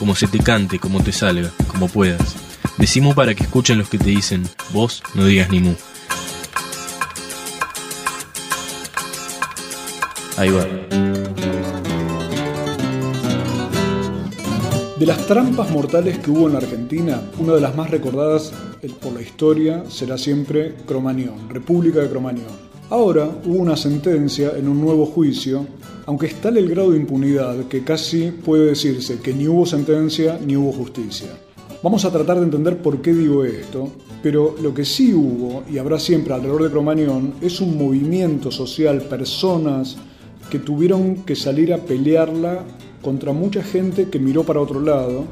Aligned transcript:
como 0.00 0.16
se 0.16 0.26
te 0.26 0.38
cante, 0.38 0.78
como 0.78 1.02
te 1.02 1.12
salga, 1.12 1.52
como 1.68 1.86
puedas. 1.86 2.34
Decimu 2.78 3.14
para 3.14 3.34
que 3.34 3.44
escuchen 3.44 3.76
los 3.76 3.90
que 3.90 3.98
te 3.98 4.08
dicen, 4.08 4.48
vos 4.72 5.02
no 5.14 5.26
digas 5.26 5.50
ni 5.50 5.60
mu. 5.60 5.74
Ahí 10.38 10.48
va. 10.48 10.64
De 14.98 15.06
las 15.06 15.26
trampas 15.26 15.70
mortales 15.70 16.18
que 16.18 16.30
hubo 16.30 16.46
en 16.46 16.54
la 16.54 16.60
Argentina, 16.60 17.20
una 17.38 17.52
de 17.52 17.60
las 17.60 17.76
más 17.76 17.90
recordadas 17.90 18.52
por 19.02 19.12
la 19.12 19.20
historia 19.20 19.84
será 19.90 20.16
siempre 20.16 20.76
Cromañón, 20.86 21.50
República 21.50 22.00
de 22.00 22.08
Cromañón. 22.08 22.70
Ahora 22.88 23.28
hubo 23.44 23.58
una 23.58 23.76
sentencia 23.76 24.52
en 24.56 24.66
un 24.66 24.80
nuevo 24.80 25.04
juicio, 25.04 25.66
aunque 26.10 26.26
es 26.26 26.40
tal 26.40 26.56
el 26.56 26.68
grado 26.68 26.90
de 26.90 26.96
impunidad 26.96 27.68
que 27.68 27.84
casi 27.84 28.32
puede 28.32 28.66
decirse 28.66 29.20
que 29.20 29.32
ni 29.32 29.46
hubo 29.46 29.64
sentencia 29.64 30.40
ni 30.44 30.56
hubo 30.56 30.72
justicia. 30.72 31.28
Vamos 31.84 32.04
a 32.04 32.10
tratar 32.10 32.38
de 32.38 32.46
entender 32.46 32.78
por 32.78 33.00
qué 33.00 33.14
digo 33.14 33.44
esto, 33.44 33.92
pero 34.20 34.56
lo 34.60 34.74
que 34.74 34.84
sí 34.84 35.14
hubo 35.14 35.62
y 35.70 35.78
habrá 35.78 36.00
siempre 36.00 36.34
alrededor 36.34 36.64
de 36.64 36.70
Cromañón 36.70 37.34
es 37.40 37.60
un 37.60 37.78
movimiento 37.78 38.50
social, 38.50 39.02
personas 39.02 39.98
que 40.50 40.58
tuvieron 40.58 41.22
que 41.22 41.36
salir 41.36 41.72
a 41.72 41.78
pelearla 41.78 42.64
contra 43.02 43.32
mucha 43.32 43.62
gente 43.62 44.08
que 44.08 44.18
miró 44.18 44.42
para 44.42 44.60
otro 44.60 44.80
lado, 44.80 45.26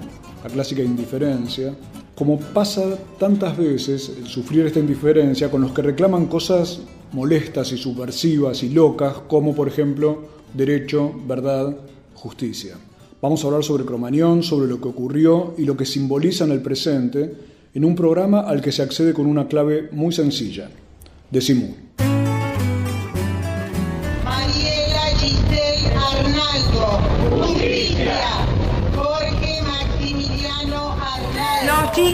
la 0.45 0.48
clásica 0.48 0.80
indiferencia, 0.80 1.74
como 2.14 2.39
pasa 2.39 2.97
tantas 3.19 3.56
veces 3.56 4.12
el 4.17 4.28
sufrir 4.28 4.67
esta 4.67 4.78
indiferencia 4.78 5.50
con 5.50 5.61
los 5.61 5.72
que 5.72 5.83
reclaman 5.83 6.27
cosas 6.27 6.83
molestas 7.12 7.73
y 7.73 7.78
subversivas 7.78 8.62
y 8.62 8.70
locas, 8.70 9.14
como 9.28 9.55
por 9.55 9.69
ejemplo 9.69 10.23
derecho, 10.55 11.12
verdad, 11.27 11.77
justicia. 12.14 12.77
Vamos 13.20 13.42
a 13.42 13.48
hablar 13.48 13.64
sobre 13.64 13.84
Cromañón, 13.84 14.42
sobre 14.42 14.69
lo 14.69 14.81
que 14.81 14.89
ocurrió 14.89 15.55
y 15.59 15.64
lo 15.64 15.77
que 15.77 15.84
simboliza 15.84 16.45
en 16.45 16.53
el 16.53 16.62
presente, 16.62 17.34
en 17.75 17.84
un 17.84 17.95
programa 17.95 18.41
al 18.41 18.61
que 18.61 18.73
se 18.73 18.83
accede 18.83 19.12
con 19.12 19.27
una 19.27 19.48
clave 19.48 19.89
muy 19.92 20.12
sencilla, 20.12 20.70
Decimú. 21.31 21.75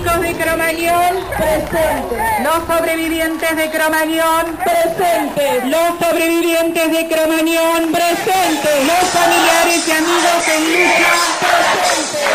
Chicos 0.05 0.21
de 0.21 0.35
Cromañón 0.35 1.17
presentes. 1.35 2.19
Los 2.43 2.61
sobrevivientes 2.67 3.57
de 3.57 3.71
Cromañón 3.71 4.57
presentes. 4.63 5.65
Los 5.65 5.99
sobrevivientes 5.99 6.93
de 6.93 7.09
Cromañón 7.09 7.91
presentes. 7.91 8.87
Los 8.87 9.09
familiares 9.09 9.89
y 9.89 9.91
amigos 9.93 10.49
en 10.49 10.63
lucha 10.73 11.15
presentes. 11.41 12.35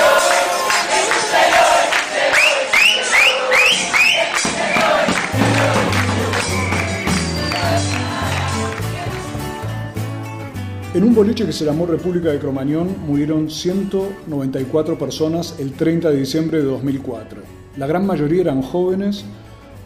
En 10.96 11.04
un 11.04 11.14
boliche 11.14 11.46
que 11.46 11.54
se 11.54 11.66
llamó 11.66 11.86
República 11.86 12.30
de 12.30 12.40
Cromañón 12.40 12.96
murieron 13.06 13.48
194 13.48 14.98
personas 14.98 15.54
el 15.60 15.74
30 15.74 16.10
de 16.10 16.18
diciembre 16.18 16.58
de 16.58 16.64
2004. 16.64 17.59
La 17.78 17.88
gran 17.88 18.06
mayoría 18.06 18.42
eran 18.42 18.62
jóvenes, 18.62 19.24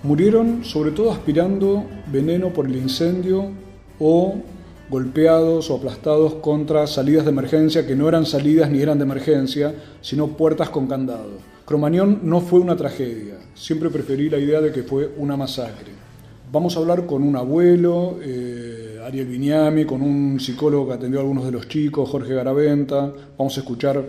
murieron 0.03 0.63
sobre 0.63 0.91
todo 0.91 1.11
aspirando 1.11 1.83
veneno 2.11 2.49
por 2.49 2.65
el 2.65 2.75
incendio 2.75 3.49
o 3.99 4.35
golpeados 4.89 5.69
o 5.69 5.75
aplastados 5.75 6.35
contra 6.35 6.87
salidas 6.87 7.25
de 7.25 7.31
emergencia 7.31 7.85
que 7.85 7.95
no 7.95 8.07
eran 8.07 8.25
salidas 8.25 8.69
ni 8.69 8.81
eran 8.81 8.97
de 8.97 9.03
emergencia, 9.03 9.73
sino 10.01 10.27
puertas 10.27 10.69
con 10.69 10.87
candado. 10.87 11.31
Cromañón 11.65 12.19
no 12.23 12.41
fue 12.41 12.59
una 12.59 12.75
tragedia, 12.75 13.35
siempre 13.53 13.89
preferí 13.89 14.29
la 14.29 14.37
idea 14.37 14.61
de 14.61 14.71
que 14.71 14.83
fue 14.83 15.11
una 15.17 15.37
masacre. 15.37 15.91
Vamos 16.51 16.75
a 16.75 16.79
hablar 16.79 17.05
con 17.05 17.23
un 17.23 17.35
abuelo, 17.35 18.19
eh, 18.21 19.01
Ariel 19.03 19.25
Viñami, 19.27 19.85
con 19.85 20.01
un 20.01 20.39
psicólogo 20.39 20.87
que 20.87 20.93
atendió 20.93 21.19
a 21.19 21.23
algunos 21.23 21.45
de 21.45 21.51
los 21.51 21.67
chicos, 21.67 22.09
Jorge 22.09 22.35
Garaventa. 22.35 23.11
Vamos 23.37 23.57
a 23.57 23.61
escuchar 23.61 24.03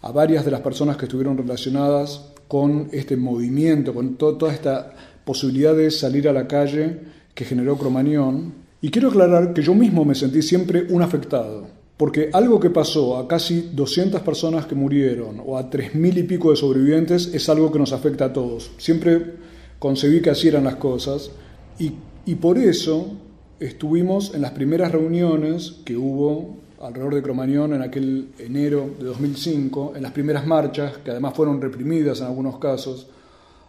a 0.00 0.12
varias 0.12 0.44
de 0.44 0.50
las 0.50 0.60
personas 0.60 0.96
que 0.96 1.04
estuvieron 1.04 1.36
relacionadas 1.36 2.29
con 2.50 2.88
este 2.90 3.16
movimiento, 3.16 3.94
con 3.94 4.16
toda 4.16 4.52
esta 4.52 4.92
posibilidad 5.24 5.72
de 5.72 5.88
salir 5.92 6.28
a 6.28 6.32
la 6.32 6.48
calle 6.48 6.98
que 7.32 7.44
generó 7.44 7.78
Cromañón. 7.78 8.54
Y 8.82 8.90
quiero 8.90 9.06
aclarar 9.06 9.54
que 9.54 9.62
yo 9.62 9.72
mismo 9.72 10.04
me 10.04 10.16
sentí 10.16 10.42
siempre 10.42 10.84
un 10.90 11.00
afectado, 11.00 11.68
porque 11.96 12.28
algo 12.32 12.58
que 12.58 12.70
pasó 12.70 13.18
a 13.18 13.28
casi 13.28 13.70
200 13.72 14.20
personas 14.22 14.66
que 14.66 14.74
murieron 14.74 15.40
o 15.46 15.56
a 15.56 15.70
3.000 15.70 16.18
y 16.18 16.22
pico 16.24 16.50
de 16.50 16.56
sobrevivientes 16.56 17.32
es 17.32 17.48
algo 17.48 17.70
que 17.70 17.78
nos 17.78 17.92
afecta 17.92 18.24
a 18.24 18.32
todos. 18.32 18.72
Siempre 18.78 19.34
concebí 19.78 20.20
que 20.20 20.30
así 20.30 20.48
eran 20.48 20.64
las 20.64 20.74
cosas 20.74 21.30
y, 21.78 21.92
por 22.34 22.58
eso 22.58 23.16
estuvimos 23.60 24.34
en 24.34 24.42
las 24.42 24.50
primeras 24.50 24.90
reuniones 24.90 25.76
que 25.84 25.96
hubo 25.96 26.56
alrededor 26.80 27.14
de 27.14 27.22
Cromañón 27.22 27.74
en 27.74 27.82
aquel 27.82 28.30
enero 28.38 28.90
de 28.98 29.04
2005, 29.04 29.92
en 29.96 30.02
las 30.02 30.12
primeras 30.12 30.46
marchas, 30.46 30.98
que 30.98 31.10
además 31.10 31.34
fueron 31.34 31.60
reprimidas 31.60 32.20
en 32.20 32.26
algunos 32.26 32.58
casos, 32.58 33.08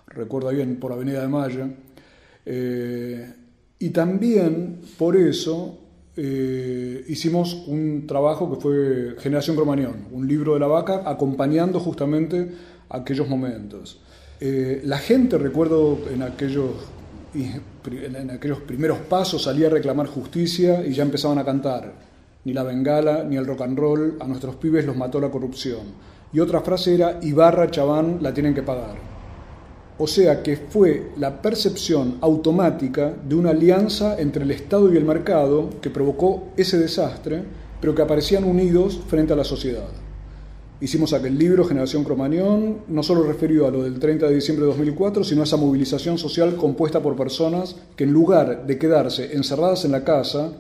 recuerdo 0.08 0.50
bien, 0.50 0.78
por 0.78 0.94
Avenida 0.94 1.22
de 1.22 1.28
Mayo, 1.28 1.68
eh, 2.46 3.34
y 3.80 3.90
también 3.90 4.82
por 4.98 5.18
eso 5.18 5.78
eh, 6.16 7.04
hicimos 7.08 7.66
un 7.68 8.06
trabajo 8.08 8.54
que 8.54 8.62
fue 8.62 9.16
Generación 9.20 9.56
Cromañón, 9.56 10.08
un 10.12 10.28
libro 10.28 10.54
de 10.54 10.60
la 10.60 10.68
vaca, 10.68 11.04
acompañando 11.06 11.80
justamente 11.80 12.50
aquellos 12.90 13.28
momentos. 13.28 14.00
Eh, 14.40 14.82
la 14.86 14.98
gente, 14.98 15.38
recuerdo 15.38 16.00
en 16.12 16.24
aquellos 16.24 16.72
en 17.34 18.30
aquellos 18.30 18.60
primeros 18.60 18.98
pasos 18.98 19.44
salía 19.44 19.68
a 19.68 19.70
reclamar 19.70 20.06
justicia 20.08 20.86
y 20.86 20.92
ya 20.92 21.04
empezaban 21.04 21.38
a 21.38 21.46
cantar. 21.46 22.11
Ni 22.44 22.54
la 22.54 22.64
bengala 22.64 23.24
ni 23.24 23.38
el 23.38 23.46
rock 23.46 23.62
and 23.62 23.78
roll, 23.78 24.18
a 24.20 24.28
nuestros 24.28 24.56
pibes 24.56 24.86
los 24.86 24.98
mató 24.98 25.20
la 25.20 25.30
corrupción. 25.30 25.82
Y 26.34 26.40
otra 26.40 26.62
frase 26.62 26.96
era, 26.96 27.20
Ibarra, 27.22 27.70
Chaván, 27.70 28.20
la 28.22 28.34
tienen 28.34 28.54
que 28.56 28.64
pagar. 28.64 28.96
O 29.98 30.08
sea 30.08 30.42
que 30.42 30.56
fue 30.56 31.12
la 31.18 31.44
percepción 31.44 32.18
automática 32.22 33.14
de 33.28 33.36
una 33.36 33.52
alianza 33.52 34.20
entre 34.20 34.44
el 34.44 34.50
Estado 34.52 34.92
y 34.92 34.98
el 34.98 35.06
mercado 35.06 35.70
que 35.80 35.92
provocó 35.92 36.48
ese 36.58 36.80
desastre, 36.80 37.44
pero 37.80 37.94
que 37.94 38.02
aparecían 38.02 38.46
unidos 38.46 39.00
frente 39.08 39.34
a 39.34 39.36
la 39.36 39.44
sociedad. 39.44 39.90
Hicimos 40.80 41.14
aquel 41.14 41.38
libro, 41.38 41.64
Generación 41.64 42.04
Cromañón, 42.04 42.78
no 42.88 43.04
solo 43.04 43.22
referido 43.22 43.68
a 43.68 43.72
lo 43.72 43.84
del 43.84 44.00
30 44.00 44.28
de 44.28 44.34
diciembre 44.34 44.66
de 44.66 44.72
2004, 44.72 45.24
sino 45.24 45.42
a 45.42 45.44
esa 45.44 45.58
movilización 45.58 46.18
social 46.18 46.56
compuesta 46.56 47.02
por 47.02 47.16
personas 47.16 47.76
que 47.96 48.06
en 48.06 48.12
lugar 48.12 48.66
de 48.66 48.80
quedarse 48.80 49.36
encerradas 49.36 49.86
en 49.86 49.92
la 49.92 50.04
casa, 50.04 50.54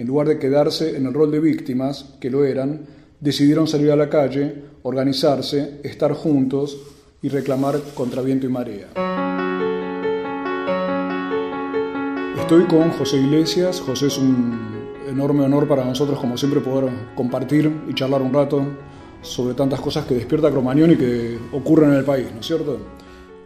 en 0.00 0.06
lugar 0.06 0.28
de 0.28 0.38
quedarse 0.38 0.96
en 0.96 1.04
el 1.04 1.12
rol 1.12 1.30
de 1.30 1.40
víctimas, 1.40 2.14
que 2.20 2.30
lo 2.30 2.46
eran, 2.46 2.86
decidieron 3.20 3.68
salir 3.68 3.90
a 3.90 3.96
la 3.96 4.08
calle, 4.08 4.54
organizarse, 4.82 5.78
estar 5.82 6.14
juntos 6.14 6.78
y 7.20 7.28
reclamar 7.28 7.78
contra 7.92 8.22
viento 8.22 8.46
y 8.46 8.48
marea. 8.48 8.86
Estoy 12.38 12.64
con 12.64 12.92
José 12.92 13.18
Iglesias. 13.18 13.82
José 13.82 14.06
es 14.06 14.16
un 14.16 14.58
enorme 15.06 15.44
honor 15.44 15.68
para 15.68 15.84
nosotros, 15.84 16.18
como 16.18 16.38
siempre, 16.38 16.60
poder 16.60 16.90
compartir 17.14 17.70
y 17.86 17.92
charlar 17.92 18.22
un 18.22 18.32
rato 18.32 18.64
sobre 19.20 19.52
tantas 19.52 19.80
cosas 19.82 20.06
que 20.06 20.14
despierta 20.14 20.50
Cromañón 20.50 20.92
y 20.92 20.96
que 20.96 21.36
ocurren 21.52 21.90
en 21.90 21.98
el 21.98 22.04
país, 22.06 22.26
¿no 22.32 22.40
es 22.40 22.46
cierto? 22.46 22.78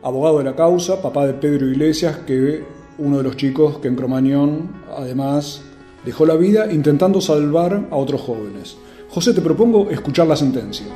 Abogado 0.04 0.38
de 0.38 0.44
la 0.44 0.54
causa, 0.54 1.02
papá 1.02 1.26
de 1.26 1.34
Pedro 1.34 1.68
Iglesias, 1.68 2.18
que 2.18 2.62
uno 2.98 3.16
de 3.16 3.24
los 3.24 3.36
chicos 3.36 3.78
que 3.78 3.88
en 3.88 3.96
Cromañón 3.96 4.70
además 4.96 5.64
dejó 6.04 6.26
la 6.26 6.34
vida 6.34 6.72
intentando 6.72 7.20
salvar 7.20 7.88
a 7.90 7.96
otros 7.96 8.20
jóvenes. 8.20 8.76
José, 9.08 9.32
te 9.32 9.40
propongo 9.40 9.90
escuchar 9.90 10.26
la 10.26 10.36
sentencia. 10.36 10.86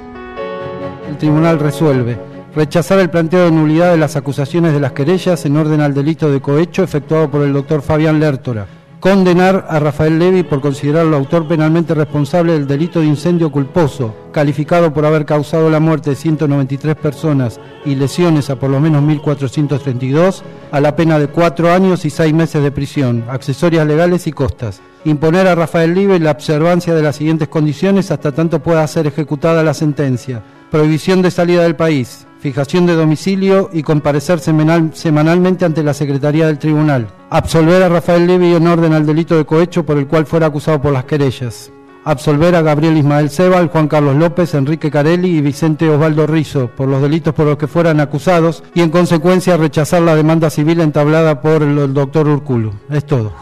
El 1.08 1.16
tribunal 1.16 1.58
resuelve 1.58 2.18
rechazar 2.54 2.98
el 2.98 3.10
planteo 3.10 3.44
de 3.44 3.52
nulidad 3.52 3.92
de 3.92 3.98
las 3.98 4.16
acusaciones 4.16 4.72
de 4.72 4.80
las 4.80 4.92
querellas 4.92 5.44
en 5.44 5.56
orden 5.56 5.80
al 5.80 5.94
delito 5.94 6.30
de 6.30 6.40
cohecho 6.40 6.82
efectuado 6.82 7.30
por 7.30 7.42
el 7.42 7.52
doctor 7.52 7.82
Fabián 7.82 8.18
Lertora 8.18 8.66
condenar 9.00 9.66
a 9.68 9.78
Rafael 9.78 10.18
Levy 10.18 10.42
por 10.42 10.60
considerarlo 10.60 11.16
autor 11.16 11.46
penalmente 11.46 11.94
responsable 11.94 12.52
del 12.52 12.66
delito 12.66 13.00
de 13.00 13.06
incendio 13.06 13.50
culposo, 13.50 14.14
calificado 14.32 14.92
por 14.92 15.06
haber 15.06 15.24
causado 15.24 15.70
la 15.70 15.80
muerte 15.80 16.10
de 16.10 16.16
193 16.16 16.96
personas 16.96 17.60
y 17.84 17.94
lesiones 17.94 18.50
a 18.50 18.56
por 18.56 18.70
lo 18.70 18.80
menos 18.80 19.02
1.432, 19.02 20.42
a 20.72 20.80
la 20.80 20.96
pena 20.96 21.18
de 21.18 21.28
cuatro 21.28 21.72
años 21.72 22.04
y 22.04 22.10
seis 22.10 22.34
meses 22.34 22.62
de 22.62 22.70
prisión, 22.70 23.24
accesorias 23.28 23.86
legales 23.86 24.26
y 24.26 24.32
costas. 24.32 24.80
Imponer 25.04 25.46
a 25.46 25.54
Rafael 25.54 25.94
Levy 25.94 26.18
la 26.18 26.32
observancia 26.32 26.94
de 26.94 27.02
las 27.02 27.16
siguientes 27.16 27.48
condiciones 27.48 28.10
hasta 28.10 28.32
tanto 28.32 28.60
pueda 28.60 28.86
ser 28.86 29.06
ejecutada 29.06 29.62
la 29.62 29.74
sentencia. 29.74 30.42
Prohibición 30.70 31.22
de 31.22 31.30
salida 31.30 31.62
del 31.62 31.76
país, 31.76 32.27
fijación 32.40 32.86
de 32.86 32.94
domicilio 32.94 33.70
y 33.72 33.82
comparecer 33.82 34.38
semanal, 34.40 34.90
semanalmente 34.94 35.64
ante 35.64 35.82
la 35.82 35.94
Secretaría 35.94 36.46
del 36.46 36.58
Tribunal. 36.58 37.08
Absolver 37.30 37.82
a 37.82 37.88
Rafael 37.88 38.26
Levy 38.26 38.54
en 38.54 38.66
orden 38.66 38.92
al 38.92 39.06
delito 39.06 39.36
de 39.36 39.44
cohecho 39.44 39.84
por 39.84 39.98
el 39.98 40.06
cual 40.06 40.26
fuera 40.26 40.46
acusado 40.46 40.80
por 40.80 40.92
las 40.92 41.04
querellas. 41.04 41.72
Absolver 42.04 42.54
a 42.54 42.62
Gabriel 42.62 42.96
Ismael 42.96 43.28
Sebal, 43.28 43.68
Juan 43.68 43.88
Carlos 43.88 44.16
López, 44.16 44.54
Enrique 44.54 44.90
Carelli 44.90 45.36
y 45.36 45.40
Vicente 45.42 45.90
Osvaldo 45.90 46.26
Rizo 46.26 46.68
por 46.68 46.88
los 46.88 47.02
delitos 47.02 47.34
por 47.34 47.44
los 47.44 47.58
que 47.58 47.66
fueran 47.66 48.00
acusados 48.00 48.62
y 48.72 48.80
en 48.80 48.90
consecuencia 48.90 49.56
rechazar 49.56 50.00
la 50.02 50.14
demanda 50.14 50.48
civil 50.48 50.80
entablada 50.80 51.42
por 51.42 51.62
el 51.62 51.92
doctor 51.92 52.28
Urculo. 52.28 52.72
Es 52.88 53.04
todo. 53.04 53.32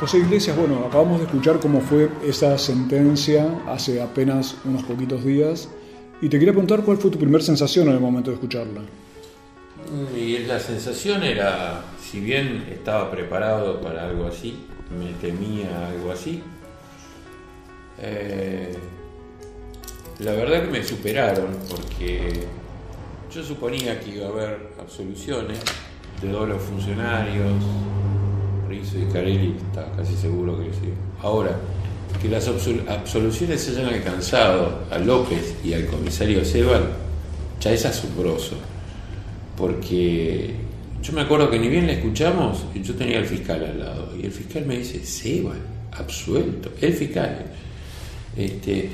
José 0.00 0.18
Iglesias, 0.18 0.56
bueno, 0.56 0.84
acabamos 0.86 1.20
de 1.20 1.26
escuchar 1.26 1.60
cómo 1.60 1.80
fue 1.80 2.10
esa 2.26 2.58
sentencia 2.58 3.46
hace 3.68 4.02
apenas 4.02 4.56
unos 4.64 4.82
poquitos 4.82 5.24
días 5.24 5.68
y 6.22 6.28
te 6.28 6.38
quería 6.38 6.52
preguntar 6.52 6.82
cuál 6.84 6.98
fue 6.98 7.10
tu 7.10 7.18
primera 7.18 7.42
sensación 7.42 7.88
en 7.88 7.94
el 7.94 8.00
momento 8.00 8.30
de 8.30 8.36
escucharla. 8.36 8.80
Y 10.16 10.38
la 10.38 10.60
sensación 10.60 11.24
era, 11.24 11.82
si 12.00 12.20
bien 12.20 12.64
estaba 12.70 13.10
preparado 13.10 13.80
para 13.80 14.08
algo 14.08 14.26
así, 14.26 14.56
me 14.96 15.12
temía 15.14 15.88
algo 15.88 16.12
así, 16.12 16.40
eh, 17.98 18.72
la 20.20 20.32
verdad 20.32 20.62
que 20.62 20.70
me 20.70 20.84
superaron 20.84 21.56
porque 21.68 22.44
yo 23.34 23.42
suponía 23.42 23.98
que 23.98 24.10
iba 24.10 24.26
a 24.26 24.28
haber 24.28 24.68
absoluciones 24.80 25.58
de 26.22 26.28
todos 26.28 26.48
los 26.48 26.62
funcionarios, 26.62 27.52
Rizzo 28.68 28.98
y 28.98 29.12
Carelli, 29.12 29.56
estaba 29.68 29.90
casi 29.96 30.14
seguro 30.14 30.56
que 30.58 30.70
sí. 30.72 30.94
Ahora, 31.20 31.56
que 32.20 32.28
las 32.28 32.48
absoluciones 32.48 33.60
se 33.60 33.70
hayan 33.72 33.94
alcanzado 33.94 34.84
a 34.90 34.98
López 34.98 35.56
y 35.64 35.72
al 35.72 35.86
comisario 35.86 36.44
Sebal, 36.44 36.88
ya 37.60 37.72
es 37.72 37.84
asombroso. 37.84 38.56
Porque 39.56 40.54
yo 41.02 41.12
me 41.12 41.22
acuerdo 41.22 41.50
que 41.50 41.58
ni 41.58 41.68
bien 41.68 41.86
le 41.86 41.94
escuchamos, 41.94 42.64
yo 42.74 42.94
tenía 42.94 43.18
al 43.18 43.26
fiscal 43.26 43.64
al 43.64 43.78
lado, 43.78 44.16
y 44.16 44.24
el 44.24 44.32
fiscal 44.32 44.66
me 44.66 44.78
dice, 44.78 45.04
Sebal, 45.04 45.58
absuelto, 45.92 46.72
el 46.80 46.92
fiscal. 46.92 47.46
Este, 48.36 48.88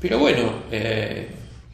pero 0.00 0.18
bueno, 0.18 0.52
eh, 0.70 1.28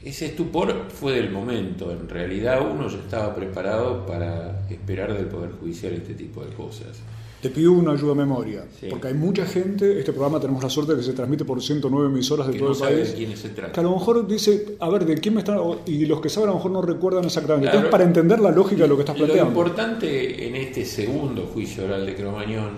ese 0.04 0.26
estupor 0.26 0.88
fue 0.88 1.12
del 1.12 1.30
momento. 1.30 1.92
En 1.92 2.08
realidad 2.08 2.60
uno 2.62 2.88
ya 2.88 2.98
estaba 2.98 3.34
preparado 3.34 4.06
para 4.06 4.66
esperar 4.70 5.14
del 5.14 5.26
Poder 5.26 5.52
Judicial 5.52 5.92
este 5.92 6.14
tipo 6.14 6.44
de 6.44 6.52
cosas. 6.54 7.00
Te 7.42 7.50
pido 7.50 7.72
una 7.72 7.90
ayuda 7.90 8.12
a 8.12 8.14
memoria, 8.14 8.64
porque 8.88 9.08
hay 9.08 9.14
mucha 9.14 9.44
gente, 9.44 9.98
este 9.98 10.12
programa 10.12 10.38
tenemos 10.38 10.62
la 10.62 10.70
suerte 10.70 10.92
de 10.92 10.98
que 10.98 11.04
se 11.04 11.12
transmite 11.12 11.44
por 11.44 11.60
109 11.60 12.06
emisoras 12.06 12.46
de 12.46 12.56
todo 12.56 12.72
el 12.72 12.78
país, 12.78 13.16
se 13.36 13.48
trata. 13.48 13.72
que 13.72 13.80
a 13.80 13.82
lo 13.82 13.90
mejor 13.90 14.28
dice, 14.28 14.76
a 14.78 14.88
ver, 14.88 15.04
¿de 15.04 15.16
quién 15.16 15.34
me 15.34 15.40
están...? 15.40 15.58
Y 15.86 16.06
los 16.06 16.20
que 16.20 16.28
saben 16.28 16.50
a 16.50 16.52
lo 16.52 16.58
mejor 16.58 16.70
no 16.70 16.82
recuerdan 16.82 17.24
exactamente. 17.24 17.66
Entonces, 17.66 17.90
para 17.90 18.04
entender 18.04 18.38
la 18.38 18.52
lógica 18.52 18.82
de 18.82 18.88
lo 18.88 18.94
que 18.94 19.02
estás 19.02 19.16
planteando. 19.16 19.44
Lo 19.44 19.50
importante 19.50 20.46
en 20.46 20.54
este 20.54 20.84
segundo 20.84 21.50
juicio 21.52 21.84
oral 21.84 22.06
de 22.06 22.14
Cromañón 22.14 22.70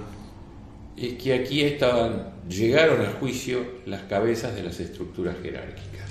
es 0.96 1.12
que 1.22 1.34
aquí 1.34 1.60
estaban, 1.60 2.30
llegaron 2.48 3.02
al 3.02 3.12
juicio 3.14 3.58
las 3.84 4.04
cabezas 4.04 4.54
de 4.54 4.62
las 4.62 4.80
estructuras 4.80 5.36
jerárquicas. 5.42 6.08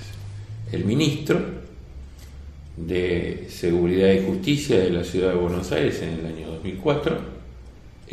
El 0.71 0.85
ministro 0.85 1.39
de 2.77 3.47
Seguridad 3.49 4.11
y 4.13 4.27
Justicia 4.27 4.79
de 4.79 4.91
la 4.91 5.03
Ciudad 5.03 5.29
de 5.29 5.39
Buenos 5.39 5.71
Aires 5.71 6.03
en 6.03 6.19
el 6.19 6.25
año 6.27 6.49
2004, 6.49 7.32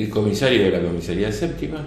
el 0.01 0.09
comisario 0.09 0.63
de 0.65 0.71
la 0.71 0.81
comisaría 0.81 1.31
séptima, 1.31 1.87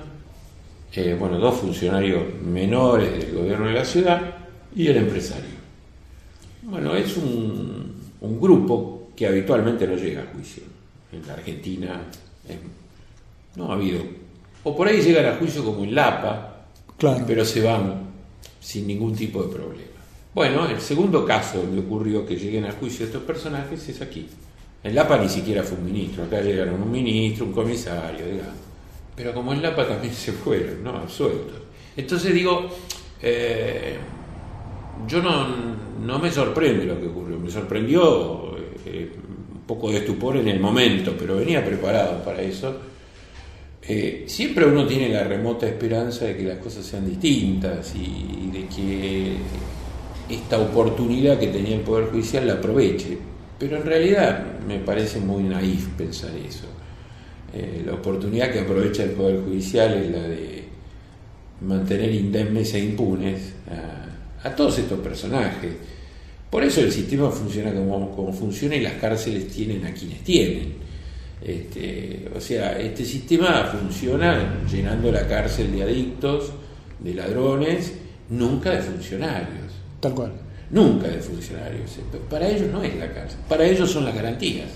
eh, 0.93 1.15
bueno, 1.19 1.39
dos 1.39 1.55
funcionarios 1.55 2.23
menores 2.43 3.11
del 3.11 3.35
gobierno 3.35 3.67
de 3.67 3.73
la 3.73 3.85
ciudad 3.85 4.35
y 4.75 4.87
el 4.87 4.97
empresario. 4.97 5.53
Bueno, 6.61 6.95
es 6.95 7.17
un, 7.17 7.91
grupo 8.39 9.09
que 9.15 9.27
habitualmente 9.27 9.87
no 9.87 9.95
llega 9.95 10.21
a 10.21 10.33
juicio. 10.33 10.63
En 11.11 11.25
la 11.27 11.33
Argentina 11.33 12.01
eh, 12.47 12.57
no 13.55 13.71
ha 13.71 13.75
habido. 13.75 14.01
O 14.63 14.75
por 14.75 14.87
ahí 14.87 15.01
llegan 15.01 15.25
a 15.25 15.35
juicio 15.35 15.63
como 15.63 15.83
en 15.83 15.95
Lapa, 15.95 16.65
pero 17.27 17.43
se 17.43 17.61
van 17.61 18.01
sin 18.59 18.87
ningún 18.87 19.15
tipo 19.15 19.43
de 19.43 19.53
problema. 19.53 19.91
Bueno, 20.33 20.67
el 20.67 20.79
segundo 20.79 21.25
caso 21.25 21.59
donde 21.59 21.81
ocurrió 21.81 22.25
que 22.25 22.37
lleguen 22.37 22.65
a 22.65 22.71
juicio 22.71 23.05
estos 23.05 23.23
personajes 23.23 23.87
es 23.89 24.01
aquí. 24.01 24.27
En 24.83 24.95
Lapa 24.95 25.17
ni 25.17 25.29
siquiera 25.29 25.63
fue 25.63 25.77
un 25.77 25.85
ministro, 25.85 26.25
acá 26.25 26.41
llegaron 26.41 26.81
un 26.81 26.91
ministro, 26.91 27.45
un 27.45 27.53
comisario, 27.53 28.25
digamos. 28.25 28.55
Pero 29.15 29.33
como 29.33 29.53
en 29.53 29.61
Lapa 29.61 29.87
también 29.87 30.13
se 30.13 30.33
fueron, 30.33 30.83
¿no? 30.83 30.97
Absueltos. 30.97 31.61
Entonces 31.95 32.33
digo, 32.33 32.67
eh, 33.21 33.95
yo 35.07 35.21
no, 35.21 36.19
me 36.19 36.31
sorprende 36.31 36.85
lo 36.85 36.99
que 36.99 37.07
ocurrió, 37.07 37.39
me 37.39 37.49
sorprendió 37.49 38.57
eh, 38.85 39.09
un 39.53 39.61
poco 39.61 39.89
de 39.89 39.99
estupor 39.99 40.37
en 40.37 40.49
el 40.49 40.59
momento, 40.59 41.13
pero 41.17 41.37
venía 41.37 41.63
preparado 41.63 42.21
para 42.23 42.41
eso. 42.41 42.75
Eh, 43.81 44.25
siempre 44.27 44.65
uno 44.65 44.85
tiene 44.85 45.09
la 45.09 45.23
remota 45.23 45.67
esperanza 45.67 46.25
de 46.25 46.35
que 46.35 46.43
las 46.43 46.57
cosas 46.57 46.85
sean 46.85 47.05
distintas 47.05 47.93
y 47.95 48.49
de 48.51 48.67
que 48.67 49.33
esta 50.29 50.57
oportunidad 50.57 51.37
que 51.37 51.47
tenía 51.47 51.75
el 51.75 51.81
Poder 51.81 52.09
Judicial 52.09 52.47
la 52.47 52.53
aproveche 52.53 53.17
pero 53.59 53.77
en 53.77 53.83
realidad 53.83 54.43
me 54.67 54.79
parece 54.79 55.19
muy 55.19 55.43
naif 55.43 55.89
pensar 55.89 56.31
eso. 56.35 56.65
Eh, 57.53 57.83
la 57.85 57.93
oportunidad 57.93 58.51
que 58.51 58.61
aprovecha 58.61 59.03
el 59.03 59.11
Poder 59.11 59.41
Judicial 59.41 59.93
es 59.93 60.11
la 60.11 60.23
de 60.23 60.63
mantener 61.61 62.13
indemnes 62.13 62.73
e 62.73 62.79
impunes 62.79 63.53
a, 64.43 64.55
todos 64.55 64.79
estos 64.79 64.99
personajes. 64.99 65.71
Por 66.49 66.63
eso 66.63 66.81
el 66.81 66.91
sistema 66.91 67.29
funciona 67.29 67.73
como, 67.73 68.33
funciona 68.33 68.75
y 68.75 68.81
las 68.81 68.93
cárceles 68.93 69.47
tienen 69.47 69.85
a 69.85 69.93
quienes 69.93 70.23
tienen. 70.23 70.73
Este, 71.41 72.29
o 72.35 72.39
sea, 72.39 72.79
este 72.79 73.05
sistema 73.05 73.65
funciona 73.65 74.63
llenando 74.69 75.11
la 75.11 75.27
cárcel 75.27 75.71
de 75.71 75.83
adictos, 75.83 76.51
de 76.99 77.13
ladrones, 77.13 77.93
nunca 78.29 78.71
de 78.71 78.81
funcionarios. 78.81 79.73
Tal 79.99 80.13
cual 80.13 80.42
nunca 80.73 81.07
de 81.07 81.19
funcionarios. 81.19 81.91
Para 82.29 82.49
ellos 82.49 82.69
no 82.71 82.83
es 82.83 82.95
la 82.95 83.13
cárcel, 83.13 83.39
para 83.47 83.65
ellos 83.65 83.89
son 83.89 84.05
las 84.05 84.15
garantías. 84.15 84.69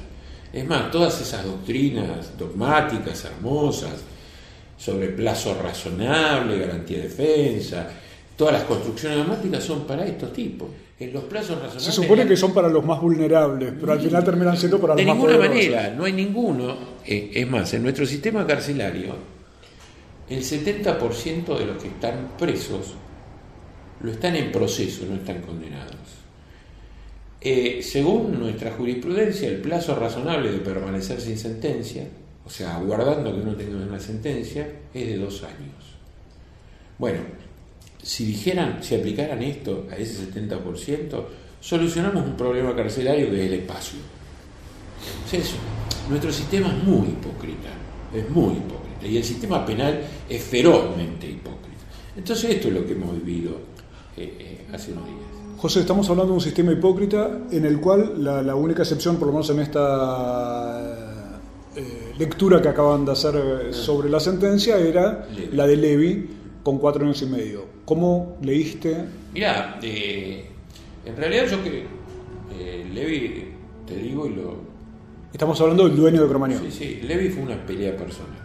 Es 0.54 0.66
más, 0.66 0.90
todas 0.92 1.20
esas 1.20 1.44
doctrinas 1.44 2.38
dogmáticas, 2.38 3.26
hermosas, 3.26 3.96
sobre 4.78 5.10
plazo 5.10 5.58
razonable, 5.62 6.60
garantía 6.60 6.98
de 6.98 7.04
defensa, 7.04 7.88
todas 8.38 8.54
las 8.54 8.64
construcciones 8.64 9.18
dogmáticas 9.18 9.64
son 9.64 9.86
para 9.86 10.06
estos 10.06 10.32
tipos. 10.32 10.70
En 11.00 11.14
los 11.14 11.26
plazos 11.26 11.58
razonables. 11.60 11.84
Se 11.84 11.92
supone 11.92 12.26
que 12.26 12.36
son 12.36 12.54
para 12.54 12.70
los 12.70 12.84
más 12.84 13.00
vulnerables, 13.00 13.74
pero 13.80 13.92
al 13.92 14.00
final 14.00 14.24
terminan 14.24 14.58
siendo 14.58 14.80
para 14.80 14.96
los 14.96 15.06
más 15.06 15.06
De 15.06 15.14
ninguna 15.14 15.38
manera, 15.38 15.94
no 15.96 16.06
hay 16.06 16.14
ninguno. 16.14 16.76
Eh, 17.06 17.32
es 17.36 17.48
más, 17.48 17.72
en 17.76 17.84
nuestro 17.84 18.06
sistema 18.06 18.48
carcelario, 18.48 19.16
el 20.28 20.44
70% 20.44 21.58
de 21.58 21.66
los 21.66 21.82
que 21.82 21.88
están 21.90 22.32
presos 22.38 22.96
lo 24.02 24.12
están 24.12 24.36
en 24.36 24.52
proceso, 24.52 25.06
no 25.08 25.16
están 25.16 25.42
condenados. 25.42 25.96
Eh, 27.40 27.82
según 27.82 28.40
nuestra 28.40 28.72
jurisprudencia, 28.72 29.48
el 29.48 29.62
plazo 29.62 29.96
razonable 29.96 30.52
de 30.52 30.60
permanecer 30.60 31.22
sin 31.22 31.38
sentencia, 31.38 32.08
o 32.46 32.50
sea, 32.50 32.76
aguardando 32.76 33.34
que 33.34 33.42
uno 33.42 33.56
tenga 33.56 33.78
una 33.78 34.00
sentencia, 34.00 34.68
es 34.94 35.08
de 35.08 35.18
dos 35.18 35.44
años. 35.44 35.98
Bueno, 36.98 37.20
si 38.02 38.26
dijeran, 38.26 38.84
si 38.84 38.96
aplicaran 38.96 39.42
esto 39.44 39.88
a 39.92 39.96
ese 39.96 40.32
70%, 40.32 41.24
solucionamos 41.60 42.26
un 42.26 42.38
problema 42.38 42.76
carcelario 42.76 43.30
que 43.30 43.46
el 43.46 43.54
espacio. 43.54 44.00
Es 45.26 45.34
eso. 45.34 45.58
Nuestro 46.10 46.32
sistema 46.32 46.70
es 46.70 46.84
muy 46.84 47.10
hipócrita, 47.10 47.70
es 48.14 48.30
muy 48.30 48.56
hipócrita, 48.56 49.06
y 49.06 49.18
el 49.18 49.24
sistema 49.24 49.66
penal 49.66 50.02
es 50.30 50.42
ferozmente 50.44 51.28
hipócrita. 51.28 51.84
Entonces 52.16 52.50
esto 52.52 52.70
es 52.70 52.74
lo 52.74 52.86
que 52.86 52.94
hemos 52.94 53.14
vivido 53.24 53.60
eh, 54.18 54.36
eh, 54.40 54.66
hace 54.74 54.94
unos 54.94 55.06
días. 55.06 55.18
José, 55.58 55.82
estamos 55.82 56.10
hablando 56.10 56.34
de 56.34 56.38
un 56.38 56.42
sistema 56.42 56.72
hipócrita 56.72 57.40
en 57.52 57.66
el 57.66 57.80
cual 57.80 58.24
la, 58.24 58.56
única 58.56 58.84
excepción, 58.84 59.18
por 59.18 59.28
lo 59.28 59.34
menos 59.34 59.50
en 59.50 59.60
esta 59.60 61.40
eh, 61.76 62.14
lectura 62.18 62.62
que 62.62 62.70
acaban 62.70 63.06
de 63.06 63.12
hacer 63.12 63.74
sobre 63.74 64.10
la 64.10 64.20
sentencia, 64.20 64.78
era 64.78 65.28
la 65.52 65.66
de 65.66 65.78
Levi 65.78 66.30
con 66.64 66.78
cuatro 66.78 67.06
años 67.06 67.22
y 67.22 67.26
medio. 67.28 67.66
¿Cómo 67.86 68.38
leíste? 68.42 69.06
Mira, 69.34 69.80
en 69.82 71.16
realidad 71.16 71.46
yo 71.50 71.64
que 71.64 71.86
Levi, 72.94 73.46
te 73.86 73.96
digo 73.96 74.28
y 74.28 74.36
lo... 74.36 74.58
Estamos 75.32 75.60
hablando 75.62 75.88
del 75.88 75.96
dueño 75.96 76.24
de 76.24 76.28
Cromañón. 76.28 76.64
Sí, 76.64 76.72
sí, 76.72 77.02
Levi 77.08 77.30
fue 77.30 77.44
una 77.44 77.64
pelea 77.66 77.96
personal. 77.96 78.42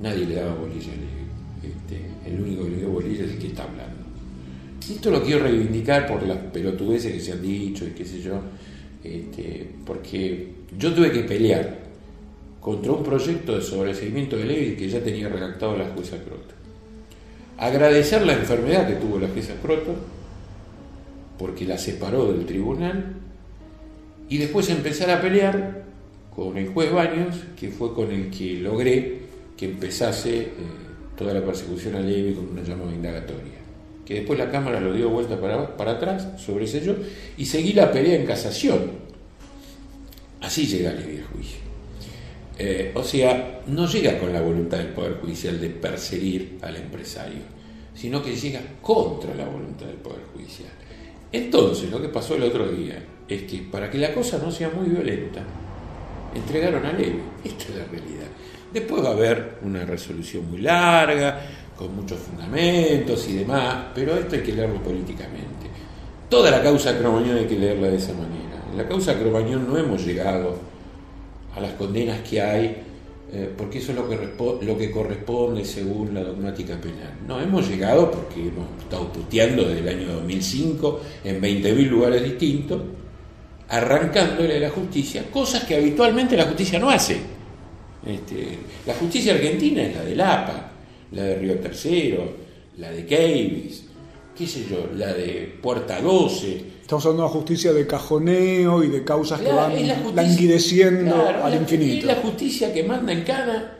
nadie 0.00 0.26
le 0.26 0.34
daba 0.36 0.54
bolilla 0.54 0.92
a 0.92 0.96
Levi. 0.96 1.22
Este, 1.62 2.28
el 2.28 2.40
único 2.40 2.64
que 2.64 2.70
le 2.70 2.76
dio 2.78 2.88
bolilla 2.90 3.24
es 3.24 3.32
el 3.32 3.38
que 3.38 3.46
está 3.48 3.64
hablando. 3.64 3.91
Esto 4.90 5.10
lo 5.10 5.22
quiero 5.22 5.44
reivindicar 5.44 6.06
por 6.06 6.22
las 6.26 6.38
pelotudeces 6.38 7.12
que 7.12 7.20
se 7.20 7.32
han 7.32 7.42
dicho 7.42 7.84
y 7.86 7.90
qué 7.90 8.04
sé 8.04 8.20
yo, 8.20 8.40
este, 9.04 9.68
porque 9.84 10.48
yo 10.76 10.92
tuve 10.92 11.12
que 11.12 11.20
pelear 11.20 11.78
contra 12.60 12.92
un 12.92 13.02
proyecto 13.02 13.56
de 13.56 13.62
sobreseguimiento 13.62 14.36
de 14.36 14.44
Levi 14.44 14.76
que 14.76 14.88
ya 14.88 15.00
tenía 15.00 15.28
redactado 15.28 15.76
la 15.76 15.86
jueza 15.86 16.16
Croto. 16.18 16.54
Agradecer 17.58 18.24
la 18.24 18.34
enfermedad 18.34 18.88
que 18.88 18.94
tuvo 18.94 19.18
la 19.18 19.28
jueza 19.28 19.54
Croto, 19.62 19.94
porque 21.38 21.64
la 21.64 21.78
separó 21.78 22.32
del 22.32 22.46
tribunal, 22.46 23.14
y 24.28 24.38
después 24.38 24.68
empezar 24.70 25.10
a 25.10 25.20
pelear 25.20 25.84
con 26.34 26.56
el 26.56 26.68
juez 26.68 26.92
Baños, 26.92 27.36
que 27.58 27.68
fue 27.68 27.94
con 27.94 28.10
el 28.10 28.30
que 28.30 28.54
logré 28.60 29.22
que 29.56 29.66
empezase 29.66 30.40
eh, 30.40 30.50
toda 31.16 31.34
la 31.34 31.44
persecución 31.44 31.94
a 31.96 32.00
Levi 32.00 32.34
con 32.34 32.48
una 32.48 32.62
llamada 32.62 32.92
indagatoria. 32.92 33.61
Que 34.04 34.14
después 34.14 34.38
la 34.38 34.50
Cámara 34.50 34.80
lo 34.80 34.92
dio 34.92 35.08
vuelta 35.08 35.40
para, 35.40 35.76
para 35.76 35.92
atrás, 35.92 36.28
sobre 36.36 36.66
sello, 36.66 36.96
y 37.36 37.46
seguí 37.46 37.72
la 37.72 37.92
pelea 37.92 38.16
en 38.16 38.26
casación. 38.26 38.92
Así 40.40 40.66
llega 40.66 40.92
Levi 40.92 41.20
a 41.20 41.26
juicio. 41.26 41.58
Eh, 42.58 42.92
o 42.94 43.02
sea, 43.02 43.60
no 43.66 43.86
llega 43.86 44.18
con 44.18 44.32
la 44.32 44.40
voluntad 44.40 44.78
del 44.78 44.88
Poder 44.88 45.14
Judicial 45.14 45.60
de 45.60 45.70
perseguir 45.70 46.58
al 46.62 46.76
empresario, 46.76 47.40
sino 47.94 48.22
que 48.22 48.36
llega 48.36 48.60
contra 48.80 49.34
la 49.34 49.44
voluntad 49.44 49.86
del 49.86 49.96
Poder 49.96 50.22
Judicial. 50.32 50.70
Entonces, 51.30 51.90
lo 51.90 52.00
que 52.00 52.08
pasó 52.08 52.34
el 52.34 52.42
otro 52.42 52.68
día 52.68 53.02
es 53.28 53.42
que 53.44 53.58
para 53.70 53.90
que 53.90 53.98
la 53.98 54.12
cosa 54.12 54.38
no 54.38 54.50
sea 54.50 54.68
muy 54.68 54.88
violenta, 54.88 55.42
entregaron 56.34 56.84
a 56.84 56.92
Levi. 56.92 57.20
Esta 57.44 57.64
es 57.64 57.76
la 57.76 57.84
realidad. 57.86 58.28
Después 58.72 59.04
va 59.04 59.10
a 59.10 59.12
haber 59.12 59.58
una 59.62 59.84
resolución 59.84 60.50
muy 60.50 60.60
larga, 60.60 61.40
con 61.82 61.96
muchos 61.96 62.18
fundamentos 62.18 63.28
y 63.28 63.34
demás, 63.38 63.86
pero 63.94 64.16
esto 64.16 64.36
hay 64.36 64.42
que 64.42 64.52
leerlo 64.52 64.80
políticamente. 64.82 65.66
Toda 66.28 66.50
la 66.50 66.62
causa 66.62 66.96
Cromañón 66.96 67.38
hay 67.38 67.46
que 67.46 67.58
leerla 67.58 67.88
de 67.88 67.96
esa 67.96 68.12
manera. 68.12 68.62
En 68.70 68.78
la 68.78 68.88
causa 68.88 69.18
Cromañón 69.18 69.66
no 69.68 69.76
hemos 69.76 70.04
llegado 70.04 70.56
a 71.54 71.60
las 71.60 71.72
condenas 71.72 72.20
que 72.20 72.40
hay, 72.40 72.76
eh, 73.32 73.52
porque 73.56 73.78
eso 73.78 73.92
es 73.92 73.98
lo 73.98 74.08
que, 74.08 74.16
lo 74.64 74.78
que 74.78 74.90
corresponde 74.90 75.64
según 75.64 76.14
la 76.14 76.22
dogmática 76.22 76.80
penal. 76.80 77.14
No, 77.26 77.40
hemos 77.40 77.68
llegado 77.68 78.10
porque 78.10 78.48
hemos 78.48 78.66
estado 78.80 79.12
puteando 79.12 79.64
desde 79.64 79.80
el 79.80 79.88
año 79.88 80.12
2005 80.14 81.00
en 81.24 81.42
20.000 81.42 81.88
lugares 81.88 82.22
distintos, 82.22 82.80
arrancándole 83.68 84.56
a 84.56 84.60
la 84.60 84.70
justicia 84.70 85.24
cosas 85.30 85.64
que 85.64 85.76
habitualmente 85.76 86.36
la 86.36 86.44
justicia 86.44 86.78
no 86.78 86.90
hace. 86.90 87.18
Este, 88.06 88.58
la 88.86 88.94
justicia 88.94 89.34
argentina 89.34 89.82
es 89.82 89.94
la 89.94 90.04
de 90.04 90.16
Lapa, 90.16 90.71
la 91.12 91.24
de 91.24 91.36
Río 91.36 91.58
Tercero, 91.58 92.32
la 92.78 92.90
de 92.90 93.06
Cavis, 93.06 93.84
qué 94.36 94.46
sé 94.46 94.66
yo, 94.68 94.88
la 94.96 95.12
de 95.12 95.58
Puerta 95.60 96.00
12. 96.00 96.72
Estamos 96.82 97.04
hablando 97.06 97.22
de 97.22 97.28
una 97.28 97.38
justicia 97.38 97.72
de 97.72 97.86
cajoneo 97.86 98.82
y 98.82 98.88
de 98.88 99.04
causas 99.04 99.40
que 99.40 99.52
van 99.52 99.72
languideciendo 100.14 101.28
al 101.42 101.54
infinito. 101.54 102.00
Es 102.00 102.04
la 102.04 102.16
justicia 102.16 102.72
que 102.72 102.82
manda 102.82 103.12
en 103.12 103.22
cana 103.22 103.78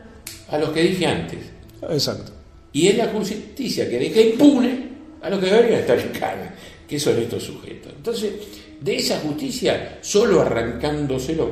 a 0.49 0.57
los 0.57 0.69
que 0.69 0.81
dije 0.81 1.05
antes. 1.05 1.39
Exacto. 1.89 2.31
Y 2.71 2.87
es 2.87 2.97
la 2.97 3.07
justicia 3.07 3.89
que 3.89 3.99
deja 3.99 4.21
impune 4.21 4.89
a 5.21 5.29
los 5.29 5.39
que 5.39 5.45
deberían 5.45 5.79
estar 5.81 5.99
en 5.99 6.09
cana, 6.09 6.55
que 6.87 6.99
son 6.99 7.17
estos 7.19 7.43
sujetos. 7.43 7.91
Entonces, 7.95 8.33
de 8.81 8.95
esa 8.95 9.19
justicia, 9.19 9.99
solo 10.01 10.41
arrancándoselo, 10.41 11.49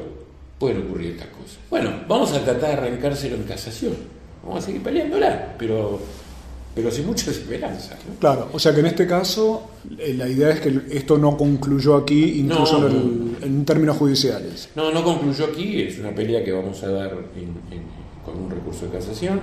pueden 0.58 0.84
ocurrir 0.84 1.12
estas 1.12 1.28
cosas. 1.28 1.58
Bueno, 1.70 2.04
vamos 2.08 2.32
a 2.34 2.44
tratar 2.44 2.72
de 2.72 2.88
arrancárselo 2.88 3.36
en 3.36 3.44
casación. 3.44 4.21
Vamos 4.44 4.64
a 4.64 4.66
seguir 4.66 4.82
peleándola, 4.82 5.56
pero, 5.58 6.00
pero 6.74 6.90
sin 6.90 7.06
mucha 7.06 7.30
esperanza. 7.30 7.98
Claro, 8.20 8.50
o 8.52 8.60
sea 8.60 8.74
que 8.74 8.80
en 8.80 8.88
este 8.88 9.06
caso 9.06 9.70
eh, 9.98 10.16
la 10.18 10.28
idea 10.28 10.50
es 10.50 10.62
que 10.62 10.82
esto 10.92 11.18
no 11.18 11.38
concluyó 11.38 11.96
aquí, 11.96 12.40
incluso 12.40 12.88
en, 12.88 13.66
términos 13.66 13.98
judiciales. 13.98 14.70
No, 14.76 14.92
no 14.92 15.04
concluyó 15.04 15.46
aquí, 15.46 15.82
es 15.84 16.00
una 16.00 16.14
pelea 16.14 16.44
que 16.44 16.52
vamos 16.52 16.82
a 16.84 16.90
dar 16.90 17.16
con 18.26 18.38
un 18.38 18.50
recurso 18.50 18.86
de 18.86 18.92
casación. 18.92 19.40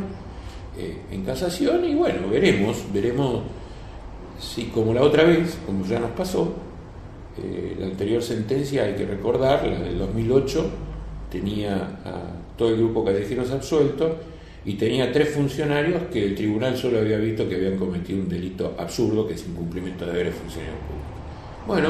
Eh, 0.76 0.96
en 1.10 1.24
casación 1.24 1.84
y 1.84 1.94
bueno, 1.94 2.28
veremos, 2.28 2.84
veremos 2.92 3.42
si 4.40 4.64
como 4.66 4.94
la 4.94 5.02
otra 5.02 5.24
vez, 5.24 5.58
como 5.66 5.84
ya 5.84 5.98
nos 5.98 6.12
pasó, 6.12 6.54
eh, 7.36 7.76
la 7.78 7.86
anterior 7.86 8.22
sentencia, 8.22 8.84
hay 8.84 8.94
que 8.94 9.04
recordar, 9.04 9.66
la 9.66 9.80
del 9.80 9.98
2008, 9.98 10.70
tenía 11.30 12.00
a 12.04 12.56
todo 12.56 12.70
el 12.70 12.76
grupo 12.76 13.04
callejeros 13.04 13.50
absuelto 13.50 14.16
y 14.68 14.74
tenía 14.74 15.10
tres 15.10 15.30
funcionarios 15.30 16.02
que 16.12 16.22
el 16.22 16.34
tribunal 16.34 16.76
solo 16.76 16.98
había 16.98 17.16
visto 17.16 17.48
que 17.48 17.54
habían 17.54 17.78
cometido 17.78 18.20
un 18.20 18.28
delito 18.28 18.74
absurdo, 18.76 19.26
que 19.26 19.32
es 19.32 19.46
incumplimiento 19.46 20.04
de 20.04 20.12
deberes 20.12 20.34
funcionarios 20.34 20.76
públicos. 20.80 21.66
Bueno, 21.66 21.88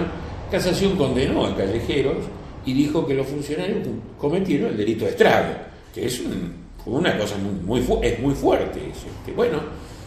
Casación 0.49 0.97
condenó 0.97 1.45
a 1.45 1.57
callejeros 1.57 2.19
y 2.65 2.73
dijo 2.75 3.05
que 3.05 3.15
los 3.15 3.27
funcionarios 3.27 3.79
cometieron 4.17 4.71
el 4.71 4.77
delito 4.77 5.07
de 5.07 5.11
estrago, 5.11 5.55
que 5.93 6.07
es 6.07 6.23
una 6.87 7.19
cosa 7.19 7.35
muy, 7.39 7.81
muy, 7.81 7.99
es 8.01 8.21
muy 8.21 8.35
fuerte. 8.35 8.79
Este, 8.91 9.33
bueno, 9.33 9.59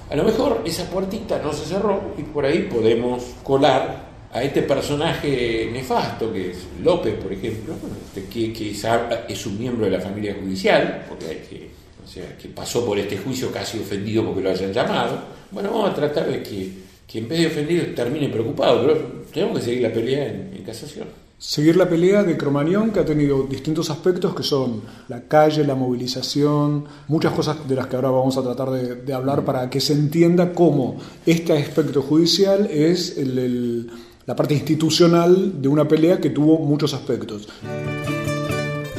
a 0.10 0.16
lo 0.16 0.24
mejor 0.24 0.62
esa 0.66 0.90
puertita 0.90 1.42
no 1.44 1.52
se 1.52 1.66
cerró 1.66 2.14
y 2.18 2.22
por 2.22 2.46
ahí 2.46 2.70
podemos 2.72 3.36
colar 3.44 4.12
a 4.32 4.44
este 4.44 4.62
personaje 4.62 5.70
nefasto 5.74 6.32
que 6.32 6.52
es 6.52 6.60
López, 6.82 7.16
por 7.16 7.34
ejemplo, 7.34 7.74
este, 8.06 8.30
que, 8.30 8.54
que 8.54 8.72
es, 8.72 9.46
un 9.46 9.60
miembro 9.60 9.84
de 9.84 9.92
la 9.92 10.00
familia 10.00 10.38
judicial, 10.42 11.06
porque 11.10 11.26
que, 11.50 11.68
o 11.68 11.81
sea, 12.12 12.38
que 12.38 12.50
pasó 12.50 12.86
por 12.86 12.98
este 13.00 13.18
juicio 13.18 13.52
casi 13.52 13.80
ofendido 13.80 14.26
porque 14.26 14.42
lo 14.42 14.50
hayan 14.50 14.74
llamado. 14.74 15.20
Bueno, 15.52 15.72
vamos 15.72 15.92
a 15.92 15.96
tratar 15.96 16.30
de 16.30 16.44
que, 16.44 16.72
que 17.08 17.20
en 17.20 17.28
vez 17.28 17.40
de 17.40 17.48
ofendido 17.48 17.86
termine 17.96 18.30
preocupado, 18.30 18.82
pero 18.82 19.24
tenemos 19.34 19.60
que 19.60 19.66
seguir 19.66 19.82
la 19.82 19.94
pelea 19.94 20.28
en, 20.28 20.64
casación. 20.66 21.08
Seguir 21.38 21.76
la 21.76 21.90
pelea 21.90 22.24
de 22.24 22.38
Cromañón, 22.38 22.92
que 22.92 23.00
ha 23.00 23.06
tenido 23.06 23.44
distintos 23.44 23.90
aspectos, 23.90 24.36
que 24.36 24.44
son 24.44 24.84
la 25.08 25.22
calle, 25.24 25.66
la 25.66 25.74
movilización, 25.74 26.86
muchas 27.08 27.34
cosas 27.34 27.68
de 27.68 27.76
las 27.76 27.88
que 27.88 27.96
ahora 27.96 28.12
vamos 28.12 28.38
a 28.38 28.44
tratar 28.44 28.70
de, 28.70 29.14
hablar 29.14 29.44
para 29.44 29.70
que 29.70 29.80
se 29.82 29.94
entienda 29.94 30.54
cómo 30.54 30.98
este 31.26 31.54
aspecto 31.54 32.04
judicial 32.04 32.68
es 32.70 33.18
el 33.18 33.90
la 34.26 34.36
parte 34.36 34.54
institucional 34.54 35.62
de 35.62 35.68
una 35.68 35.88
pelea 35.88 36.20
que 36.20 36.30
tuvo 36.30 36.60
muchos 36.60 36.94
aspectos. 36.94 37.48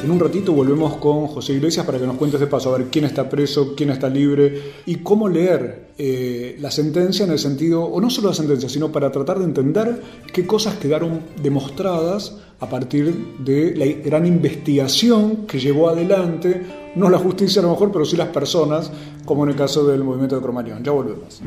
En 0.03 0.11
un 0.11 0.19
ratito 0.19 0.51
volvemos 0.51 0.97
con 0.97 1.27
José 1.27 1.53
Iglesias 1.53 1.85
para 1.85 1.97
que 1.97 2.05
nos 2.05 2.17
cuentes 2.17 2.37
de 2.37 2.47
paso 2.47 2.75
a 2.75 2.77
ver 2.77 2.87
quién 2.87 3.05
está 3.05 3.29
preso, 3.29 3.73
quién 3.73 3.89
está 3.89 4.09
libre 4.09 4.73
y 4.85 4.97
cómo 4.97 5.29
leer 5.29 5.91
eh, 5.97 6.57
la 6.59 6.71
sentencia 6.71 7.23
en 7.23 7.31
el 7.31 7.39
sentido, 7.39 7.85
o 7.85 8.01
no 8.01 8.09
solo 8.09 8.27
la 8.27 8.33
sentencia, 8.33 8.67
sino 8.67 8.91
para 8.91 9.13
tratar 9.13 9.39
de 9.39 9.45
entender 9.45 10.01
qué 10.33 10.45
cosas 10.45 10.75
quedaron 10.75 11.21
demostradas 11.41 12.37
a 12.59 12.69
partir 12.69 13.15
de 13.39 13.77
la 13.77 13.85
gran 13.85 14.25
investigación 14.25 15.47
que 15.47 15.61
llevó 15.61 15.87
adelante, 15.87 16.63
no 16.95 17.09
la 17.09 17.17
justicia 17.17 17.61
a 17.61 17.63
lo 17.63 17.71
mejor, 17.71 17.93
pero 17.93 18.03
sí 18.03 18.17
las 18.17 18.27
personas, 18.27 18.91
como 19.23 19.45
en 19.45 19.51
el 19.51 19.55
caso 19.55 19.87
del 19.87 20.03
movimiento 20.03 20.35
de 20.35 20.41
Cromañón. 20.41 20.83
Ya 20.83 20.91
volvemos. 20.91 21.41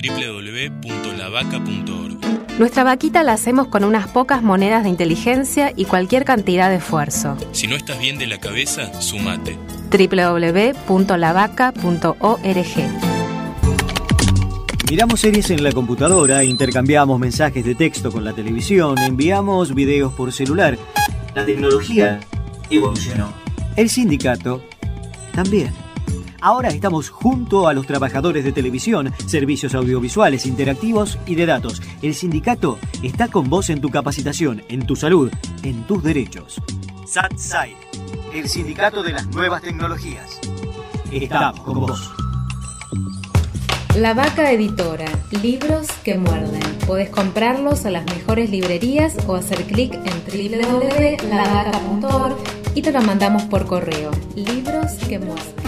www.lavaca.org. 0.00 2.47
Nuestra 2.58 2.82
vaquita 2.82 3.22
la 3.22 3.34
hacemos 3.34 3.68
con 3.68 3.84
unas 3.84 4.08
pocas 4.08 4.42
monedas 4.42 4.82
de 4.82 4.88
inteligencia 4.88 5.72
y 5.76 5.84
cualquier 5.84 6.24
cantidad 6.24 6.68
de 6.68 6.76
esfuerzo. 6.76 7.36
Si 7.52 7.68
no 7.68 7.76
estás 7.76 8.00
bien 8.00 8.18
de 8.18 8.26
la 8.26 8.40
cabeza, 8.40 9.00
sumate. 9.00 9.56
www.lavaca.org. 9.92 10.88
Miramos 14.90 15.20
series 15.20 15.50
en 15.50 15.62
la 15.62 15.70
computadora, 15.70 16.42
intercambiamos 16.42 17.20
mensajes 17.20 17.64
de 17.64 17.76
texto 17.76 18.10
con 18.10 18.24
la 18.24 18.32
televisión, 18.32 18.98
enviamos 18.98 19.72
videos 19.72 20.12
por 20.14 20.32
celular. 20.32 20.76
La 21.36 21.46
tecnología 21.46 22.18
evolucionó. 22.70 23.32
El 23.76 23.88
sindicato 23.88 24.64
también. 25.32 25.87
Ahora 26.40 26.68
estamos 26.68 27.10
junto 27.10 27.66
a 27.66 27.74
los 27.74 27.86
trabajadores 27.86 28.44
de 28.44 28.52
televisión, 28.52 29.12
servicios 29.26 29.74
audiovisuales, 29.74 30.46
interactivos 30.46 31.18
y 31.26 31.34
de 31.34 31.46
datos. 31.46 31.82
El 32.00 32.14
sindicato 32.14 32.78
está 33.02 33.26
con 33.28 33.50
vos 33.50 33.70
en 33.70 33.80
tu 33.80 33.90
capacitación, 33.90 34.62
en 34.68 34.86
tu 34.86 34.94
salud, 34.94 35.32
en 35.64 35.82
tus 35.84 36.00
derechos. 36.02 36.60
SATSAI, 37.06 37.74
el 38.34 38.48
sindicato 38.48 39.02
de 39.02 39.12
las 39.12 39.26
nuevas 39.28 39.62
tecnologías. 39.62 40.38
Estamos 41.10 41.58
con 41.60 41.80
vos. 41.80 42.12
La 43.96 44.14
Vaca 44.14 44.52
Editora, 44.52 45.10
libros 45.42 45.88
que 46.04 46.16
muerden. 46.18 46.62
Podés 46.86 47.10
comprarlos 47.10 47.84
a 47.84 47.90
las 47.90 48.04
mejores 48.06 48.48
librerías 48.50 49.16
o 49.26 49.34
hacer 49.34 49.64
clic 49.64 49.92
en 49.94 50.12
www.lavaca.org 50.60 52.36
y 52.76 52.82
te 52.82 52.92
lo 52.92 53.02
mandamos 53.02 53.42
por 53.44 53.66
correo. 53.66 54.12
Libros 54.36 54.92
que 55.08 55.18
muerden. 55.18 55.67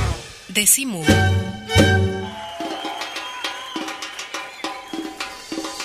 Decimu. 0.53 1.01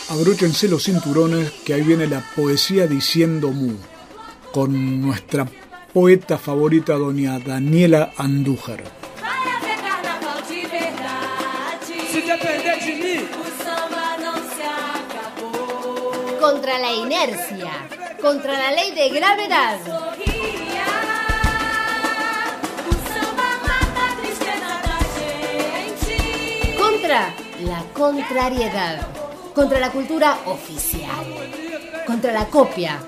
Abróchense 0.09 0.69
los 0.69 0.85
cinturones 0.85 1.53
que 1.65 1.75
ahí 1.75 1.83
viene 1.83 2.07
la 2.07 2.21
poesía 2.35 2.87
diciendo 2.87 3.51
mu, 3.51 3.77
con 4.53 5.01
nuestra 5.01 5.47
poeta 5.93 6.39
favorita, 6.39 6.95
doña 6.95 7.39
Daniela 7.39 8.13
Andújar. 8.17 8.83
Contra 16.41 16.79
la 16.79 16.93
inercia, 16.93 17.71
contra 18.21 18.53
la 18.53 18.71
ley 18.73 18.93
de 18.93 19.09
gravedad. 19.11 20.36
Contra 27.07 27.33
la 27.65 27.85
contrariedad, 27.93 29.07
contra 29.55 29.79
la 29.79 29.93
cultura 29.93 30.41
oficial, 30.47 31.25
contra 32.05 32.33
la 32.33 32.47
copia, 32.47 33.01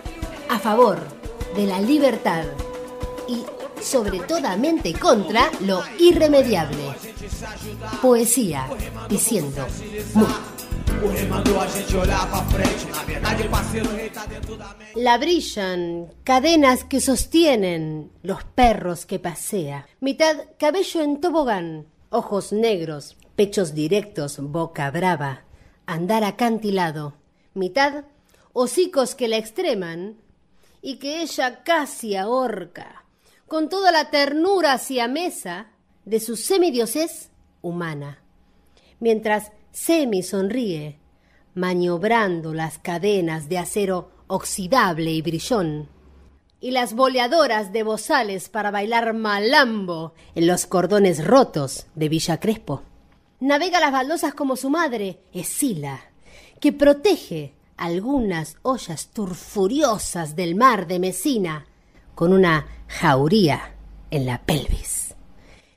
a 0.49 0.57
favor 0.61 1.01
de 1.57 1.67
la 1.67 1.81
libertad 1.81 2.45
y 3.27 3.43
sobre 3.83 4.21
toda 4.21 4.57
mente 4.57 4.93
contra 4.93 5.51
lo 5.63 5.83
irremediable. 5.99 6.95
Poesía 8.01 8.69
diciendo. 9.09 9.67
La 14.95 15.19
brillan 15.19 16.07
cadenas 16.23 16.85
que 16.85 17.01
sostienen 17.01 18.13
los 18.23 18.45
perros 18.45 19.07
que 19.07 19.19
pasea. 19.19 19.89
Mitad 19.99 20.37
cabello 20.57 21.03
en 21.03 21.21
tobogán, 21.21 21.87
ojos 22.11 22.53
negros, 22.53 23.17
pechos 23.39 23.73
directos, 23.73 24.41
boca 24.41 24.91
brava, 24.91 25.45
andar 25.87 26.25
acantilado. 26.25 27.15
Mitad 27.55 28.03
hocicos 28.53 29.15
que 29.15 29.29
la 29.29 29.37
extreman 29.37 30.17
y 30.83 30.97
que 30.97 31.23
ella 31.23 31.63
casi 31.63 32.17
ahorca, 32.17 33.05
con 33.47 33.69
toda 33.69 33.93
la 33.93 34.11
ternura 34.11 34.73
hacia 34.73 35.07
mesa 35.07 35.69
de 36.05 36.19
su 36.19 36.35
semidiosez 36.35 37.31
humana. 37.63 38.25
Mientras 38.99 39.53
Semi 39.71 40.25
sonríe, 40.25 40.99
maniobrando 41.55 42.53
las 42.55 42.79
cadenas 42.79 43.49
de 43.49 43.59
acero 43.59 44.11
oxidable 44.27 45.13
y 45.13 45.23
brillón, 45.23 45.89
y 46.61 46.73
las 46.73 46.93
boleadoras 46.93 47.73
de 47.73 47.85
bozales 47.85 48.49
para 48.49 48.73
bailar 48.73 49.15
malambo 49.15 50.13
en 50.35 50.49
los 50.49 50.67
cordones 50.67 51.25
rotos 51.25 51.87
de 51.95 52.09
Villa 52.09 52.41
Crespo. 52.41 52.83
Navega 53.41 53.79
las 53.79 53.93
baldosas 53.93 54.35
como 54.35 54.57
su 54.57 54.69
madre, 54.69 55.21
Escila, 55.33 56.01
que 56.61 56.73
protege 56.73 57.55
algunas 57.77 58.57
ollas 58.63 59.09
turfuriosas 59.09 60.35
del 60.35 60.57
mar 60.57 60.89
de 60.89 60.99
Mesina 60.99 61.67
con 62.17 62.33
una 62.33 62.67
jauría 62.89 63.77
en 64.11 64.27
la 64.27 64.43
pelvis. 64.43 65.15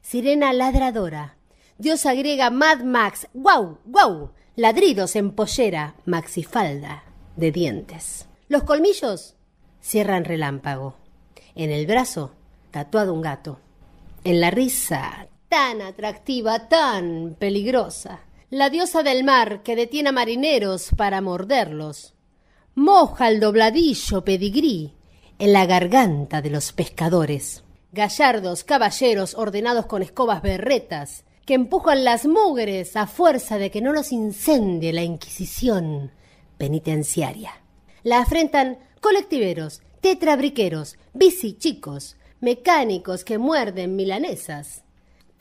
Sirena 0.01 0.53
ladradora, 0.53 1.37
diosa 1.77 2.15
griega 2.15 2.49
Mad 2.49 2.81
Max, 2.81 3.27
guau, 3.33 3.77
guau, 3.85 4.31
ladridos 4.55 5.15
en 5.15 5.31
pollera, 5.31 5.95
maxifalda 6.05 7.03
de 7.35 7.51
dientes. 7.51 8.27
Los 8.49 8.63
colmillos 8.63 9.35
cierran 9.81 10.25
relámpago. 10.25 10.95
En 11.53 11.69
el 11.69 11.85
brazo, 11.85 12.33
tatuado 12.71 13.13
un 13.13 13.21
gato. 13.21 13.59
En 14.23 14.41
la 14.41 14.51
risa, 14.51 15.27
tan 15.51 15.81
atractiva, 15.81 16.69
tan 16.69 17.35
peligrosa. 17.37 18.21
La 18.49 18.69
diosa 18.69 19.03
del 19.03 19.25
mar 19.25 19.63
que 19.63 19.75
detiene 19.75 20.07
a 20.07 20.13
marineros 20.13 20.91
para 20.95 21.19
morderlos. 21.19 22.13
Moja 22.73 23.27
el 23.27 23.41
dobladillo 23.41 24.23
pedigrí 24.23 24.93
en 25.39 25.51
la 25.51 25.65
garganta 25.65 26.41
de 26.41 26.51
los 26.51 26.71
pescadores. 26.71 27.65
Gallardos 27.91 28.63
caballeros 28.63 29.35
ordenados 29.35 29.87
con 29.87 30.01
escobas 30.01 30.41
berretas 30.41 31.25
que 31.45 31.55
empujan 31.55 32.05
las 32.05 32.25
mugres 32.25 32.95
a 32.95 33.05
fuerza 33.05 33.57
de 33.57 33.71
que 33.71 33.81
no 33.81 33.91
los 33.91 34.13
incendie 34.13 34.93
la 34.93 35.03
Inquisición 35.03 36.11
penitenciaria. 36.57 37.51
La 38.03 38.19
afrentan 38.19 38.79
colectiveros, 39.01 39.81
tetrabriqueros, 39.99 40.97
bicichicos, 41.13 42.15
mecánicos 42.39 43.25
que 43.25 43.37
muerden 43.37 43.97
milanesas, 43.97 44.85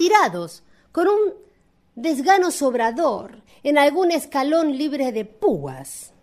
tirados 0.00 0.62
con 0.92 1.08
un 1.08 1.34
desgano 1.94 2.50
sobrador 2.50 3.42
en 3.62 3.76
algún 3.76 4.10
escalón 4.12 4.78
libre 4.78 5.12
de 5.12 5.26
púas, 5.26 6.14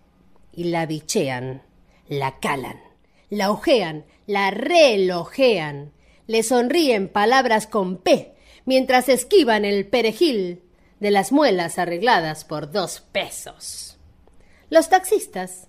y 0.51 0.63
la 0.63 0.87
bichean, 0.87 1.61
la 2.07 2.39
calan, 2.39 2.81
la 3.29 3.51
ojean, 3.51 4.05
la 4.25 4.49
relojean, 4.49 5.91
le 6.25 6.41
sonríen 6.41 7.07
palabras 7.07 7.67
con 7.67 7.97
P, 7.97 8.33
mientras 8.65 9.09
esquivan 9.09 9.63
el 9.63 9.85
perejil 9.85 10.63
de 10.99 11.11
las 11.11 11.31
muelas 11.31 11.77
arregladas 11.77 12.45
por 12.45 12.71
dos 12.71 13.01
pesos. 13.01 13.99
Los 14.71 14.89
taxistas 14.89 15.67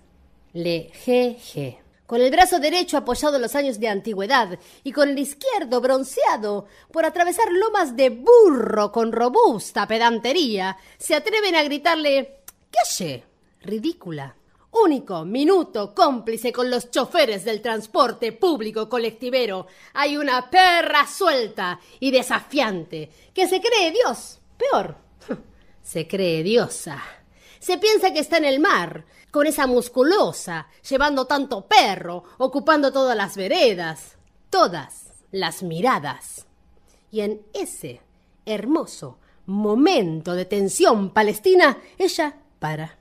le 0.53 0.89
GG, 1.05 1.77
con 2.09 2.21
el 2.21 2.31
brazo 2.31 2.57
derecho 2.57 2.97
apoyado 2.97 3.35
en 3.35 3.43
los 3.43 3.53
años 3.53 3.79
de 3.79 3.87
antigüedad 3.87 4.57
y 4.83 4.91
con 4.91 5.09
el 5.09 5.19
izquierdo 5.19 5.79
bronceado 5.79 6.65
por 6.91 7.05
atravesar 7.05 7.51
lomas 7.51 7.95
de 7.95 8.09
burro 8.09 8.91
con 8.91 9.11
robusta 9.11 9.87
pedantería, 9.87 10.75
se 10.97 11.13
atreven 11.13 11.53
a 11.53 11.61
gritarle 11.61 12.41
¡Calle! 12.71 13.25
ridícula. 13.61 14.35
Único, 14.71 15.23
minuto, 15.23 15.93
cómplice 15.93 16.51
con 16.51 16.71
los 16.71 16.89
choferes 16.89 17.45
del 17.45 17.61
transporte 17.61 18.31
público 18.31 18.89
colectivero. 18.89 19.67
Hay 19.93 20.17
una 20.17 20.49
perra 20.49 21.05
suelta 21.05 21.79
y 21.99 22.09
desafiante 22.09 23.11
que 23.31 23.47
se 23.47 23.61
cree 23.61 23.91
Dios. 23.91 24.39
Peor, 24.57 24.95
se 25.83 26.07
cree 26.07 26.41
diosa. 26.41 27.18
Se 27.59 27.77
piensa 27.77 28.13
que 28.13 28.19
está 28.19 28.37
en 28.37 28.45
el 28.45 28.59
mar, 28.59 29.05
con 29.31 29.45
esa 29.45 29.67
musculosa, 29.67 30.67
llevando 30.87 31.25
tanto 31.25 31.67
perro, 31.67 32.23
ocupando 32.37 32.91
todas 32.91 33.15
las 33.15 33.35
veredas, 33.35 34.17
todas 34.49 35.09
las 35.31 35.61
miradas. 35.61 36.47
Y 37.11 37.21
en 37.21 37.41
ese 37.53 38.01
hermoso 38.45 39.19
momento 39.45 40.33
de 40.33 40.45
tensión 40.45 41.11
palestina, 41.11 41.77
ella 41.97 42.37
para. 42.59 42.97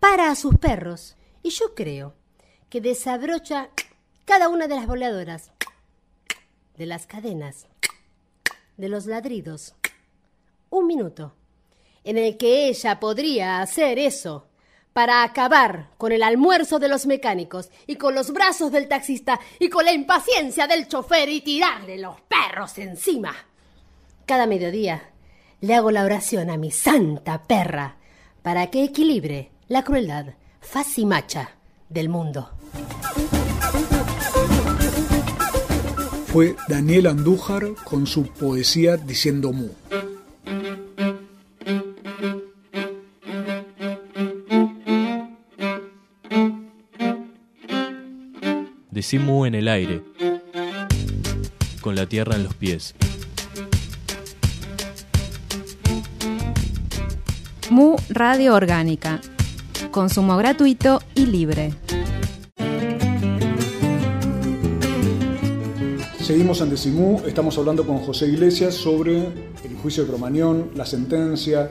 Para 0.00 0.30
a 0.30 0.36
sus 0.36 0.56
perros. 0.58 1.16
Y 1.42 1.50
yo 1.50 1.74
creo 1.74 2.14
que 2.68 2.80
desabrocha 2.80 3.70
cada 4.24 4.48
una 4.48 4.68
de 4.68 4.76
las 4.76 4.86
boleadoras, 4.86 5.52
de 6.76 6.86
las 6.86 7.06
cadenas, 7.06 7.66
de 8.76 8.88
los 8.88 9.06
ladridos. 9.06 9.74
Un 10.70 10.86
minuto 10.86 11.34
en 12.04 12.18
el 12.18 12.36
que 12.36 12.68
ella 12.68 13.00
podría 13.00 13.60
hacer 13.60 13.98
eso 13.98 14.48
para 14.92 15.22
acabar 15.22 15.90
con 15.96 16.12
el 16.12 16.22
almuerzo 16.22 16.78
de 16.78 16.88
los 16.88 17.06
mecánicos 17.06 17.70
y 17.86 17.96
con 17.96 18.14
los 18.14 18.32
brazos 18.32 18.72
del 18.72 18.88
taxista 18.88 19.40
y 19.58 19.68
con 19.68 19.84
la 19.84 19.92
impaciencia 19.92 20.66
del 20.66 20.86
chofer 20.88 21.28
y 21.28 21.40
tirarle 21.40 21.98
los 21.98 22.20
perros 22.22 22.76
encima. 22.78 23.34
Cada 24.26 24.46
mediodía 24.46 25.10
le 25.60 25.74
hago 25.74 25.90
la 25.90 26.04
oración 26.04 26.50
a 26.50 26.56
mi 26.56 26.70
santa 26.70 27.42
perra 27.44 27.96
para 28.42 28.68
que 28.68 28.84
equilibre 28.84 29.50
la 29.68 29.84
crueldad 29.84 30.34
facimacha 30.60 31.52
del 31.88 32.08
mundo. 32.08 32.50
Fue 36.26 36.56
Daniel 36.66 37.08
Andújar 37.08 37.74
con 37.84 38.06
su 38.06 38.26
poesía 38.26 38.96
diciendo 38.96 39.52
mu. 39.52 39.68
Decimu 49.02 49.46
en 49.46 49.56
el 49.56 49.66
aire, 49.66 50.00
con 51.80 51.96
la 51.96 52.06
tierra 52.06 52.36
en 52.36 52.44
los 52.44 52.54
pies. 52.54 52.94
Mu 57.68 57.96
Radio 58.10 58.54
Orgánica. 58.54 59.20
Consumo 59.90 60.36
gratuito 60.36 61.02
y 61.16 61.26
libre. 61.26 61.74
Seguimos 66.20 66.62
ante 66.62 66.76
Simú, 66.76 67.22
estamos 67.26 67.58
hablando 67.58 67.84
con 67.84 67.98
José 67.98 68.28
Iglesias 68.28 68.72
sobre 68.72 69.16
el 69.18 69.76
juicio 69.82 70.04
de 70.04 70.10
Cromañón, 70.10 70.70
la 70.76 70.86
sentencia, 70.86 71.68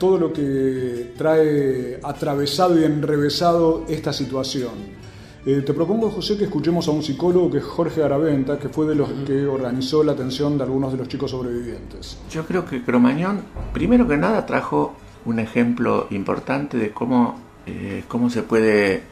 todo 0.00 0.18
lo 0.18 0.32
que 0.32 1.12
trae 1.16 2.00
atravesado 2.02 2.80
y 2.80 2.82
enrevesado 2.82 3.84
esta 3.88 4.12
situación. 4.12 5.01
Eh, 5.44 5.62
te 5.62 5.74
propongo, 5.74 6.08
José, 6.08 6.38
que 6.38 6.44
escuchemos 6.44 6.86
a 6.86 6.92
un 6.92 7.02
psicólogo 7.02 7.50
que 7.50 7.58
es 7.58 7.64
Jorge 7.64 8.04
Araventa, 8.04 8.60
que 8.60 8.68
fue 8.68 8.86
de 8.86 8.94
los 8.94 9.10
que 9.26 9.44
organizó 9.44 10.04
la 10.04 10.12
atención 10.12 10.56
de 10.56 10.62
algunos 10.62 10.92
de 10.92 10.98
los 10.98 11.08
chicos 11.08 11.32
sobrevivientes. 11.32 12.16
Yo 12.30 12.46
creo 12.46 12.64
que 12.64 12.82
Cromañón, 12.84 13.42
primero 13.72 14.06
que 14.06 14.16
nada, 14.16 14.46
trajo 14.46 14.94
un 15.24 15.40
ejemplo 15.40 16.06
importante 16.10 16.78
de 16.78 16.92
cómo, 16.92 17.40
eh, 17.66 18.04
cómo 18.06 18.30
se 18.30 18.44
puede 18.44 19.02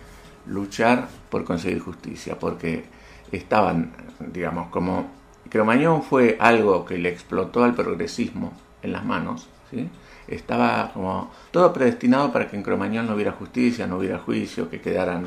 luchar 0.47 1.09
por 1.31 1.43
conseguir 1.43 1.81
justicia, 1.81 2.39
porque 2.39 2.85
estaban, 3.33 3.93
digamos, 4.33 4.69
como 4.69 5.09
Cromañón 5.49 6.05
fue 6.05 6.37
algo 6.39 6.85
que 6.85 6.97
le 6.97 7.09
explotó 7.09 7.65
al 7.65 7.75
progresismo 7.75 8.53
en 8.83 8.93
las 8.93 9.05
manos, 9.05 9.49
¿sí? 9.73 9.89
estaba 10.29 10.93
como 10.95 11.33
todo 11.51 11.73
predestinado 11.73 12.33
para 12.33 12.49
que 12.49 12.57
en 12.57 12.63
Cromañón 12.63 13.09
no 13.09 13.15
hubiera 13.15 13.33
justicia, 13.33 13.89
no 13.89 13.99
hubiera 13.99 14.19
juicio, 14.19 14.71
que 14.71 14.81
quedaran 14.81 15.27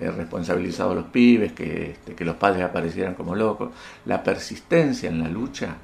eh, 0.00 0.10
responsabilizados 0.10 0.94
los 0.96 1.04
pibes, 1.06 1.52
que, 1.52 1.90
este, 1.90 2.14
que, 2.14 2.24
los 2.24 2.36
padres 2.36 2.64
aparecieran 2.64 3.14
como 3.14 3.34
locos. 3.34 3.70
La 4.06 4.22
persistencia 4.22 5.10
en 5.10 5.20
la 5.22 5.28
lucha 5.28 5.76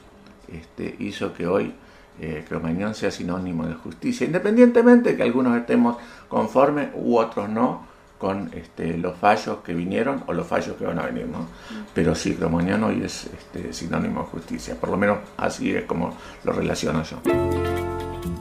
este, 0.48 0.96
hizo 1.00 1.34
que 1.34 1.46
hoy 1.46 1.74
eh, 2.18 2.44
Cromañón 2.48 2.94
sea 2.94 3.10
sinónimo 3.10 3.66
de 3.66 3.74
justicia, 3.74 4.26
independientemente 4.26 5.10
de 5.10 5.16
que 5.16 5.22
algunos 5.22 5.56
estemos 5.56 5.98
conformes 6.28 6.88
u 6.94 7.18
otros 7.18 7.48
no 7.48 7.84
con 8.18 8.50
este, 8.54 8.96
los 8.96 9.16
fallos 9.18 9.58
que 9.58 9.74
vinieron 9.74 10.24
o 10.26 10.32
los 10.32 10.46
fallos 10.46 10.76
que 10.76 10.86
van 10.86 10.98
a 10.98 11.02
venir, 11.02 11.26
¿no? 11.26 11.46
Pero 11.92 12.14
sí, 12.14 12.34
Cromañón 12.34 12.84
hoy 12.84 13.02
es 13.04 13.26
este, 13.26 13.74
sinónimo 13.74 14.20
de 14.20 14.26
justicia, 14.28 14.74
por 14.80 14.88
lo 14.88 14.96
menos 14.96 15.18
así 15.36 15.74
es 15.74 15.84
como 15.84 16.16
lo 16.44 16.52
relaciono 16.52 17.02
yo. 17.02 17.95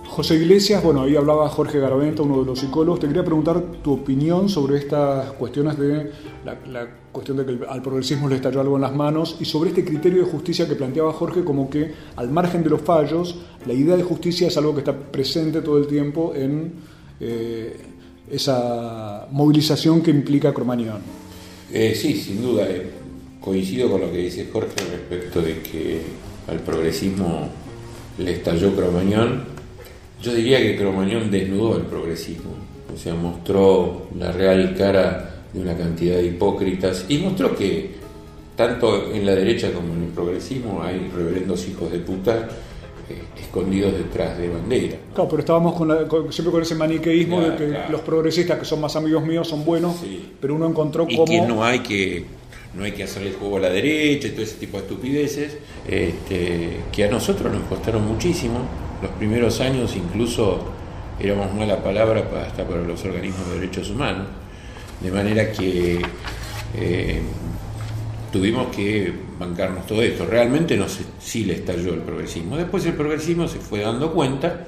José 0.07 0.35
Iglesias, 0.35 0.81
bueno, 0.81 1.01
ahí 1.01 1.15
hablaba 1.15 1.49
Jorge 1.49 1.79
Garaventa, 1.79 2.21
uno 2.21 2.39
de 2.39 2.45
los 2.45 2.59
psicólogos. 2.59 2.99
Te 3.01 3.07
quería 3.07 3.23
preguntar 3.23 3.61
tu 3.83 3.93
opinión 3.93 4.47
sobre 4.47 4.77
estas 4.77 5.31
cuestiones 5.33 5.77
de 5.77 6.11
la, 6.45 6.87
cuestión 7.11 7.37
de 7.37 7.45
que 7.45 7.65
al 7.67 7.81
progresismo 7.81 8.29
le 8.29 8.35
estalló 8.35 8.61
algo 8.61 8.75
en 8.75 8.81
las 8.81 8.95
manos 8.95 9.37
y 9.39 9.45
sobre 9.45 9.69
este 9.69 9.83
criterio 9.83 10.23
de 10.23 10.31
justicia 10.31 10.67
que 10.67 10.75
planteaba 10.75 11.11
Jorge 11.13 11.43
como 11.43 11.69
que 11.69 11.93
al 12.15 12.29
margen 12.29 12.63
de 12.63 12.69
los 12.69 12.81
fallos, 12.81 13.39
la 13.65 13.73
idea 13.73 13.97
de 13.97 14.03
justicia 14.03 14.47
es 14.47 14.57
algo 14.57 14.73
que 14.73 14.79
está 14.79 14.93
presente 14.95 15.61
todo 15.61 15.77
el 15.77 15.87
tiempo 15.87 16.33
en 16.35 16.73
eh, 17.19 17.77
esa 18.29 19.27
movilización 19.31 20.01
que 20.01 20.11
implica 20.11 20.53
Cromañón. 20.53 21.01
Eh, 21.71 21.93
sí, 21.95 22.15
sin 22.15 22.41
duda. 22.41 22.67
Eh, 22.69 22.89
coincido 23.41 23.89
con 23.91 24.01
lo 24.01 24.11
que 24.11 24.17
dice 24.17 24.49
Jorge 24.51 24.75
respecto 24.91 25.41
de 25.41 25.61
que 25.61 26.01
al 26.47 26.59
progresismo 26.59 27.49
le 28.17 28.31
estalló 28.33 28.75
Cromañón 28.75 29.54
yo 30.21 30.33
diría 30.33 30.59
que 30.59 30.75
Cromañón 30.77 31.29
desnudó 31.29 31.77
el 31.77 31.83
progresismo, 31.83 32.51
o 32.93 32.97
sea, 32.97 33.13
mostró 33.13 34.07
la 34.17 34.31
real 34.31 34.75
cara 34.77 35.43
de 35.53 35.61
una 35.61 35.75
cantidad 35.75 36.17
de 36.17 36.27
hipócritas 36.27 37.05
y 37.09 37.17
mostró 37.19 37.55
que 37.55 37.95
tanto 38.55 39.11
en 39.11 39.25
la 39.25 39.35
derecha 39.35 39.71
como 39.71 39.93
en 39.93 40.03
el 40.03 40.09
progresismo 40.09 40.81
hay 40.81 41.11
reverendos 41.13 41.67
hijos 41.67 41.91
de 41.91 41.99
puta 41.99 42.47
eh, 43.09 43.21
escondidos 43.39 43.93
detrás 43.93 44.37
de 44.37 44.49
bandera. 44.49 44.97
Claro, 45.13 45.29
pero 45.29 45.39
estábamos 45.41 45.75
con 45.75 45.89
siempre 46.31 46.51
con 46.51 46.61
ese 46.61 46.75
maniqueísmo 46.75 47.41
de 47.41 47.55
que 47.55 47.91
los 47.91 48.01
progresistas 48.01 48.57
que 48.59 48.65
son 48.65 48.81
más 48.81 48.95
amigos 48.95 49.23
míos 49.25 49.47
son 49.47 49.65
buenos, 49.65 49.97
pero 50.39 50.55
uno 50.55 50.67
encontró 50.67 51.05
y 51.07 51.23
que 51.23 51.41
no 51.41 51.63
hay 51.63 51.79
que 51.79 52.25
no 52.73 52.83
hay 52.83 52.91
que 52.91 53.03
hacerle 53.03 53.31
juego 53.33 53.57
a 53.57 53.61
la 53.61 53.69
derecha 53.69 54.27
y 54.27 54.31
todo 54.31 54.41
ese 54.41 54.55
tipo 54.55 54.77
de 54.77 54.83
estupideces 54.83 55.57
este, 55.87 56.81
que 56.91 57.05
a 57.05 57.09
nosotros 57.09 57.53
nos 57.53 57.63
costaron 57.63 58.05
muchísimo 58.05 58.59
los 59.01 59.11
primeros 59.11 59.59
años 59.61 59.95
incluso 59.95 60.71
éramos 61.19 61.53
mala 61.53 61.81
palabra 61.81 62.23
hasta 62.45 62.67
para 62.67 62.81
los 62.81 63.03
organismos 63.05 63.47
de 63.49 63.59
derechos 63.59 63.89
humanos, 63.89 64.27
de 65.01 65.11
manera 65.11 65.51
que 65.51 66.01
eh, 66.77 67.21
tuvimos 68.31 68.75
que 68.75 69.13
bancarnos 69.39 69.85
todo 69.87 70.01
esto. 70.01 70.25
Realmente 70.25 70.75
no 70.77 70.89
sé, 70.89 71.03
sí 71.19 71.45
le 71.45 71.55
estalló 71.55 71.93
el 71.93 72.01
progresismo. 72.01 72.57
Después 72.57 72.85
el 72.85 72.93
progresismo 72.93 73.47
se 73.47 73.59
fue 73.59 73.81
dando 73.81 74.13
cuenta 74.13 74.67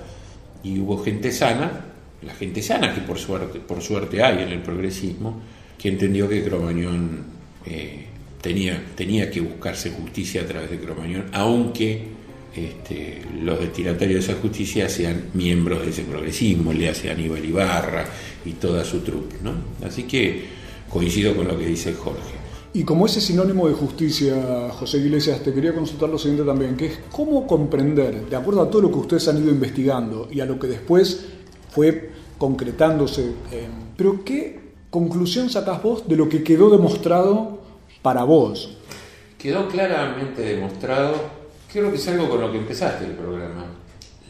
y 0.63 0.80
hubo 0.80 1.04
gente 1.04 1.32
sana, 1.32 1.86
la 2.22 2.34
gente 2.34 2.62
sana 2.62 2.94
que 2.94 3.02
por 3.02 3.20
suerte, 3.20 3.60
por 3.60 3.82
suerte 3.82 4.24
hay 4.24 4.44
en 4.44 4.50
el 4.50 4.62
progresismo, 4.62 5.42
que 5.78 5.90
entendió 5.90 6.28
que 6.28 6.44
Cromañón 6.44 7.26
eh, 7.66 8.06
tenía, 8.42 8.82
tenía 8.96 9.30
que 9.30 9.42
buscarse 9.42 9.92
justicia 9.92 10.42
a 10.42 10.46
través 10.46 10.72
de 10.72 10.80
Cromañón, 10.80 11.26
aunque 11.34 12.17
este, 12.58 13.22
los 13.41 13.60
destinatarios 13.60 14.26
de 14.26 14.32
esa 14.32 14.41
justicia 14.41 14.89
sean 14.89 15.30
miembros 15.34 15.84
de 15.84 15.91
ese 15.91 16.04
progresismo, 16.04 16.74
le 16.74 16.89
hace 16.89 17.12
Aníbal 17.12 17.46
Ibarra 17.46 18.06
y 18.46 18.54
toda 18.54 18.84
su 18.84 19.00
trupe. 19.00 19.36
¿no? 19.43 19.52
Así 19.86 20.04
que 20.04 20.46
coincido 20.89 21.36
con 21.36 21.48
lo 21.48 21.58
que 21.58 21.67
dice 21.67 21.93
Jorge. 21.93 22.48
Y 22.74 22.84
como 22.84 23.06
ese 23.06 23.22
sinónimo 23.22 23.67
de 23.67 23.74
justicia, 23.74 24.70
José 24.72 25.00
Iglesias, 25.00 25.41
te 25.41 25.54
quería 25.54 25.74
consultar 25.74 26.10
lo 26.10 26.17
siguiente 26.20 26.43
también, 26.43 26.76
que 26.76 26.88
es 26.88 27.00
cómo 27.12 27.48
comprender, 27.48 28.30
de 28.30 28.36
acuerdo 28.36 28.62
a 28.62 28.70
todo 28.70 28.84
lo 28.84 28.91
que 28.91 29.00
ustedes 29.00 29.28
han 29.28 29.41
ido 29.41 29.50
investigando 29.50 30.28
y 30.32 30.41
a 30.41 30.46
lo 30.46 30.60
que 30.60 30.67
después 30.67 31.26
fue 31.72 32.12
concretándose, 32.38 33.32
pero 33.96 34.24
qué 34.24 34.60
conclusión 34.89 35.50
sacás 35.50 35.82
vos 35.82 36.08
de 36.08 36.15
lo 36.15 36.30
que 36.30 36.43
quedó 36.43 36.70
demostrado 36.70 37.62
para 38.02 38.24
vos? 38.24 38.78
Quedó 39.38 39.67
claramente 39.67 40.41
demostrado 40.41 41.37
Creo 41.78 41.92
que 41.92 41.98
es 41.98 42.08
algo 42.08 42.28
con 42.28 42.42
lo 42.42 42.52
que 42.52 42.58
empezaste 42.58 43.06
el 43.06 43.12
programa. 43.12 43.66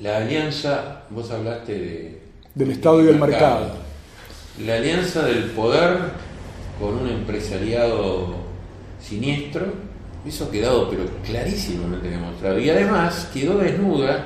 La 0.01 0.17
alianza, 0.17 1.03
vos 1.09 1.31
hablaste 1.31 1.79
de... 1.79 2.21
Del 2.53 2.71
Estado 2.71 3.01
y 3.01 3.05
del 3.05 3.17
mercado. 3.17 3.71
La 4.65 4.75
alianza 4.75 5.23
del 5.23 5.51
poder 5.51 5.97
con 6.77 6.95
un 6.95 7.07
empresariado 7.07 8.35
siniestro, 9.01 9.65
eso 10.27 10.43
ha 10.43 10.51
quedado 10.51 10.89
pero 10.89 11.05
clarísimamente 11.25 12.09
demostrado. 12.09 12.59
Y 12.59 12.69
además 12.69 13.29
quedó 13.33 13.59
desnuda 13.59 14.25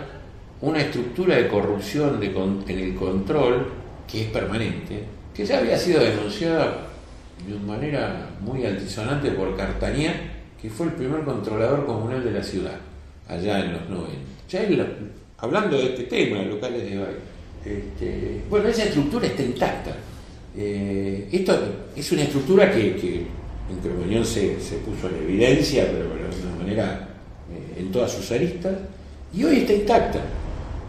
una 0.60 0.81
estructura 0.81 1.36
de 1.36 1.47
corrupción 1.47 2.19
de 2.19 2.25
en 2.25 2.79
el 2.79 2.95
control 2.95 3.67
que 4.12 4.23
es 4.23 4.27
permanente, 4.31 5.03
que 5.36 5.45
ya 5.45 5.60
había 5.60 5.77
sido 5.77 6.01
denunciada 6.01 6.88
de 7.45 7.53
una 7.53 7.73
manera 7.73 8.29
muy 8.39 8.65
altisonante 8.65 9.29
por 9.29 9.55
Cartañá, 9.55 10.12
que 10.60 10.71
fue 10.71 10.88
el 10.88 10.93
primer 10.93 11.23
controlador 11.23 11.86
comunal 11.86 12.23
de 12.23 12.31
la 12.31 12.41
ciudad 12.41 12.79
allá 13.31 13.63
en 13.63 13.73
los 13.73 13.89
90. 13.89 14.17
Ya 14.49 14.67
hablando 15.37 15.77
de 15.77 15.85
este 15.85 16.03
tema, 16.03 16.43
locales 16.43 16.83
de 16.83 16.97
baile. 16.97 17.31
Este, 17.65 18.41
bueno, 18.49 18.67
esa 18.67 18.83
estructura 18.83 19.27
está 19.27 19.43
intacta. 19.43 19.95
Eh, 20.57 21.29
esto 21.31 21.57
es 21.95 22.11
una 22.11 22.23
estructura 22.23 22.71
que, 22.71 23.25
en 23.69 23.77
Cromañón 23.81 24.25
se, 24.25 24.59
se, 24.59 24.77
puso 24.77 25.07
en 25.07 25.23
evidencia, 25.23 25.85
pero 25.85 26.09
de 26.15 26.25
alguna 26.25 26.55
manera 26.57 27.09
eh, 27.51 27.79
en 27.79 27.91
todas 27.91 28.11
sus 28.11 28.29
aristas, 28.31 28.75
y 29.33 29.43
hoy 29.43 29.57
está 29.59 29.73
intacta, 29.73 30.19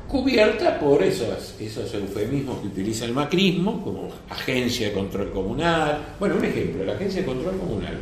cubierta 0.09 0.81
por 0.81 1.03
esos, 1.03 1.55
esos 1.61 1.95
eufemismos 1.95 2.59
que 2.61 2.67
utiliza 2.67 3.05
el 3.05 3.13
macrismo, 3.13 3.83
como 3.85 4.09
agencia 4.29 4.89
de 4.89 4.93
control 4.93 5.31
comunal. 5.31 5.99
Bueno, 6.19 6.37
un 6.37 6.45
ejemplo, 6.45 6.85
la 6.85 6.95
agencia 6.95 7.21
de 7.21 7.27
control 7.27 7.57
comunal, 7.57 7.99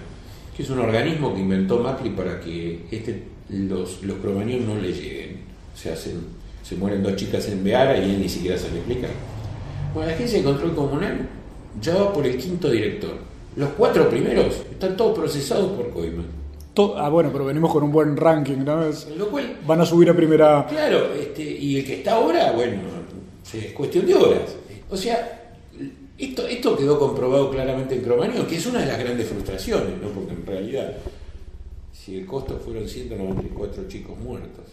que 0.57 0.62
es 0.62 0.70
un 0.70 0.79
organismo 0.79 1.35
que 1.35 1.40
inventó 1.40 1.79
Macri 1.81 2.11
para 2.11 2.40
que 2.40 2.87
este 2.90 3.22
los, 3.51 4.03
los 4.03 4.19
cromañones 4.19 4.67
no 4.67 4.77
le 4.77 4.93
lleguen. 4.93 5.41
Se 5.75 5.93
hacen, 5.93 6.21
se 6.63 6.77
mueren 6.77 7.03
dos 7.03 7.17
chicas 7.17 7.49
en 7.49 7.65
Beara 7.65 7.99
y 7.99 8.11
él 8.11 8.21
ni 8.21 8.29
siquiera 8.29 8.57
se 8.57 8.71
le 8.71 8.79
explica. 8.79 9.09
Bueno, 9.95 10.09
la 10.09 10.15
agencia 10.15 10.39
de 10.39 10.45
control 10.45 10.75
comunal 10.75 11.29
ya 11.81 11.95
va 11.95 12.13
por 12.13 12.27
el 12.27 12.37
quinto 12.37 12.71
director. 12.71 13.15
Los 13.57 13.71
cuatro 13.71 14.09
primeros 14.09 14.63
están 14.71 14.97
todos 14.97 15.19
procesados 15.19 15.73
por 15.73 15.91
Coima. 15.91 16.25
ah, 16.97 17.09
bueno, 17.09 17.31
pero 17.33 17.45
venimos 17.45 17.73
con 17.73 17.83
un 17.83 17.91
buen 17.91 18.17
ranking, 18.17 18.59
¿no? 18.59 18.85
Lo 19.17 19.29
cual, 19.29 19.57
van 19.67 19.81
a 19.81 19.87
subir 19.87 20.09
a 20.11 20.15
primera. 20.15 20.67
Claro, 20.69 21.13
este, 21.15 21.43
y 21.43 21.79
el 21.79 21.85
que 21.85 21.95
está 21.95 22.15
ahora, 22.15 22.53
bueno, 22.53 22.79
es 23.53 23.73
cuestión 23.73 24.07
de 24.07 24.15
horas. 24.15 24.57
O 24.89 24.97
sea, 24.97 25.55
esto, 26.17 26.47
esto 26.47 26.77
quedó 26.77 26.99
comprobado 26.99 27.51
claramente 27.51 27.97
en 27.97 28.03
Cromañón, 28.03 28.47
que 28.47 28.57
es 28.57 28.67
una 28.67 28.81
de 28.81 28.87
las 28.87 28.99
grandes 28.99 29.27
frustraciones, 29.27 30.01
¿no? 30.01 30.09
Porque 30.09 30.33
en 30.33 30.47
realidad 30.47 30.93
si 32.11 32.18
el 32.18 32.27
costo 32.27 32.59
fueron 32.59 32.88
194 32.88 33.87
chicos 33.87 34.18
muertos 34.18 34.64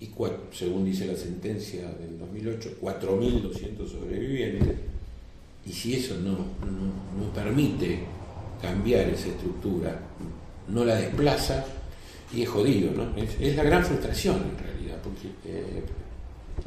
y, 0.00 0.10
según 0.50 0.84
dice 0.84 1.06
la 1.06 1.14
sentencia 1.14 1.82
del 1.82 2.18
2008, 2.18 2.78
4.200 2.82 3.86
sobrevivientes, 3.86 4.76
y 5.64 5.72
si 5.72 5.94
eso 5.94 6.16
no, 6.16 6.32
no, 6.32 7.32
permite 7.32 8.00
cambiar 8.60 9.08
esa 9.08 9.28
estructura, 9.28 10.00
no 10.68 10.84
la 10.84 10.96
desplaza, 10.96 11.64
y 12.34 12.42
es 12.42 12.48
jodido, 12.48 12.90
¿no? 12.92 13.14
Es, 13.22 13.54
la 13.54 13.62
gran 13.62 13.84
frustración 13.84 14.36
en 14.36 14.58
realidad, 14.58 14.96
porque 15.04 15.28
eh, 15.44 15.84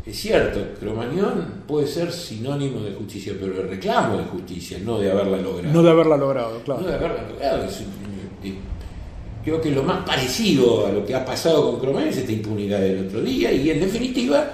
es 0.05 0.15
cierto, 0.15 0.79
Cromañón 0.79 1.63
puede 1.67 1.87
ser 1.87 2.11
sinónimo 2.13 2.79
de 2.79 2.93
justicia, 2.93 3.33
pero 3.37 3.59
el 3.61 3.67
reclamo 3.67 4.17
de 4.17 4.23
justicia, 4.25 4.77
no 4.79 4.99
de 4.99 5.11
haberla 5.11 5.37
logrado. 5.37 5.73
No 5.73 5.83
de 5.83 5.89
haberla 5.89 6.15
logrado, 6.15 6.61
claro. 6.63 6.81
No 6.81 6.87
de 6.87 6.93
haberla 6.93 7.29
logrado. 7.29 7.67
Creo 9.43 9.61
que 9.61 9.71
lo 9.71 9.83
más 9.83 10.05
parecido 10.05 10.87
a 10.87 10.91
lo 10.91 11.05
que 11.05 11.13
ha 11.13 11.25
pasado 11.25 11.71
con 11.71 11.79
Cromañón 11.79 12.09
es 12.09 12.17
esta 12.17 12.31
impunidad 12.31 12.79
del 12.79 13.07
otro 13.07 13.21
día 13.21 13.51
y 13.51 13.69
en 13.69 13.79
definitiva 13.79 14.51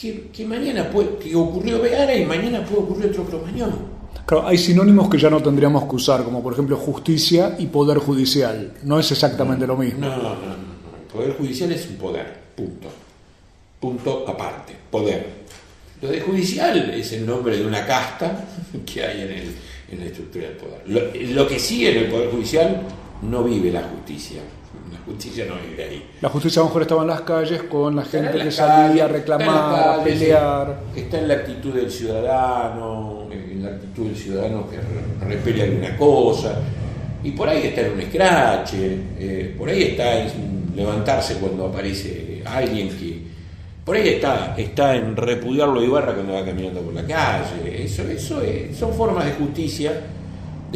que, 0.00 0.46
mañana 0.46 0.90
puede, 0.90 1.16
que 1.16 1.34
ocurrió 1.34 1.80
Veara 1.80 2.14
y 2.14 2.26
mañana 2.26 2.64
puede 2.64 2.82
ocurrir 2.82 3.10
otro 3.10 3.24
Cromañón. 3.24 3.96
Claro, 4.26 4.46
hay 4.46 4.58
sinónimos 4.58 5.08
que 5.08 5.18
ya 5.18 5.30
no 5.30 5.42
tendríamos 5.42 5.84
que 5.84 5.96
usar, 5.96 6.24
como 6.24 6.42
por 6.42 6.52
ejemplo 6.52 6.76
justicia 6.76 7.56
y 7.58 7.66
poder 7.66 7.98
judicial. 7.98 8.74
No 8.82 8.98
es 8.98 9.10
exactamente 9.10 9.66
lo 9.66 9.76
mismo. 9.76 10.00
No, 10.00 10.16
no, 10.16 10.22
no. 10.22 10.32
El 10.32 11.12
poder 11.12 11.36
judicial 11.36 11.72
es 11.72 11.88
un 11.88 11.96
poder, 11.96 12.26
punto. 12.54 12.88
Punto 13.80 14.24
aparte, 14.26 14.74
poder. 14.90 15.46
Lo 16.02 16.08
de 16.08 16.20
judicial 16.20 16.90
es 16.90 17.12
el 17.12 17.24
nombre 17.24 17.56
de 17.56 17.64
una 17.64 17.86
casta 17.86 18.44
que 18.84 19.02
hay 19.02 19.22
en, 19.22 19.30
el, 19.30 19.54
en 19.92 20.00
la 20.00 20.06
estructura 20.06 20.48
del 20.48 20.56
poder. 20.56 20.82
Lo, 20.86 21.34
lo 21.34 21.48
que 21.48 21.58
sí 21.58 21.86
en 21.86 21.96
el 21.96 22.06
poder 22.06 22.30
judicial 22.30 22.82
no 23.22 23.42
vive 23.44 23.70
la 23.70 23.82
justicia 23.82 24.42
justicia 25.06 25.46
no 25.48 25.54
vive 25.68 25.84
ahí. 25.84 26.10
La 26.20 26.28
justicia 26.28 26.60
a 26.60 26.64
lo 26.64 26.68
mejor 26.68 26.82
estaba 26.82 27.02
en 27.02 27.08
las 27.08 27.20
calles 27.22 27.62
con 27.62 27.94
la 27.94 28.04
gente 28.04 28.38
que 28.38 28.50
salía 28.50 29.04
a 29.04 29.08
reclamar, 29.08 30.00
a 30.00 30.04
pelear. 30.04 30.80
Está 30.94 31.18
en 31.20 31.28
la 31.28 31.34
actitud 31.34 31.72
del 31.72 31.90
ciudadano, 31.90 33.28
en 33.30 33.62
la 33.62 33.70
actitud 33.70 34.06
del 34.06 34.16
ciudadano 34.16 34.66
que 34.68 34.78
repele 35.24 35.62
alguna 35.62 35.96
cosa. 35.96 36.58
Y 37.22 37.30
por 37.32 37.48
ahí 37.48 37.68
está 37.68 37.82
en 37.82 37.92
un 37.92 38.00
escrache, 38.00 38.98
eh, 39.18 39.54
por 39.56 39.68
ahí 39.68 39.82
está 39.82 40.18
en 40.20 40.72
levantarse 40.74 41.36
cuando 41.36 41.66
aparece 41.66 42.42
alguien 42.44 42.88
que. 42.88 43.26
Por 43.84 43.94
ahí 43.94 44.08
está, 44.08 44.56
está 44.58 44.96
en 44.96 45.14
repudiarlo 45.14 45.80
Ibarra 45.80 46.12
cuando 46.14 46.32
va 46.32 46.44
caminando 46.44 46.80
por 46.80 46.92
la 46.92 47.06
calle. 47.06 47.84
Eso, 47.84 48.02
eso 48.02 48.42
son 48.76 48.92
formas 48.92 49.24
de 49.26 49.32
justicia 49.34 49.92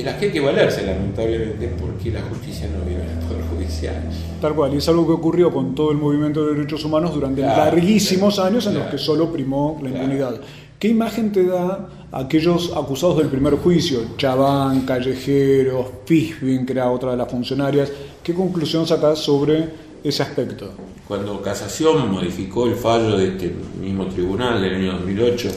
de 0.01 0.11
las 0.11 0.19
que 0.19 0.27
hay 0.27 0.33
que 0.33 0.41
valerse, 0.41 0.85
lamentablemente, 0.85 1.69
porque 1.79 2.11
la 2.11 2.23
justicia 2.23 2.67
no 2.69 2.85
vive 2.85 3.03
en 3.03 3.11
el 3.11 3.19
Poder 3.27 3.45
Judicial. 3.55 4.03
Tal 4.41 4.55
cual, 4.55 4.75
y 4.75 4.79
es 4.79 4.89
algo 4.89 5.07
que 5.07 5.13
ocurrió 5.13 5.53
con 5.53 5.75
todo 5.75 5.91
el 5.93 5.99
movimiento 5.99 6.45
de 6.45 6.55
derechos 6.55 6.85
humanos 6.85 7.15
durante 7.15 7.43
larguísimos 7.43 8.39
años 8.39 8.67
en 8.67 8.75
los 8.75 8.87
que 8.87 8.99
solo 8.99 9.31
primó 9.31 9.79
la 9.83 9.91
impunidad. 9.91 10.41
¿Qué 10.79 10.89
imagen 10.89 11.31
te 11.31 11.45
da 11.45 11.91
aquellos 12.11 12.73
acusados 12.75 13.19
del 13.19 13.29
primer 13.29 13.57
juicio? 13.57 14.17
Chabán, 14.17 14.87
Callejeros, 14.87 15.87
Fisbin, 16.07 16.65
que 16.65 16.73
era 16.73 16.91
otra 16.91 17.11
de 17.11 17.19
las 17.19 17.31
funcionarias. 17.31 17.93
¿Qué 18.23 18.33
conclusión 18.33 18.87
sacas 18.87 19.19
sobre 19.19 19.69
ese 20.03 20.23
aspecto? 20.23 20.71
Cuando 21.07 21.43
Casación 21.43 22.11
modificó 22.11 22.67
el 22.67 22.77
fallo 22.77 23.19
de 23.19 23.29
este 23.29 23.55
mismo 23.79 24.07
tribunal 24.07 24.63
del 24.63 24.77
año 24.77 24.93
2008 24.93 25.51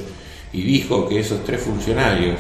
y 0.51 0.61
dijo 0.61 1.07
que 1.07 1.21
esos 1.21 1.43
tres 1.45 1.61
funcionarios, 1.61 2.39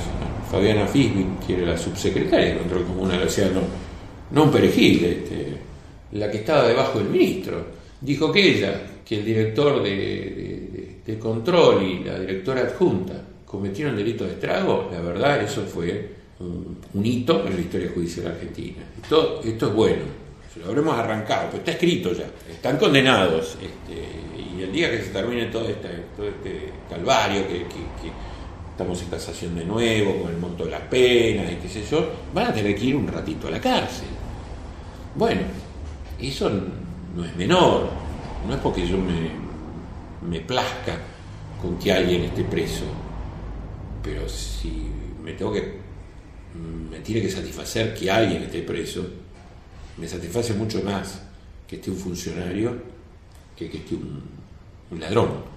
Fabiana 0.53 0.85
Fisbin, 0.85 1.37
que 1.39 1.55
era 1.55 1.71
la 1.71 1.77
subsecretaria 1.79 2.49
de 2.49 2.57
Control 2.59 2.83
Comunal, 2.83 3.23
o 3.23 3.29
sea, 3.29 3.49
no, 3.49 3.61
no 4.29 4.43
un 4.43 4.51
perejil, 4.51 5.03
este, 5.03 5.47
la 6.11 6.29
que 6.29 6.37
estaba 6.37 6.67
debajo 6.67 6.99
del 6.99 7.09
ministro, 7.09 7.65
dijo 7.99 8.31
que 8.31 8.51
ella, 8.51 8.79
que 9.03 9.17
el 9.17 9.25
director 9.25 9.81
de, 9.81 11.17
control 11.19 11.83
y 11.83 12.03
la 12.03 12.19
directora 12.19 12.61
adjunta 12.61 13.13
cometieron 13.45 13.95
delito 13.95 14.25
de 14.25 14.33
estrago, 14.33 14.89
la 14.91 15.01
verdad, 15.01 15.41
eso 15.41 15.63
fue 15.63 16.09
un, 16.39 17.03
hito 17.03 17.47
en 17.47 17.55
la 17.55 17.61
historia 17.61 17.91
judicial 17.91 18.27
argentina. 18.27 18.83
Esto, 19.01 19.41
es 19.43 19.73
bueno, 19.73 20.03
lo 20.59 20.67
habremos 20.67 20.93
arrancado, 20.93 21.47
pero 21.47 21.57
está 21.59 21.71
escrito 21.71 22.13
ya, 22.13 22.25
están 22.51 22.77
condenados. 22.77 23.57
Este, 23.59 24.55
y 24.55 24.61
el 24.61 24.71
día 24.71 24.91
que 24.91 25.01
se 25.01 25.09
termine 25.09 25.47
todo 25.47 25.67
este, 25.67 25.89
todo 26.15 26.27
este 26.27 26.69
calvario 26.89 27.47
que 27.47 27.65
estamos 28.73 28.99
en 29.03 29.09
casación 29.09 29.55
de 29.55 29.65
nuevo, 29.65 30.23
con 30.23 30.31
el 30.31 30.37
monto 30.37 30.65
de 30.65 30.71
las 30.71 30.81
penas 30.81 31.51
y 31.51 31.55
qué 31.57 31.69
sé 31.69 31.85
yo, 31.89 32.09
van 32.33 32.47
a 32.47 32.53
tener 32.53 32.75
que 32.75 32.85
ir 32.85 32.95
un 32.95 33.07
ratito 33.07 33.47
a 33.47 33.51
la 33.51 33.61
cárcel. 33.61 34.07
Bueno, 35.15 35.41
eso 36.19 36.49
no 37.15 37.23
es 37.23 37.35
menor, 37.35 37.87
no 38.47 38.53
es 38.53 38.59
porque 38.59 38.87
yo 38.87 38.97
me, 38.97 39.29
me 40.27 40.39
plazca 40.39 40.97
con 41.61 41.77
que 41.77 41.93
alguien 41.93 42.23
esté 42.23 42.43
preso, 42.45 42.85
pero 44.01 44.27
si 44.27 44.87
me 45.23 45.33
tengo 45.33 45.53
que, 45.53 45.77
me 46.89 46.99
tiene 47.01 47.21
que 47.21 47.29
satisfacer 47.29 47.93
que 47.93 48.09
alguien 48.09 48.41
esté 48.41 48.63
preso, 48.63 49.05
me 49.97 50.07
satisface 50.07 50.55
mucho 50.55 50.81
más 50.81 51.21
que 51.67 51.75
esté 51.75 51.91
un 51.91 51.97
funcionario 51.97 52.75
que 53.55 53.69
que 53.69 53.77
esté 53.77 53.93
un 53.93 54.99
ladrón. 54.99 55.52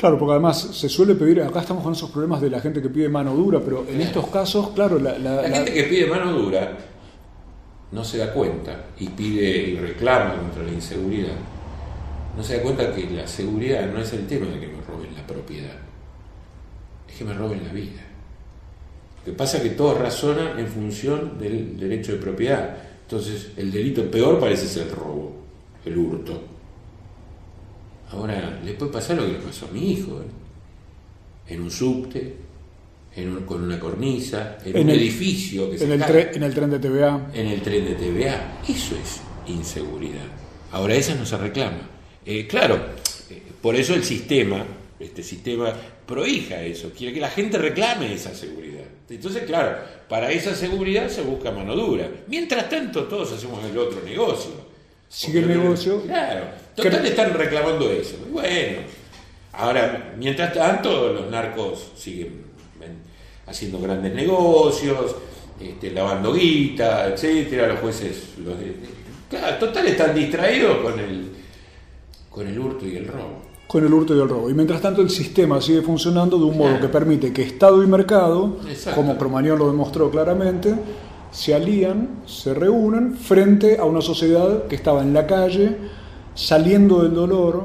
Claro, 0.00 0.18
porque 0.18 0.32
además 0.32 0.58
se 0.58 0.88
suele 0.88 1.14
pedir, 1.14 1.42
acá 1.42 1.60
estamos 1.60 1.84
con 1.84 1.92
esos 1.92 2.10
problemas 2.10 2.40
de 2.40 2.48
la 2.48 2.58
gente 2.58 2.80
que 2.80 2.88
pide 2.88 3.10
mano 3.10 3.34
dura, 3.34 3.60
pero 3.62 3.84
en 3.86 4.00
estos 4.00 4.28
casos, 4.28 4.70
claro, 4.70 4.98
la, 4.98 5.12
gente 5.46 5.74
que 5.74 5.82
pide 5.82 6.06
mano 6.06 6.32
dura 6.32 6.74
no 7.92 8.02
se 8.02 8.16
da 8.16 8.32
cuenta 8.32 8.86
y 8.98 9.08
pide 9.08 9.58
y 9.58 9.76
reclama 9.76 10.38
contra 10.38 10.62
la 10.62 10.72
inseguridad. 10.72 11.34
No 12.34 12.42
se 12.42 12.56
da 12.56 12.62
cuenta 12.62 12.94
que 12.94 13.10
la 13.10 13.26
seguridad 13.26 13.92
no 13.92 14.00
es 14.00 14.10
el 14.14 14.26
tema 14.26 14.46
de 14.46 14.60
que 14.60 14.68
me 14.68 14.80
roben 14.80 15.14
la 15.14 15.26
propiedad, 15.26 15.76
es 17.06 17.16
que 17.16 17.24
me 17.26 17.34
roben 17.34 17.62
la 17.62 17.72
vida. 17.74 18.00
Lo 19.18 19.32
que 19.32 19.36
pasa 19.36 19.58
es 19.58 19.64
que 19.64 19.70
todos 19.70 19.98
razonan 19.98 20.58
en 20.58 20.66
función 20.66 21.38
del 21.38 21.78
derecho 21.78 22.12
de 22.12 22.18
propiedad. 22.18 22.74
Entonces, 23.02 23.50
el 23.54 23.70
delito 23.70 24.10
peor 24.10 24.40
parece 24.40 24.66
ser 24.66 24.84
el 24.84 24.92
robo, 24.92 25.32
el 25.84 25.98
hurto. 25.98 26.40
Ahora, 28.12 28.60
le 28.64 28.74
puede 28.74 28.92
pasar 28.92 29.16
lo 29.16 29.26
que 29.26 29.32
le 29.32 29.38
pasó 29.38 29.66
a 29.66 29.70
mi 29.70 29.92
hijo, 29.92 30.20
¿eh? 30.20 31.54
en 31.54 31.62
un 31.62 31.70
subte, 31.70 32.34
con 33.46 33.64
una 33.64 33.78
cornisa, 33.78 34.58
en, 34.64 34.78
un 34.78 34.90
edificio 34.90 35.70
que 35.70 35.76
en 35.76 35.92
el 35.92 36.02
en 36.02 36.42
el 36.42 36.54
tren 36.54 36.70
de 36.70 36.78
TVA. 36.78 37.30
En 37.34 37.46
el 37.46 37.60
tren 37.60 37.84
de 37.84 37.94
TVA. 37.94 38.60
Eso 38.68 38.96
es 38.96 39.20
inseguridad. 39.46 40.26
Ahora, 40.72 40.94
esa 40.94 41.14
no 41.14 41.26
se 41.26 41.36
reclama. 41.36 41.88
Eh, 42.24 42.46
claro, 42.46 42.76
eh, 43.30 43.42
por 43.60 43.74
eso 43.74 43.94
el 43.94 44.04
sistema, 44.04 44.64
este 44.98 45.22
sistema 45.22 45.74
prohija 46.06 46.62
eso, 46.62 46.90
quiere 46.96 47.12
que 47.12 47.20
la 47.20 47.30
gente 47.30 47.58
reclame 47.58 48.12
esa 48.12 48.34
seguridad. 48.34 48.84
Entonces, 49.08 49.42
claro, 49.44 49.76
para 50.08 50.30
esa 50.30 50.54
seguridad 50.54 51.08
se 51.08 51.22
busca 51.22 51.50
mano 51.50 51.74
dura. 51.74 52.08
Mientras 52.28 52.68
tanto, 52.68 53.04
todos 53.04 53.32
hacemos 53.32 53.64
el 53.64 53.76
otro 53.76 54.02
negocio 54.04 54.59
sigue 55.10 55.40
el 55.40 55.48
negocio. 55.48 56.02
Claro, 56.02 56.44
total 56.74 57.04
están 57.04 57.34
reclamando 57.34 57.90
eso. 57.90 58.16
Bueno, 58.30 58.78
ahora, 59.52 60.14
mientras 60.16 60.54
tanto, 60.54 61.12
los 61.12 61.30
narcos 61.30 61.92
siguen 61.96 62.48
haciendo 63.46 63.80
grandes 63.80 64.14
negocios, 64.14 65.16
este, 65.60 65.90
lavando 65.90 66.32
guita, 66.32 67.08
etcétera, 67.08 67.66
los 67.66 67.80
jueces, 67.80 68.34
los 68.38 68.54
claro, 69.28 69.58
total 69.58 69.86
están 69.88 70.14
distraídos 70.14 70.78
con 70.78 70.98
el, 70.98 71.28
con 72.30 72.46
el 72.46 72.58
hurto 72.58 72.86
y 72.86 72.96
el 72.96 73.08
robo. 73.08 73.42
Con 73.66 73.84
el 73.84 73.92
hurto 73.92 74.16
y 74.16 74.20
el 74.20 74.28
robo. 74.28 74.48
Y 74.50 74.54
mientras 74.54 74.80
tanto 74.80 75.02
el 75.02 75.10
sistema 75.10 75.60
sigue 75.60 75.82
funcionando 75.82 76.38
de 76.38 76.44
un 76.44 76.56
modo 76.56 76.80
que 76.80 76.88
permite 76.88 77.32
que 77.32 77.42
Estado 77.42 77.82
y 77.82 77.86
mercado, 77.86 78.58
como 78.94 79.18
Cromañón 79.18 79.58
lo 79.58 79.66
demostró 79.66 80.10
claramente, 80.10 80.74
se 81.30 81.54
alían, 81.54 82.22
se 82.26 82.54
reúnen 82.54 83.14
frente 83.14 83.78
a 83.78 83.84
una 83.84 84.00
sociedad 84.00 84.66
que 84.66 84.76
estaba 84.76 85.02
en 85.02 85.14
la 85.14 85.26
calle, 85.26 85.76
saliendo 86.34 87.02
del 87.02 87.14
dolor, 87.14 87.64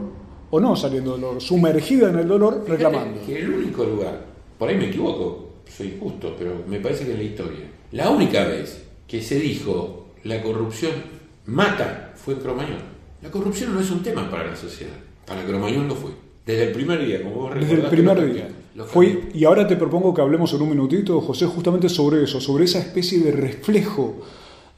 o 0.49 0.59
no 0.59 0.75
saliendo 0.75 1.13
del 1.13 1.21
dolor, 1.21 1.41
sumergida 1.41 2.09
en 2.09 2.19
el 2.19 2.27
dolor, 2.27 2.63
reclamando. 2.67 3.21
Que 3.25 3.39
el 3.39 3.49
único 3.51 3.83
lugar, 3.83 4.25
por 4.57 4.69
ahí 4.69 4.77
me 4.77 4.87
equivoco, 4.87 5.49
soy 5.67 5.97
justo, 5.99 6.35
pero 6.37 6.63
me 6.67 6.79
parece 6.79 7.05
que 7.05 7.11
en 7.11 7.17
la 7.17 7.23
historia, 7.23 7.65
la 7.91 8.09
única 8.09 8.45
vez 8.45 8.83
que 9.07 9.21
se 9.21 9.39
dijo 9.39 10.07
la 10.23 10.41
corrupción 10.41 10.91
mata 11.45 12.13
fue 12.15 12.35
en 12.35 12.39
Cromañón. 12.39 12.95
La 13.21 13.31
corrupción 13.31 13.73
no 13.73 13.79
es 13.79 13.89
un 13.91 14.03
tema 14.03 14.29
para 14.29 14.45
la 14.45 14.55
sociedad, 14.55 14.95
para 15.25 15.43
Cromañón 15.43 15.87
lo 15.87 15.95
fue. 15.95 16.11
Desde 16.45 16.65
el 16.65 16.71
primer 16.73 17.03
día, 17.03 17.23
como 17.23 17.35
vos 17.35 17.55
Desde 17.55 17.73
el 17.73 17.87
primer 17.87 18.33
día. 18.33 18.47
Fue, 18.83 19.29
y 19.33 19.45
ahora 19.45 19.65
te 19.65 19.77
propongo 19.77 20.13
que 20.13 20.21
hablemos 20.21 20.53
en 20.53 20.61
un 20.61 20.69
minutito, 20.69 21.21
José, 21.21 21.45
justamente 21.45 21.87
sobre 21.87 22.23
eso, 22.23 22.41
sobre 22.41 22.65
esa 22.65 22.79
especie 22.79 23.19
de 23.19 23.31
reflejo 23.31 24.15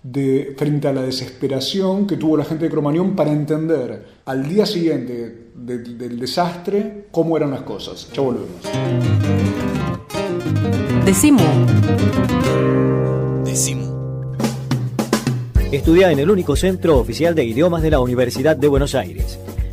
de, 0.04 0.54
frente 0.56 0.88
a 0.88 0.94
la 0.94 1.02
desesperación 1.02 2.06
que 2.06 2.16
tuvo 2.16 2.38
la 2.38 2.46
gente 2.46 2.66
de 2.66 2.72
Cromañón 2.72 3.16
para 3.16 3.32
entender 3.32 4.06
al 4.26 4.48
día 4.48 4.68
siguiente 4.68 5.48
del 5.56 6.20
desastre 6.20 7.08
cómo 7.10 7.36
eran 7.38 7.50
las 7.50 7.62
cosas. 7.62 8.08
Ya 8.14 8.22
volvemos. 8.22 8.50
Decimo. 11.04 11.42
Decimo. 13.44 14.32
Estudia 15.72 16.12
en 16.12 16.20
el 16.20 16.30
único 16.30 16.56
centro 16.56 17.00
oficial 17.00 17.34
de 17.34 17.46
idiomas 17.46 17.82
de 17.82 17.90
la 17.90 18.00
Universidad 18.00 18.56
de 18.56 18.68
Buenos 18.68 18.94
Aires. 18.94 19.40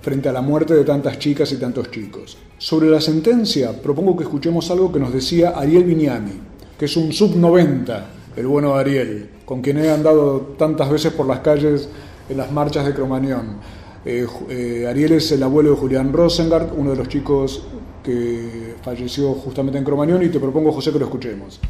frente 0.00 0.28
a 0.28 0.32
la 0.32 0.40
muerte 0.40 0.74
de 0.74 0.84
tantas 0.84 1.18
chicas 1.18 1.50
y 1.50 1.56
tantos 1.56 1.90
chicos. 1.90 2.38
Sobre 2.56 2.88
la 2.88 3.00
sentencia, 3.00 3.72
propongo 3.82 4.16
que 4.16 4.22
escuchemos 4.22 4.70
algo 4.70 4.92
que 4.92 5.00
nos 5.00 5.12
decía 5.12 5.50
Ariel 5.50 5.84
Viñami, 5.84 6.40
que 6.78 6.84
es 6.84 6.96
un 6.96 7.12
sub-90, 7.12 8.04
el 8.36 8.46
bueno 8.46 8.76
Ariel, 8.76 9.30
con 9.44 9.60
quien 9.60 9.78
he 9.78 9.90
andado 9.90 10.54
tantas 10.56 10.88
veces 10.88 11.12
por 11.12 11.26
las 11.26 11.40
calles 11.40 11.88
en 12.28 12.36
las 12.36 12.52
marchas 12.52 12.86
de 12.86 12.94
Cromañón. 12.94 13.58
Eh, 14.04 14.24
eh, 14.48 14.86
Ariel 14.88 15.12
es 15.12 15.32
el 15.32 15.42
abuelo 15.42 15.70
de 15.70 15.76
Julián 15.76 16.12
Rosengart, 16.12 16.72
uno 16.76 16.92
de 16.92 16.96
los 16.96 17.08
chicos 17.08 17.64
que 18.06 18.74
falleció 18.82 19.32
justamente 19.34 19.78
en 19.78 19.84
Cromañón, 19.84 20.22
y 20.22 20.28
te 20.28 20.38
propongo, 20.38 20.70
José, 20.72 20.92
que 20.92 20.98
lo 21.00 21.06
escuchemos. 21.06 21.60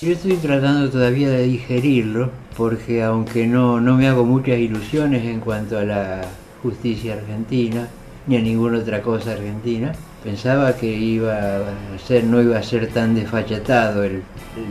Yo 0.00 0.12
estoy 0.12 0.36
tratando 0.36 0.90
todavía 0.90 1.28
de 1.30 1.44
digerirlo, 1.44 2.30
porque 2.56 3.02
aunque 3.02 3.46
no, 3.46 3.80
no 3.80 3.96
me 3.96 4.08
hago 4.08 4.24
muchas 4.24 4.58
ilusiones 4.58 5.24
en 5.24 5.40
cuanto 5.40 5.78
a 5.78 5.84
la 5.84 6.22
justicia 6.62 7.14
argentina, 7.14 7.86
ni 8.26 8.36
a 8.36 8.40
ninguna 8.40 8.78
otra 8.78 9.02
cosa 9.02 9.32
argentina, 9.32 9.92
pensaba 10.22 10.74
que 10.74 10.86
iba 10.90 11.58
a 11.58 11.98
ser, 12.06 12.24
no 12.24 12.40
iba 12.40 12.58
a 12.58 12.62
ser 12.62 12.88
tan 12.88 13.14
desfachatado 13.14 14.02
el- 14.04 14.22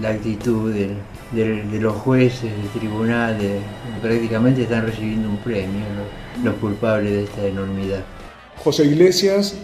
la 0.01 0.09
actitud 0.09 0.73
del- 0.73 0.97
del- 1.31 1.69
de 1.69 1.79
los 1.79 1.93
jueces, 1.95 2.51
del 2.51 2.69
tribunal, 2.79 3.37
de- 3.37 3.59
prácticamente 4.01 4.63
están 4.63 4.85
recibiendo 4.87 5.29
un 5.29 5.37
premio 5.37 5.85
los 6.43 6.55
culpables 6.55 7.11
de 7.11 7.23
esta 7.23 7.45
enormidad. 7.45 8.03
José 8.63 8.85
Iglesias, 8.85 9.55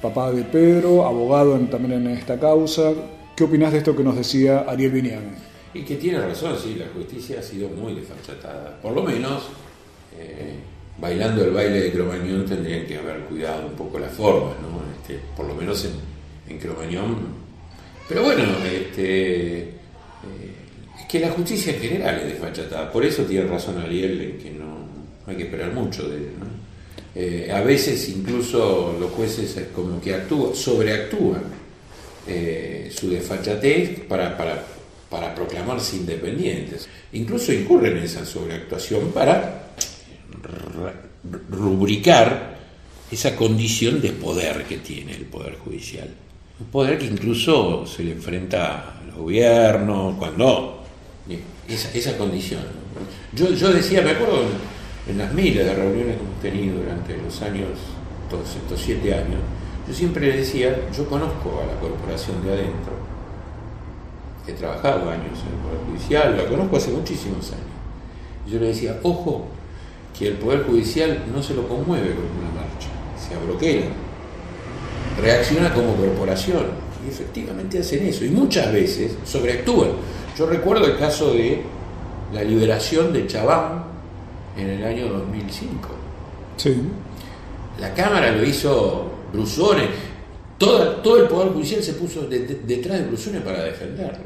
papá 0.00 0.30
de 0.32 0.42
Pedro, 0.44 1.04
abogado 1.06 1.56
en- 1.56 1.68
también 1.68 2.06
en 2.06 2.08
esta 2.16 2.38
causa. 2.38 2.92
¿Qué 3.36 3.44
opinás 3.44 3.72
de 3.72 3.78
esto 3.78 3.94
que 3.96 4.02
nos 4.02 4.16
decía 4.16 4.60
Ariel 4.68 4.90
Viñame? 4.92 5.48
Y 5.74 5.82
que 5.82 5.96
tiene 5.96 6.20
razón, 6.20 6.56
sí, 6.62 6.74
la 6.76 6.86
justicia 6.94 7.38
ha 7.40 7.42
sido 7.42 7.68
muy 7.68 7.94
desfachatada. 7.94 8.78
Por 8.82 8.92
lo 8.94 9.02
menos, 9.02 9.44
eh, 10.18 10.54
bailando 10.98 11.44
el 11.44 11.50
baile 11.52 11.80
de 11.82 11.92
Cromañón 11.92 12.44
tendrían 12.46 12.86
que 12.86 12.98
haber 12.98 13.20
cuidado 13.20 13.66
un 13.66 13.74
poco 13.74 13.98
las 13.98 14.12
formas, 14.12 14.54
¿no? 14.60 14.80
Este, 15.00 15.20
por 15.36 15.46
lo 15.46 15.54
menos 15.54 15.84
en, 15.84 16.52
en 16.52 16.58
Cromañón. 16.58 17.16
Pero 18.08 18.22
bueno, 18.24 18.42
este, 18.64 19.58
eh, 19.58 19.70
es 21.00 21.06
que 21.06 21.20
la 21.20 21.30
justicia 21.30 21.74
en 21.74 21.80
general 21.80 22.18
es 22.20 22.24
desfachatada. 22.32 22.90
Por 22.90 23.04
eso 23.04 23.22
tiene 23.24 23.46
razón 23.46 23.78
Ariel 23.78 24.20
en 24.20 24.38
que 24.38 24.50
no 24.50 24.78
hay 25.26 25.36
que 25.36 25.42
esperar 25.44 25.72
mucho 25.72 26.08
de 26.08 26.16
él, 26.16 26.30
¿no? 26.40 26.46
Eh, 27.20 27.50
a 27.52 27.62
veces 27.62 28.08
incluso 28.10 28.96
los 29.00 29.10
jueces 29.10 29.56
es 29.56 29.66
como 29.74 30.00
que 30.00 30.14
actúan, 30.14 30.54
sobreactúan 30.54 31.42
eh, 32.28 32.92
su 32.94 33.10
desfachatez 33.10 34.02
para, 34.06 34.36
proclamarse 35.34 35.96
independientes. 35.96 36.88
Incluso 37.14 37.52
incurren 37.52 37.96
en 37.96 38.04
esa 38.04 38.24
sobreactuación 38.24 39.10
para 39.10 39.72
rubricar 41.50 42.56
esa 43.10 43.34
condición 43.34 44.00
de 44.00 44.12
poder 44.12 44.62
que 44.62 44.76
tiene 44.78 45.16
el 45.16 45.24
Poder 45.24 45.56
Judicial. 45.58 46.08
Un 46.60 46.66
poder 46.68 46.98
que 46.98 47.06
incluso 47.06 47.84
se 47.84 48.04
le 48.04 48.12
enfrenta 48.12 49.00
al 49.00 49.10
gobierno, 49.10 50.14
cuando 50.16 50.84
esa, 51.66 52.16
condición. 52.16 52.62
Yo 53.32 53.72
decía, 53.72 54.02
me 54.02 54.12
acuerdo 54.12 54.44
en, 55.08 55.18
las 55.18 55.32
miles 55.32 55.64
de 55.64 55.74
reuniones 55.74 56.16
que 56.16 56.22
hemos 56.22 56.40
tenido 56.40 56.80
durante 56.80 57.16
los 57.16 57.42
años, 57.42 57.70
todos 58.30 58.54
estos 58.54 58.80
siete 58.80 59.14
años, 59.14 59.40
yo 59.86 59.94
siempre 59.94 60.30
decía, 60.36 60.76
yo 60.94 61.08
conozco 61.08 61.62
a 61.62 61.66
la 61.66 61.80
corporación 61.80 62.44
de 62.44 62.52
adentro, 62.52 62.92
he 64.46 64.52
trabajado 64.52 65.10
años 65.10 65.38
en 65.40 65.54
el 65.54 65.60
Poder 65.62 65.86
Judicial, 65.86 66.36
la 66.36 66.46
conozco 66.46 66.76
hace 66.76 66.90
muchísimos 66.90 67.52
años. 67.52 67.64
Yo 68.46 68.58
le 68.58 68.68
decía, 68.68 68.98
ojo, 69.02 69.46
que 70.18 70.28
el 70.28 70.34
Poder 70.34 70.64
Judicial 70.64 71.24
no 71.34 71.42
se 71.42 71.54
lo 71.54 71.68
conmueve 71.68 72.14
con 72.14 72.24
una 72.24 72.50
marcha, 72.54 72.88
se 73.18 73.34
abroquela, 73.34 73.86
reacciona 75.20 75.72
como 75.72 75.94
corporación. 75.94 76.88
Y 77.06 77.10
efectivamente 77.10 77.78
hacen 77.78 78.06
eso, 78.06 78.24
y 78.24 78.28
muchas 78.30 78.72
veces 78.72 79.16
sobreactúan. 79.24 79.90
Yo 80.36 80.46
recuerdo 80.46 80.86
el 80.86 80.98
caso 80.98 81.32
de 81.32 81.62
la 82.32 82.42
liberación 82.42 83.12
de 83.12 83.26
Chabán 83.26 83.87
en 84.58 84.68
el 84.70 84.84
año 84.84 85.08
2005. 85.08 85.88
Sí. 86.56 86.74
La 87.80 87.94
Cámara 87.94 88.30
lo 88.32 88.44
hizo 88.44 89.10
Brusone, 89.32 90.08
Toda- 90.58 91.00
todo 91.02 91.22
el 91.22 91.28
Poder 91.28 91.52
Judicial 91.52 91.80
se 91.84 91.92
puso 91.92 92.22
de- 92.26 92.40
de- 92.40 92.54
detrás 92.66 92.98
de 92.98 93.06
Brusone 93.06 93.40
para 93.40 93.62
defenderlo. 93.62 94.24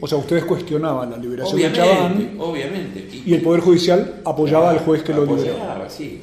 O 0.00 0.06
sea, 0.06 0.16
ustedes 0.16 0.44
cuestionaban 0.44 1.10
la 1.10 1.16
liberación 1.18 1.54
Obviamente, 1.56 1.80
de 1.80 1.86
Chabán 1.88 2.36
obviamente. 2.38 3.08
y 3.26 3.34
el 3.34 3.42
Poder 3.42 3.60
Judicial 3.62 4.20
apoyaba 4.24 4.70
al 4.70 4.78
juez 4.78 5.02
que 5.02 5.12
lo 5.12 5.26
liberó. 5.26 5.54
Apoyaba, 5.56 5.90
sí, 5.90 6.20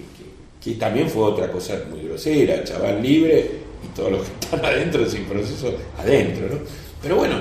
que, 0.61 0.71
que 0.71 0.79
también 0.79 1.09
fue 1.09 1.23
otra 1.23 1.51
cosa 1.51 1.77
muy 1.91 1.99
grosera, 2.07 2.63
chaval 2.63 3.03
libre 3.03 3.51
y 3.83 3.87
todos 3.95 4.11
los 4.13 4.21
que 4.23 4.31
están 4.45 4.63
adentro 4.65 5.05
sin 5.07 5.25
proceso 5.25 5.73
adentro, 5.99 6.47
¿no? 6.47 6.59
Pero 7.01 7.17
bueno, 7.17 7.35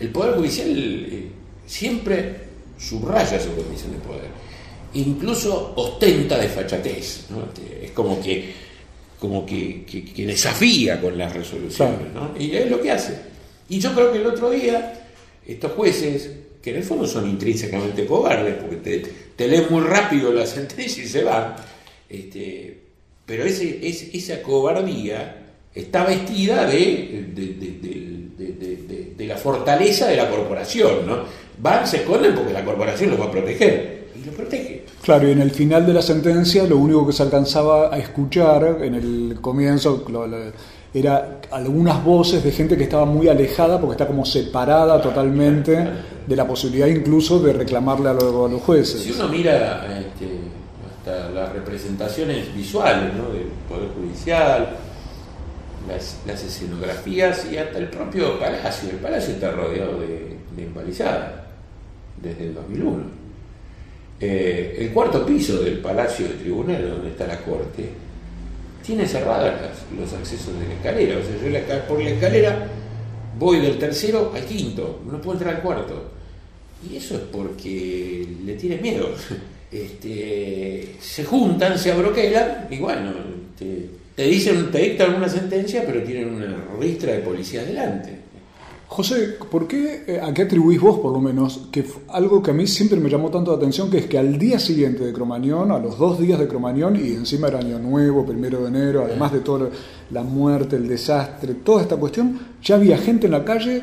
el 0.00 0.08
Poder 0.10 0.36
Judicial 0.36 0.68
eh, 0.70 1.28
siempre 1.66 2.44
subraya 2.78 3.38
su 3.40 3.52
condición 3.54 3.92
de 3.92 3.98
poder, 3.98 4.28
incluso 4.94 5.72
ostenta 5.76 6.38
desfachatez, 6.38 7.26
¿no? 7.30 7.44
Este, 7.44 7.86
Es 7.86 7.90
como 7.92 8.20
que, 8.22 8.52
como 9.18 9.44
que, 9.46 9.84
que- 9.84 10.04
que 10.04 10.26
desafía 10.26 11.00
con 11.00 11.16
las 11.18 11.32
resoluciones, 11.34 12.12
¿no? 12.14 12.32
Y 12.38 12.54
es 12.56 12.70
lo 12.70 12.80
que 12.80 12.90
hace. 12.90 13.14
Y 13.68 13.78
yo 13.80 13.94
creo 13.94 14.12
que 14.12 14.18
el 14.18 14.26
otro 14.26 14.50
día, 14.50 15.04
estos 15.46 15.72
jueces, 15.72 16.30
que 16.62 16.70
en 16.70 16.76
el 16.76 16.82
fondo 16.84 17.06
son 17.06 17.28
intrínsecamente 17.28 18.06
cobardes, 18.06 18.54
porque 18.54 18.76
te, 18.76 18.98
te 19.36 19.48
leen 19.48 19.66
muy 19.70 19.82
rápido 19.82 20.32
la 20.32 20.46
sentencia 20.56 21.02
y 21.02 21.06
se 21.08 21.22
van, 21.24 21.54
este, 22.08 22.78
pero 23.26 23.44
ese, 23.44 23.78
ese- 23.86 24.10
esa 24.16 24.42
cobardía 24.42 25.40
está 25.74 26.04
vestida 26.04 26.66
de- 26.66 27.26
de- 27.34 27.54
de- 27.54 29.14
de 29.16 29.26
la 29.26 29.36
fortaleza 29.36 30.06
de 30.08 30.16
la 30.16 30.28
corporación, 30.28 31.06
¿no? 31.06 31.24
Van, 31.58 31.86
se 31.86 31.98
esconden 31.98 32.34
porque 32.34 32.52
la 32.52 32.64
corporación 32.64 33.10
los 33.10 33.20
va 33.20 33.26
a 33.26 33.30
proteger, 33.30 34.08
y 34.20 34.26
los 34.26 34.34
protege. 34.34 34.63
Claro, 35.04 35.28
y 35.28 35.32
en 35.32 35.40
el 35.42 35.50
final 35.50 35.84
de 35.84 35.92
la 35.92 36.00
sentencia 36.00 36.64
lo 36.64 36.78
único 36.78 37.06
que 37.06 37.12
se 37.12 37.22
alcanzaba 37.22 37.94
a 37.94 37.98
escuchar 37.98 38.78
en 38.80 38.94
el 38.94 39.38
comienzo 39.38 40.02
lo- 40.08 40.26
era 40.94 41.40
algunas 41.50 42.02
voces 42.02 42.42
de 42.42 42.50
gente 42.52 42.78
que 42.78 42.84
estaba 42.84 43.04
muy 43.04 43.28
alejada 43.28 43.78
porque 43.78 43.92
está 43.92 44.06
como 44.06 44.24
separada 44.24 45.02
totalmente 45.02 45.86
de 46.26 46.36
la 46.36 46.46
posibilidad 46.46 46.86
incluso 46.86 47.38
de 47.40 47.52
reclamarle 47.52 48.08
a 48.08 48.12
los, 48.14 48.62
jueces. 48.62 49.02
Si 49.02 49.10
uno 49.10 49.28
mira 49.28 49.84
este, 49.98 50.38
hasta 50.88 51.30
las 51.30 51.52
representaciones 51.52 52.54
visuales 52.54 53.12
del 53.12 53.48
Poder 53.68 53.90
Judicial, 53.94 54.70
las, 55.86 56.44
escenografías 56.44 57.46
y 57.52 57.58
hasta 57.58 57.76
el 57.76 57.88
propio 57.88 58.38
palacio. 58.38 58.88
El 58.88 58.96
palacio 58.96 59.34
está 59.34 59.50
rodeado 59.50 60.00
de, 60.00 60.38
de 60.56 60.68
desde 62.22 62.44
el 62.46 62.54
2001. 62.54 63.23
Eh, 64.20 64.76
el 64.80 64.90
cuarto 64.90 65.26
piso 65.26 65.60
del 65.62 65.78
palacio 65.78 66.26
de 66.28 66.34
tribunal, 66.34 66.88
donde 66.88 67.10
está 67.10 67.26
la 67.26 67.38
corte, 67.40 67.88
tiene 68.84 69.06
cerradas 69.06 69.60
las- 69.60 69.98
los 69.98 70.12
accesos 70.12 70.58
de 70.58 70.68
la 70.68 70.74
escalera. 70.74 71.18
O 71.18 71.22
sea, 71.22 71.50
yo 71.78 71.86
por 71.88 72.02
la 72.02 72.10
escalera 72.10 72.66
voy 73.38 73.60
del 73.60 73.78
tercero 73.78 74.32
al 74.34 74.44
quinto, 74.44 75.00
no 75.10 75.20
puedo 75.20 75.38
entrar 75.38 75.56
al 75.56 75.62
cuarto. 75.62 76.10
Y 76.90 76.96
eso 76.96 77.14
es 77.16 77.22
porque 77.32 78.26
le 78.44 78.54
tiene 78.54 78.76
miedo. 78.78 79.08
Este, 79.74 80.94
se 81.00 81.24
juntan, 81.24 81.76
se 81.76 81.90
abroquelan 81.90 82.68
y 82.70 82.78
bueno, 82.78 83.10
te, 83.58 83.88
te 84.14 84.22
dicen, 84.22 84.70
te 84.70 84.78
dictan 84.78 85.14
una 85.16 85.28
sentencia, 85.28 85.82
pero 85.84 86.00
tienen 86.04 86.28
una 86.32 86.64
ristra 86.80 87.12
de 87.14 87.18
policía 87.18 87.64
delante. 87.64 88.10
José, 88.94 89.36
¿por 89.50 89.66
qué, 89.66 90.04
eh, 90.06 90.20
a 90.22 90.32
qué 90.32 90.42
atribuís 90.42 90.80
vos 90.80 91.00
por 91.00 91.12
lo 91.12 91.20
menos, 91.20 91.62
que 91.72 91.84
algo 92.10 92.40
que 92.40 92.52
a 92.52 92.54
mí 92.54 92.64
siempre 92.68 93.00
me 93.00 93.10
llamó 93.10 93.28
tanto 93.28 93.50
la 93.50 93.56
atención, 93.56 93.90
que 93.90 93.98
es 93.98 94.06
que 94.06 94.18
al 94.18 94.38
día 94.38 94.60
siguiente 94.60 95.04
de 95.04 95.12
Cromañón, 95.12 95.72
a 95.72 95.80
los 95.80 95.98
dos 95.98 96.20
días 96.20 96.38
de 96.38 96.46
Cromañón, 96.46 96.94
y 96.94 97.08
encima 97.10 97.48
era 97.48 97.58
Año 97.58 97.80
Nuevo, 97.80 98.24
primero 98.24 98.60
de 98.60 98.68
enero, 98.68 99.02
además 99.04 99.32
de 99.32 99.40
toda 99.40 99.68
la 100.12 100.22
muerte, 100.22 100.76
el 100.76 100.86
desastre, 100.86 101.54
toda 101.54 101.82
esta 101.82 101.96
cuestión, 101.96 102.38
ya 102.62 102.76
había 102.76 102.96
gente 102.96 103.26
en 103.26 103.32
la 103.32 103.44
calle 103.44 103.82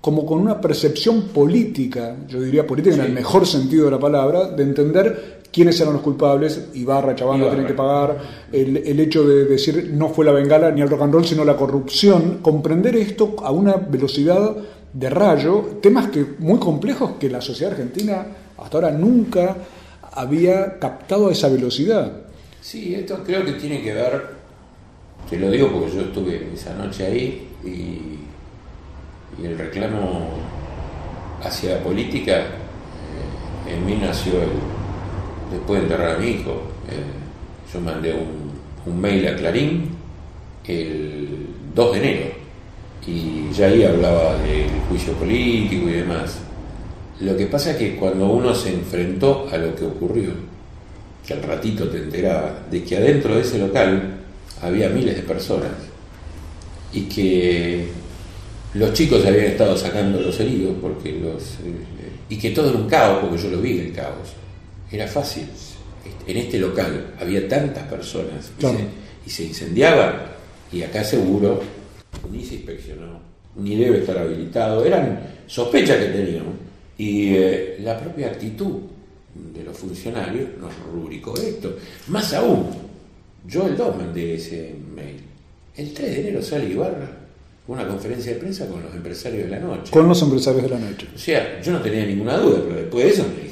como 0.00 0.24
con 0.24 0.38
una 0.38 0.60
percepción 0.60 1.22
política, 1.34 2.18
yo 2.28 2.40
diría 2.40 2.64
política 2.64 2.94
en 2.94 3.00
el 3.00 3.12
mejor 3.12 3.48
sentido 3.48 3.86
de 3.86 3.90
la 3.90 3.98
palabra, 3.98 4.46
de 4.46 4.62
entender 4.62 5.41
quiénes 5.52 5.78
eran 5.80 5.92
los 5.92 6.02
culpables, 6.02 6.68
Ibarra, 6.74 7.14
Ibarra. 7.16 7.50
tienen 7.50 7.66
que 7.66 7.74
pagar, 7.74 8.18
el, 8.50 8.78
el 8.78 9.00
hecho 9.00 9.22
de 9.26 9.44
decir 9.44 9.90
no 9.94 10.08
fue 10.08 10.24
la 10.24 10.32
bengala 10.32 10.70
ni 10.70 10.80
el 10.80 10.88
rock 10.88 11.02
and 11.02 11.12
roll, 11.12 11.24
sino 11.26 11.44
la 11.44 11.56
corrupción, 11.56 12.38
comprender 12.42 12.96
esto 12.96 13.36
a 13.44 13.50
una 13.50 13.74
velocidad 13.76 14.56
de 14.92 15.10
rayo, 15.10 15.78
temas 15.82 16.08
que 16.08 16.24
muy 16.38 16.58
complejos 16.58 17.12
que 17.20 17.28
la 17.30 17.40
sociedad 17.40 17.72
argentina 17.72 18.26
hasta 18.58 18.76
ahora 18.78 18.90
nunca 18.92 19.56
había 20.12 20.78
captado 20.78 21.28
a 21.28 21.32
esa 21.32 21.48
velocidad. 21.48 22.12
Sí, 22.60 22.94
esto 22.94 23.22
creo 23.24 23.44
que 23.44 23.52
tiene 23.52 23.82
que 23.82 23.92
ver, 23.92 24.22
te 25.28 25.38
lo 25.38 25.50
digo 25.50 25.68
porque 25.72 25.94
yo 25.94 26.00
estuve 26.02 26.48
esa 26.54 26.74
noche 26.74 27.06
ahí 27.06 27.48
y, 27.64 29.38
y 29.42 29.46
el 29.46 29.58
reclamo 29.58 30.28
hacia 31.42 31.76
la 31.76 31.82
política 31.82 32.36
eh, 32.38 33.74
en 33.74 33.86
mí 33.86 33.96
nació 34.00 34.34
el- 34.42 34.81
después 35.52 35.80
de 35.80 35.86
enterrar 35.86 36.16
a 36.16 36.18
mi 36.18 36.28
hijo. 36.28 36.62
Eh, 36.88 37.72
yo 37.72 37.80
mandé 37.80 38.12
un, 38.12 38.92
un 38.92 39.00
mail 39.00 39.26
a 39.28 39.36
Clarín 39.36 39.90
el 40.66 41.46
2 41.74 41.92
de 41.92 41.98
enero 41.98 42.30
y 43.06 43.52
ya 43.52 43.66
ahí 43.66 43.82
hablaba 43.84 44.36
del 44.38 44.70
juicio 44.88 45.12
político 45.14 45.88
y 45.88 45.92
demás. 45.92 46.38
Lo 47.20 47.36
que 47.36 47.46
pasa 47.46 47.72
es 47.72 47.76
que 47.76 47.96
cuando 47.96 48.26
uno 48.26 48.54
se 48.54 48.72
enfrentó 48.72 49.48
a 49.50 49.56
lo 49.56 49.74
que 49.74 49.84
ocurrió, 49.84 50.30
que 51.26 51.34
al 51.34 51.42
ratito 51.42 51.88
te 51.88 51.98
enteraba 51.98 52.64
de 52.70 52.82
que 52.82 52.96
adentro 52.96 53.34
de 53.34 53.42
ese 53.42 53.58
local 53.58 54.18
había 54.60 54.88
miles 54.88 55.16
de 55.16 55.22
personas 55.22 55.70
y 56.92 57.02
que 57.02 57.88
los 58.74 58.92
chicos 58.92 59.24
habían 59.24 59.46
estado 59.46 59.76
sacando 59.76 60.20
los 60.20 60.38
heridos 60.40 60.74
porque 60.80 61.12
los 61.12 61.42
eh, 61.64 62.12
y 62.28 62.36
que 62.36 62.50
todo 62.50 62.70
era 62.70 62.78
un 62.78 62.88
caos 62.88 63.18
porque 63.20 63.42
yo 63.42 63.50
lo 63.50 63.60
vi 63.60 63.78
el 63.78 63.92
caos 63.92 64.34
era 64.92 65.06
fácil 65.06 65.44
en 66.26 66.36
este 66.36 66.58
local 66.58 67.14
había 67.20 67.48
tantas 67.48 67.84
personas 67.88 68.52
y, 68.56 68.60
Claro. 68.60 68.78
se, 68.78 68.84
y 69.26 69.30
se 69.30 69.44
incendiaban 69.44 70.14
y 70.72 70.82
acá 70.82 71.02
seguro 71.04 71.60
ni 72.30 72.44
se 72.44 72.56
inspeccionó 72.56 73.20
ni 73.56 73.76
debe 73.76 73.98
estar 73.98 74.18
habilitado 74.18 74.84
eran 74.84 75.20
sospechas 75.46 75.98
que 75.98 76.06
teníamos 76.06 76.54
y 76.98 77.34
eh, 77.34 77.78
la 77.82 77.98
propia 77.98 78.28
actitud 78.28 78.80
de 79.54 79.64
los 79.64 79.76
funcionarios 79.76 80.50
nos 80.60 80.72
rubricó 80.92 81.34
esto. 81.36 81.76
Más 82.08 82.32
aún, 82.34 82.66
yo 83.46 83.66
el 83.66 83.76
2 83.76 83.96
mandé 83.96 84.34
ese 84.34 84.74
mail. 84.94 85.20
El 85.74 85.92
3 85.94 86.10
de 86.10 86.20
enero 86.20 86.42
sale 86.42 86.68
Ibarra 86.68 87.10
una 87.66 87.86
conferencia 87.88 88.34
de 88.34 88.38
prensa 88.38 88.66
con 88.66 88.82
los 88.82 88.94
empresarios 88.94 89.44
de 89.44 89.50
la 89.50 89.58
noche. 89.60 89.90
Con 89.90 90.06
los 90.06 90.20
empresarios 90.22 90.64
de 90.64 90.68
la 90.68 90.78
noche. 90.78 91.06
O 91.14 91.18
sea, 91.18 91.60
yo 91.62 91.72
no 91.72 91.80
tenía 91.80 92.04
ninguna 92.04 92.36
duda, 92.36 92.60
pero 92.62 92.76
después 92.80 93.04
de 93.04 93.10
eso 93.10 93.24
me 93.24 93.51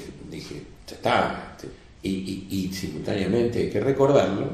ya 0.91 0.97
está. 0.97 1.57
Y, 2.03 2.09
y- 2.11 2.47
y 2.51 2.73
simultáneamente, 2.73 3.59
hay 3.61 3.71
que 3.71 3.81
recordarlo, 3.81 4.49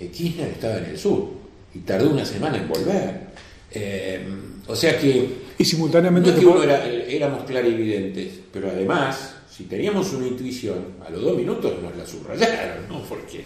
eh, 0.00 0.08
Kirchner 0.08 0.48
estaba 0.48 0.78
en 0.78 0.86
el 0.86 0.98
sur 0.98 1.30
y 1.74 1.78
tardó 1.80 2.10
una 2.10 2.24
semana 2.24 2.56
en 2.58 2.68
volver. 2.68 3.26
Eh, 3.70 4.26
o 4.66 4.74
sea 4.74 4.98
que 4.98 5.28
Y 5.58 5.64
simultáneamente... 5.64 6.30
no 6.30 6.36
es 6.36 6.40
que 6.40 6.46
uno 6.46 6.62
era- 6.62 6.86
éramos 6.86 7.44
clarividentes, 7.44 8.32
pero 8.52 8.70
además, 8.70 9.35
si 9.56 9.64
teníamos 9.64 10.12
una 10.12 10.26
intuición, 10.26 10.76
a 11.06 11.10
los 11.10 11.22
dos 11.22 11.36
minutos 11.36 11.72
nos 11.82 11.96
la 11.96 12.04
subrayaron, 12.06 12.88
¿no? 12.88 13.00
Porque. 13.08 13.44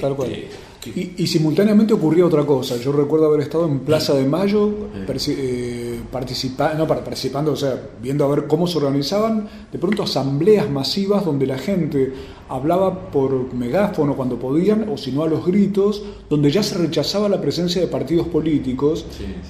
Tal 0.00 0.16
cual. 0.16 0.32
este, 0.32 0.90
Y, 1.00 1.14
y 1.22 1.26
simultáneamente 1.26 1.92
ocurría 1.94 2.24
otra 2.26 2.44
cosa. 2.44 2.76
Yo 2.76 2.90
recuerdo 2.92 3.26
haber 3.26 3.40
estado 3.40 3.66
en 3.66 3.80
Plaza 3.80 4.14
de 4.14 4.24
Mayo 4.24 4.68
perci- 5.06 5.34
eh, 5.36 6.00
participa- 6.12 6.74
no, 6.74 6.86
participando, 6.86 7.52
o 7.52 7.56
sea, 7.56 7.80
viendo 8.02 8.24
a 8.24 8.28
ver 8.28 8.46
cómo 8.46 8.66
se 8.66 8.78
organizaban 8.78 9.48
de 9.72 9.78
pronto 9.78 10.02
asambleas 10.04 10.68
masivas 10.70 11.24
donde 11.24 11.46
la 11.46 11.58
gente 11.58 12.12
hablaba 12.48 13.10
por 13.10 13.52
megáfono 13.54 14.14
cuando 14.16 14.38
podían, 14.38 14.88
o 14.88 14.96
si 14.96 15.10
no 15.12 15.22
a 15.24 15.28
los 15.28 15.44
gritos, 15.46 16.02
donde 16.30 16.50
ya 16.52 16.62
se 16.62 16.76
rechazaba 16.78 17.28
la 17.28 17.40
presencia 17.40 17.80
de 17.80 17.88
partidos 17.88 18.28
políticos, 18.28 19.04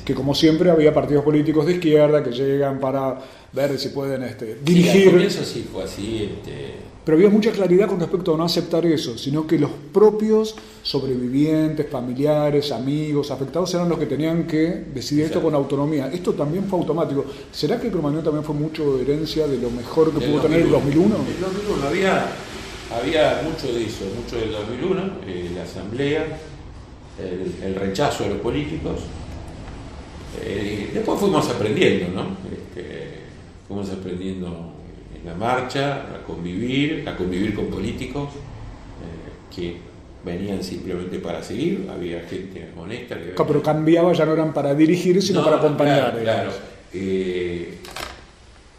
que 0.05 0.15
como 0.15 0.35
siempre 0.35 0.71
había 0.71 0.93
partidos 0.95 1.23
políticos 1.25 1.67
de 1.67 1.75
izquierda 1.75 2.23
que 2.23 2.31
llegan 2.33 2.81
para 2.81 3.19
ver 3.57 3.79
si 3.79 3.89
pueden 3.89 4.23
este, 4.23 4.59
dirigir. 4.63 5.11
comienzo 5.11 5.45
sí 5.45 5.67
fue 5.73 5.85
así. 5.85 6.31
Este, 6.37 6.75
Pero 7.05 7.17
había 7.17 7.31
mucha 7.31 7.51
claridad 7.51 7.89
con 7.89 7.99
respecto 7.99 8.35
a 8.35 8.37
no 8.37 8.45
aceptar 8.45 8.85
eso, 8.85 9.17
sino 9.17 9.47
que 9.47 9.59
los 9.59 9.71
propios 9.93 10.55
sobrevivientes, 10.83 11.89
familiares, 11.89 12.71
amigos, 12.71 13.31
afectados 13.31 13.73
eran 13.75 13.89
los 13.89 13.99
que 13.99 14.07
tenían 14.07 14.47
que 14.47 14.85
decidir 14.95 15.25
esto 15.25 15.43
con 15.43 15.55
autonomía. 15.55 16.11
Esto 16.13 16.35
también 16.35 16.65
fue 16.65 16.79
automático. 16.79 17.25
¿Será 17.51 17.81
que 17.81 17.91
Cromañón 17.91 18.23
también 18.23 18.45
fue 18.45 18.55
mucho 18.55 19.01
herencia 19.01 19.47
de 19.47 19.59
lo 19.59 19.71
mejor 19.71 20.13
que 20.13 20.27
pudo 20.27 20.43
tener 20.43 20.61
el 20.61 20.71
2001? 20.71 21.15
El 21.17 21.41
2001 21.41 21.87
había, 21.89 22.27
había 22.95 23.43
mucho 23.43 23.73
de 23.73 23.85
eso, 23.85 24.05
mucho 24.23 24.37
del 24.37 24.53
2001, 24.53 25.03
eh, 25.27 25.51
la 25.55 25.63
asamblea, 25.63 26.39
el, 27.19 27.65
el 27.65 27.75
rechazo 27.75 28.25
a 28.25 28.29
los 28.29 28.39
políticos. 28.39 29.01
Eh, 30.43 30.91
después 30.93 31.19
fuimos 31.19 31.49
aprendiendo, 31.49 32.09
¿no? 32.15 32.37
Fuimos 33.77 33.93
aprendiendo 33.93 34.73
en 35.15 35.27
la 35.27 35.35
marcha 35.35 35.97
a 36.15 36.23
convivir, 36.27 37.07
a 37.07 37.15
convivir 37.15 37.55
con 37.55 37.67
políticos 37.67 38.31
eh, 38.33 39.55
que 39.55 39.77
venían 40.25 40.65
simplemente 40.65 41.19
para 41.19 41.43
seguir, 41.43 41.87
había 41.93 42.23
gente 42.23 42.71
honesta 42.75 43.17
que 43.17 43.35
Pero 43.37 43.63
cambiaba, 43.63 44.15
ya 44.15 44.25
no 44.25 44.33
eran 44.33 44.55
para 44.55 44.75
dirigir, 44.75 45.21
sino 45.21 45.41
no, 45.41 45.45
para 45.45 45.59
acompañar. 45.59 46.13
Claro, 46.13 46.23
claro. 46.23 46.51
Eh, 46.95 47.75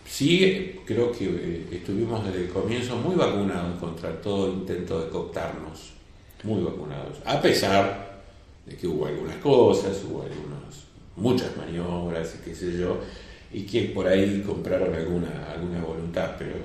sí, 0.08 0.80
creo 0.84 1.12
que 1.12 1.26
eh, 1.26 1.68
estuvimos 1.74 2.26
desde 2.26 2.45
el 2.45 2.50
comienzo 2.50 2.95
muy 2.95 3.16
vacunados 3.16 3.78
contra 3.80 4.20
todo 4.20 4.52
intento 4.52 5.00
de 5.00 5.10
cooptarnos. 5.10 5.93
Muy 6.41 6.64
vacunados. 6.64 7.20
A 7.24 7.39
pesar 7.39 8.24
de 8.66 8.76
que 8.76 8.88
hubo 8.88 9.06
algunas 9.06 9.36
cosas, 9.36 9.95
hubo 10.10 10.24
algunos, 10.24 10.86
muchas 11.18 11.56
maniobras 11.56 12.34
y 12.34 12.50
qué 12.50 12.56
sé 12.56 12.76
yo, 12.80 12.98
y 13.54 13.62
que 13.62 13.84
por 13.93 14.08
ahí 14.08 14.43
compraron 14.45 14.93
alguna, 14.93 15.52
alguna 15.54 15.84
voluntad, 15.84 16.32
pero, 16.38 16.56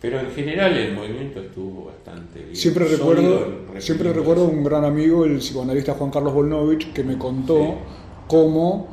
pero 0.00 0.20
en 0.20 0.30
general 0.30 0.76
el 0.76 0.94
movimiento 0.94 1.40
estuvo 1.40 1.86
bastante 1.86 2.40
bien. 2.40 2.56
Siempre 2.56 2.84
sólido, 2.96 3.38
recuerdo, 3.38 3.80
siempre 3.80 4.12
recuerdo 4.12 4.44
un 4.46 4.64
gran 4.64 4.84
amigo, 4.84 5.24
el 5.24 5.38
psicoanalista 5.38 5.94
Juan 5.94 6.10
Carlos 6.10 6.34
Volnovich, 6.34 6.92
que 6.92 7.04
me 7.04 7.16
contó 7.18 7.78
cómo 8.26 8.88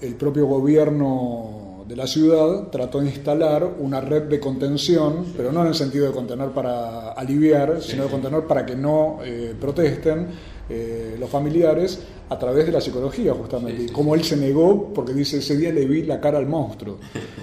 el 0.00 0.14
propio 0.14 0.46
gobierno 0.46 1.84
de 1.88 1.96
la 1.96 2.06
ciudad 2.06 2.68
trató 2.68 3.00
de 3.00 3.06
instalar 3.06 3.68
una 3.78 4.00
red 4.00 4.22
de 4.22 4.40
contención, 4.40 5.26
pero 5.36 5.52
no 5.52 5.62
en 5.62 5.68
el 5.68 5.74
sentido 5.74 6.06
de 6.06 6.12
contener 6.12 6.50
para 6.50 7.12
aliviar, 7.12 7.82
sino 7.82 8.04
de 8.04 8.10
contener 8.10 8.46
para 8.46 8.64
que 8.64 8.76
no 8.76 9.18
eh, 9.24 9.54
protesten 9.60 10.28
eh, 10.68 11.16
los 11.18 11.28
familiares 11.28 12.00
a 12.28 12.38
través 12.38 12.64
de 12.66 12.72
la 12.72 12.80
psicología 12.80 13.34
justamente. 13.34 13.82
Y 13.84 13.88
cómo 13.88 14.14
él 14.14 14.24
se 14.24 14.36
negó, 14.36 14.92
porque 14.94 15.12
dice, 15.12 15.38
ese 15.38 15.56
día 15.56 15.70
le 15.72 15.84
vi 15.86 16.02
la 16.04 16.20
cara 16.20 16.38
al 16.38 16.46
monstruo. 16.46 16.98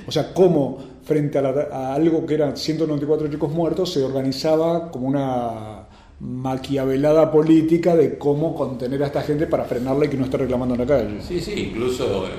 O 0.08 0.12
sea, 0.12 0.34
cómo 0.34 0.78
frente 1.04 1.38
a, 1.38 1.42
la- 1.42 1.68
a 1.72 1.94
algo 1.94 2.26
que 2.26 2.34
eran 2.36 2.56
194 2.58 3.28
chicos 3.28 3.52
muertos 3.52 3.92
se 3.94 4.04
organizaba 4.04 4.90
como 4.92 5.08
una 5.08 5.86
maquiavelada 6.20 7.32
política 7.32 7.96
de 7.96 8.18
cómo 8.18 8.56
contener 8.56 9.04
a 9.04 9.08
esta 9.08 9.22
gente 9.22 9.48
para 9.48 9.64
frenarla 9.66 10.06
y 10.06 10.10
que 10.10 10.18
no 10.18 10.26
esté 10.26 10.38
reclamando 10.38 10.76
en 10.76 10.82
la 10.82 10.88
calle. 10.88 11.22
Sí, 11.22 11.40
sí, 11.40 11.70
incluso 11.72 12.26
eh, 12.28 12.32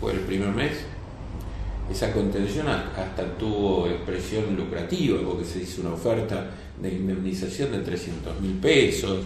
fue 0.00 0.12
el 0.12 0.20
primer 0.20 0.48
mes 0.50 0.72
esa 1.90 2.12
contención 2.12 2.66
hasta 2.68 3.24
tuvo 3.38 3.86
expresión 3.86 4.56
lucrativa, 4.56 5.18
porque 5.24 5.44
se 5.44 5.60
hizo 5.60 5.82
una 5.82 5.94
oferta 5.94 6.50
de 6.82 6.92
indemnización 6.92 7.70
de 7.70 7.78
300 7.78 8.40
mil 8.40 8.54
pesos 8.54 9.18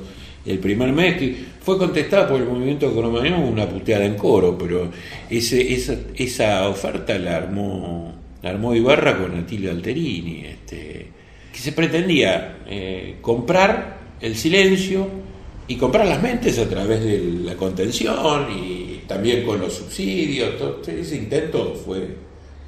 el 0.47 0.59
primer 0.59 0.93
mes, 0.93 1.19
que 1.19 1.37
fue 1.61 1.77
contestada 1.79 2.29
por 2.29 2.41
el 2.41 2.47
movimiento 2.47 2.93
Cromañón 2.93 3.43
una 3.43 3.69
puteada 3.69 4.05
en 4.05 4.17
coro, 4.17 4.57
pero 4.57 4.91
ese, 5.29 5.73
esa, 5.73 5.97
esa 6.17 6.69
oferta 6.69 7.19
la 7.19 7.37
armó, 7.37 8.15
la 8.43 8.51
armó 8.51 8.75
Ibarra 8.75 9.19
con 9.19 9.37
Atilio 9.37 9.71
Alterini, 9.71 10.45
este, 10.47 11.09
que 11.53 11.59
se 11.59 11.73
pretendía 11.73 12.59
eh, 12.67 13.17
comprar 13.21 13.99
el 14.21 14.37
silencio 14.37 15.09
y 15.69 15.77
comprar 15.77 16.07
las 16.07 16.23
mentes 16.23 16.59
a 16.59 16.69
través 16.69 17.05
de 17.05 17.21
la 17.45 17.55
contención 17.55 18.49
y 18.51 19.03
también 19.07 19.45
con 19.45 19.61
los 19.61 19.75
subsidios. 19.75 20.59
Todo 20.59 20.81
ese 20.87 21.17
intento 21.17 21.75
fue, 21.75 22.09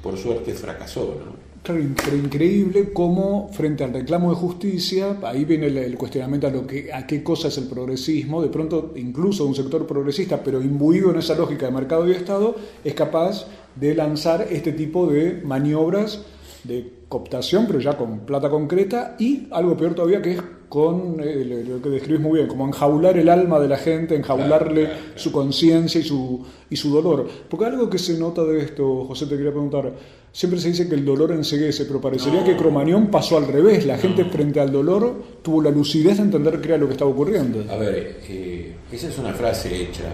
por 0.01 0.17
suerte, 0.17 0.53
fracasó. 0.53 1.19
¿no? 1.25 1.42
Pero 1.63 1.79
increíble 2.17 2.91
cómo 2.91 3.49
frente 3.53 3.85
al 3.85 3.93
reclamo 3.93 4.31
de 4.31 4.35
justicia, 4.35 5.17
ahí 5.23 5.45
viene 5.45 5.67
el, 5.67 5.97
cuestionamiento 5.97 6.47
a, 6.47 6.49
lo 6.49 6.67
que, 6.67 6.91
a 6.91 7.07
qué 7.07 7.23
cosa 7.23 7.47
es 7.47 7.57
el 7.57 7.67
progresismo, 7.67 8.41
de 8.41 8.49
pronto 8.49 8.91
incluso 8.97 9.45
un 9.45 9.55
sector 9.55 9.87
progresista, 9.87 10.43
pero 10.43 10.61
imbuido 10.61 11.11
en 11.11 11.19
esa 11.19 11.35
lógica 11.35 11.67
de 11.67 11.71
mercado 11.71 12.05
y 12.07 12.11
Estado, 12.11 12.55
es 12.83 12.93
capaz 12.93 13.47
de 13.75 13.95
lanzar 13.95 14.45
este 14.51 14.73
tipo 14.73 15.07
de 15.07 15.41
maniobras 15.41 16.25
de 16.65 16.91
cooptación, 17.13 17.67
pero 17.67 17.79
ya 17.79 17.95
con 17.95 18.21
plata 18.21 18.49
concreta, 18.49 19.15
y 19.19 19.47
algo 19.51 19.77
peor 19.77 19.93
todavía 19.93 20.19
que 20.19 20.31
es 20.31 20.41
con 20.67 21.19
eh, 21.19 21.63
lo 21.69 21.79
que 21.79 21.89
describís 21.89 22.19
muy 22.19 22.39
bien, 22.39 22.47
como 22.47 22.65
enjaular 22.65 23.15
el 23.15 23.29
alma 23.29 23.59
de 23.59 23.67
la 23.67 23.77
gente, 23.77 24.15
enjaularle 24.15 24.89
su 25.13 25.31
conciencia 25.31 26.01
y 26.01 26.03
su, 26.03 26.43
y 26.71 26.75
su 26.75 26.89
dolor. 26.89 27.29
Porque 27.47 27.65
algo 27.65 27.87
que 27.87 27.99
se 27.99 28.17
nota 28.17 28.43
de 28.43 28.59
esto, 28.61 29.05
José, 29.05 29.27
te 29.27 29.35
quería 29.35 29.51
preguntar, 29.51 29.93
siempre 30.31 30.59
se 30.59 30.69
dice 30.69 30.89
que 30.89 30.95
el 30.95 31.05
dolor 31.05 31.31
enseguece, 31.33 31.85
pero 31.85 32.01
parecería 32.01 32.43
que 32.43 32.57
Cromañón 32.57 33.11
pasó 33.11 33.37
al 33.37 33.45
revés. 33.45 33.85
La 33.85 33.99
gente 33.99 34.25
frente 34.25 34.59
al 34.59 34.71
dolor 34.71 35.13
tuvo 35.43 35.61
la 35.61 35.69
lucidez 35.69 36.17
de 36.17 36.23
entender 36.23 36.59
qué 36.59 36.69
era 36.69 36.77
lo 36.79 36.87
que 36.87 36.93
estaba 36.93 37.11
ocurriendo. 37.11 37.63
A 37.71 37.77
ver, 37.77 38.21
eh, 38.27 38.73
esa 38.91 39.09
es 39.09 39.17
una 39.19 39.33
frase 39.33 39.83
hecha, 39.83 40.09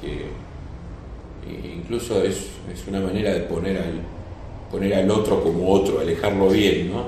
que 0.00 0.12
eh, 1.50 1.74
incluso 1.78 2.22
es, 2.22 2.36
es 2.72 2.86
una 2.86 3.00
manera 3.00 3.34
de 3.34 3.40
poner 3.40 3.78
al 3.78 4.11
poner 4.72 4.94
al 4.94 5.10
otro 5.10 5.42
como 5.42 5.70
otro, 5.70 6.00
alejarlo 6.00 6.48
bien, 6.48 6.90
¿no? 6.90 7.04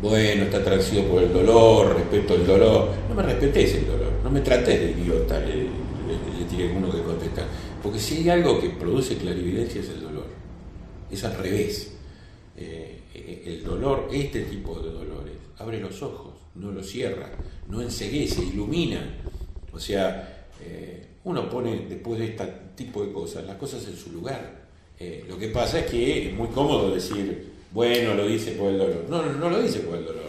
Bueno, 0.00 0.44
está 0.44 0.64
traducido 0.64 1.04
por 1.04 1.22
el 1.22 1.32
dolor, 1.32 1.94
respeto 1.94 2.34
el 2.34 2.46
dolor. 2.46 2.88
No 3.08 3.14
me 3.14 3.22
respetes 3.22 3.74
el 3.74 3.86
dolor, 3.86 4.12
no 4.24 4.30
me 4.30 4.40
trates 4.40 4.80
de 4.80 4.90
idiota, 4.90 5.38
le, 5.38 5.56
le, 5.56 6.44
tiene 6.48 6.76
uno 6.76 6.90
que 6.90 7.02
contestar. 7.02 7.46
Porque 7.82 7.98
si 7.98 8.16
hay 8.16 8.30
algo 8.30 8.58
que 8.60 8.70
produce 8.70 9.16
clarividencia 9.16 9.82
es 9.82 9.90
el 9.90 10.00
dolor. 10.00 10.26
Es 11.10 11.22
al 11.24 11.36
revés. 11.36 11.92
Eh, 12.56 13.02
eh, 13.14 13.42
el 13.46 13.62
dolor, 13.62 14.08
este 14.10 14.40
tipo 14.42 14.80
de 14.80 14.90
dolores, 14.90 15.34
abre 15.58 15.80
los 15.80 16.02
ojos, 16.02 16.34
no 16.54 16.70
los 16.70 16.88
cierra, 16.88 17.30
no 17.68 17.82
enseguece, 17.82 18.42
ilumina. 18.42 19.18
O 19.72 19.78
sea, 19.78 20.46
eh, 20.64 21.08
uno 21.24 21.48
pone 21.48 21.86
después 21.88 22.18
de 22.18 22.26
este 22.26 22.44
tipo 22.74 23.04
de 23.04 23.12
cosas 23.12 23.44
las 23.44 23.56
cosas 23.56 23.86
en 23.86 23.96
su 23.96 24.12
lugar 24.12 24.61
eh, 25.04 25.24
lo 25.28 25.36
que 25.36 25.48
pasa 25.48 25.80
es 25.80 25.86
que 25.86 26.28
es 26.28 26.32
muy 26.32 26.46
cómodo 26.48 26.94
decir, 26.94 27.50
bueno, 27.72 28.14
lo 28.14 28.24
dice 28.24 28.52
por 28.52 28.70
el 28.70 28.78
dolor. 28.78 29.04
No, 29.10 29.20
no, 29.24 29.50
lo 29.50 29.60
dice 29.60 29.80
por 29.80 29.98
el 29.98 30.04
dolor. 30.04 30.22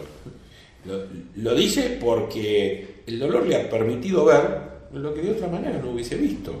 Lo, 1.36 1.54
dice 1.54 1.96
porque 2.00 3.02
el 3.06 3.20
dolor 3.20 3.46
le 3.46 3.54
ha 3.54 3.70
permitido 3.70 4.24
ver 4.24 4.88
lo 4.92 5.14
que 5.14 5.22
de 5.22 5.30
otra 5.30 5.46
manera 5.46 5.78
no 5.78 5.92
hubiese 5.92 6.16
visto. 6.16 6.52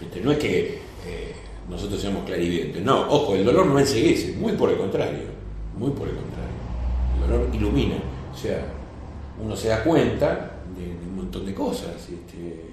Este, 0.00 0.22
no 0.22 0.32
es 0.32 0.38
que 0.38 0.60
eh, 1.06 1.34
nosotros 1.68 2.00
seamos 2.00 2.24
clarividentes, 2.24 2.82
no, 2.82 3.02
ojo, 3.10 3.34
el 3.34 3.44
dolor 3.44 3.66
no 3.66 3.78
enseguece, 3.78 4.32
muy 4.32 4.52
por 4.52 4.70
el 4.70 4.78
contrario, 4.78 5.28
muy 5.76 5.90
por 5.90 6.08
el 6.08 6.14
contrario. 6.14 6.54
El 7.16 7.30
dolor 7.30 7.54
ilumina, 7.54 7.96
o 8.32 8.36
sea, 8.36 8.64
uno 9.44 9.54
se 9.54 9.68
da 9.68 9.84
cuenta 9.84 10.62
de, 10.74 11.06
un 11.06 11.16
montón 11.16 11.44
de 11.44 11.52
cosas. 11.52 11.96
Este, 11.96 12.63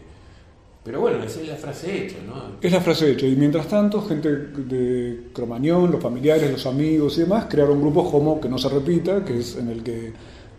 pero 0.84 1.00
bueno, 1.00 1.24
esa 1.24 1.42
es 1.42 1.48
la 1.48 1.56
frase 1.56 2.06
hecha, 2.06 2.18
¿no? 2.26 2.58
Es 2.60 2.72
la 2.72 2.82
frase 2.82 3.12
hecha. 3.12 3.28
Y 3.28 3.36
mientras 3.36 3.68
tanto, 3.68 4.02
gente 4.02 4.30
de 4.30 5.28
Cromañón, 5.32 5.92
los 5.92 6.02
familiares, 6.02 6.52
los 6.52 6.66
amigos 6.66 7.18
y 7.18 7.22
demás, 7.22 7.46
crearon 7.48 7.80
grupos 7.80 8.10
como 8.10 8.42
Que 8.42 8.50
no 8.50 8.58
se 8.58 8.70
repita, 8.70 9.24
que 9.24 9.40
es 9.40 9.58
en 9.58 9.70
el 9.70 9.84
que 9.84 10.12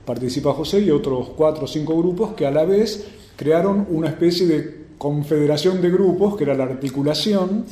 participa 0.04 0.52
José, 0.52 0.80
y 0.80 0.90
otros 0.90 1.30
cuatro 1.30 1.64
o 1.64 1.66
cinco 1.66 1.98
grupos 1.98 2.34
que 2.34 2.46
a 2.46 2.52
la 2.52 2.64
vez 2.64 3.04
crearon 3.36 3.86
una 3.90 4.08
especie 4.08 4.46
de 4.46 4.81
confederación 5.02 5.82
de 5.82 5.90
grupos, 5.90 6.36
que 6.36 6.44
era 6.44 6.54
la 6.54 6.62
articulación, 6.62 7.64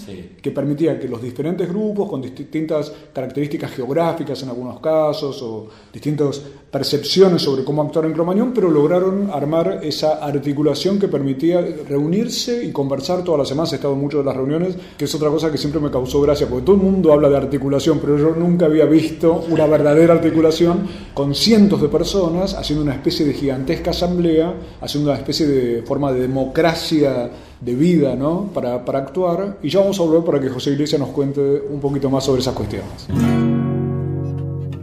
que 0.42 0.50
permitía 0.50 0.98
que 0.98 1.06
los 1.06 1.22
diferentes 1.22 1.68
grupos, 1.68 2.10
con 2.10 2.20
distintas 2.20 2.92
características 3.12 3.70
geográficas 3.70 4.42
en 4.42 4.48
algunos 4.48 4.80
casos, 4.80 5.40
o 5.40 5.68
distintas 5.92 6.42
percepciones 6.72 7.42
sobre 7.42 7.62
cómo 7.62 7.82
actuar 7.82 8.06
en 8.06 8.14
Cromañón, 8.14 8.52
pero 8.52 8.68
lograron 8.68 9.30
armar 9.32 9.78
esa 9.84 10.14
articulación 10.14 10.98
que 10.98 11.06
permitía 11.06 11.64
reunirse 11.88 12.64
y 12.64 12.72
conversar 12.72 13.22
todas 13.22 13.38
las 13.38 13.48
semanas. 13.48 13.72
He 13.72 13.76
estado 13.76 13.94
en 13.94 14.00
muchas 14.00 14.20
de 14.20 14.24
las 14.24 14.36
reuniones, 14.36 14.74
que 14.98 15.04
es 15.04 15.14
otra 15.14 15.30
cosa 15.30 15.52
que 15.52 15.58
siempre 15.58 15.80
me 15.80 15.90
causó 15.90 16.20
gracia, 16.20 16.48
porque 16.48 16.66
todo 16.66 16.74
el 16.74 16.82
mundo 16.82 17.12
habla 17.12 17.28
de 17.28 17.36
articulación, 17.36 18.00
pero 18.00 18.18
yo 18.18 18.34
nunca 18.34 18.66
había 18.66 18.86
visto 18.86 19.44
una 19.50 19.66
verdadera 19.66 20.14
articulación 20.14 20.80
con 21.14 21.36
cientos 21.36 21.80
de 21.80 21.86
personas 21.86 22.54
haciendo 22.54 22.82
una 22.82 22.94
especie 22.94 23.24
de 23.24 23.34
gigantesca 23.34 23.90
asamblea, 23.90 24.52
haciendo 24.80 25.10
una 25.10 25.18
especie 25.20 25.46
de 25.46 25.82
forma 25.82 26.12
de 26.12 26.22
democracia 26.22 27.19
de 27.60 27.74
vida 27.74 28.14
¿no? 28.14 28.50
para, 28.54 28.74
actuar. 28.74 29.58
Y 29.62 29.68
ya 29.68 29.80
vamos 29.80 29.98
a 29.98 30.02
volver 30.02 30.24
para 30.24 30.40
que 30.40 30.48
José 30.48 30.70
Iglesias 30.70 31.00
nos 31.00 31.10
cuente 31.10 31.40
un 31.40 31.80
poquito 31.80 32.08
más 32.08 32.24
sobre 32.24 32.40
esas 32.40 32.54
cuestiones. 32.54 33.08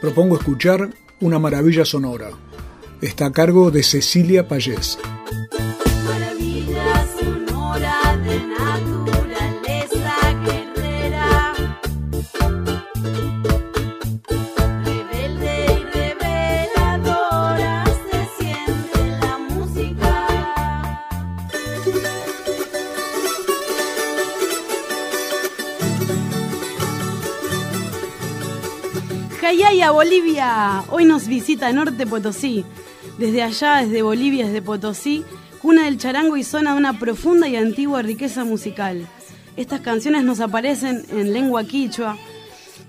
Propongo 0.00 0.36
escuchar 0.36 0.90
Una 1.20 1.38
Maravilla 1.38 1.84
Sonora. 1.84 2.30
Está 3.00 3.26
a 3.26 3.32
cargo 3.32 3.70
de 3.70 3.82
Cecilia 3.82 4.48
Payés. 4.48 4.98
Bolivia. 29.92 30.84
Hoy 30.90 31.04
nos 31.04 31.26
visita 31.26 31.72
Norte 31.72 32.06
Potosí. 32.06 32.64
Desde 33.18 33.42
allá, 33.42 33.76
desde 33.76 34.02
Bolivia, 34.02 34.46
desde 34.46 34.62
Potosí, 34.62 35.24
cuna 35.60 35.84
del 35.84 35.98
charango 35.98 36.36
y 36.36 36.44
zona 36.44 36.72
de 36.72 36.78
una 36.78 36.98
profunda 36.98 37.48
y 37.48 37.56
antigua 37.56 38.02
riqueza 38.02 38.44
musical. 38.44 39.06
Estas 39.56 39.80
canciones 39.80 40.24
nos 40.24 40.40
aparecen 40.40 41.04
en 41.10 41.32
lengua 41.32 41.64
quichua, 41.64 42.16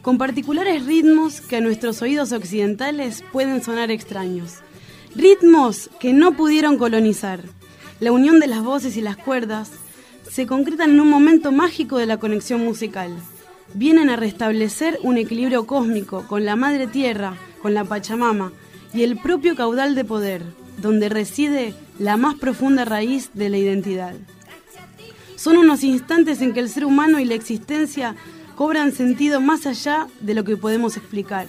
con 0.02 0.18
particulares 0.18 0.86
ritmos 0.86 1.42
que 1.42 1.58
a 1.58 1.62
nuestros 1.62 2.02
oídos 2.02 2.32
occidentales 2.32 3.24
pueden 3.32 3.64
sonar 3.64 3.92
extraños. 3.92 4.58
Ritmos 5.16 5.90
que 6.00 6.14
no 6.14 6.34
pudieron 6.38 6.78
colonizar. 6.78 7.42
La 8.00 8.12
unión 8.12 8.40
de 8.40 8.48
las 8.48 8.64
voces 8.64 8.96
y 8.96 9.02
las 9.02 9.18
cuerdas 9.18 9.72
se 10.30 10.46
concretan 10.46 10.92
en 10.92 11.02
un 11.02 11.10
momento 11.10 11.52
mágico 11.52 11.98
de 11.98 12.06
la 12.06 12.18
conexión 12.18 12.64
musical. 12.64 13.16
Vienen 13.74 14.10
a 14.10 14.18
restablecer 14.18 15.00
un 15.02 15.18
equilibrio 15.18 15.66
cósmico 15.66 16.28
con 16.28 16.44
la 16.44 16.56
Madre 16.56 16.88
Tierra, 16.88 17.38
con 17.62 17.74
la 17.74 17.86
Pachamama 17.86 18.52
y 18.94 19.04
el 19.04 19.18
propio 19.18 19.56
caudal 19.56 19.96
de 19.96 20.04
poder, 20.04 20.44
donde 20.82 21.08
reside 21.08 21.74
la 21.98 22.18
más 22.18 22.36
profunda 22.36 22.84
raíz 22.84 23.30
de 23.34 23.50
la 23.50 23.58
identidad. 23.58 24.16
Son 25.38 25.58
unos 25.58 25.84
instantes 25.84 26.42
en 26.42 26.54
que 26.54 26.60
el 26.60 26.70
ser 26.70 26.86
humano 26.86 27.20
y 27.20 27.26
la 27.26 27.36
existencia 27.36 28.16
cobran 28.56 28.92
sentido 28.92 29.40
más 29.40 29.66
allá 29.66 30.08
de 30.20 30.34
lo 30.34 30.44
que 30.44 30.58
podemos 30.58 30.98
explicar. 30.98 31.48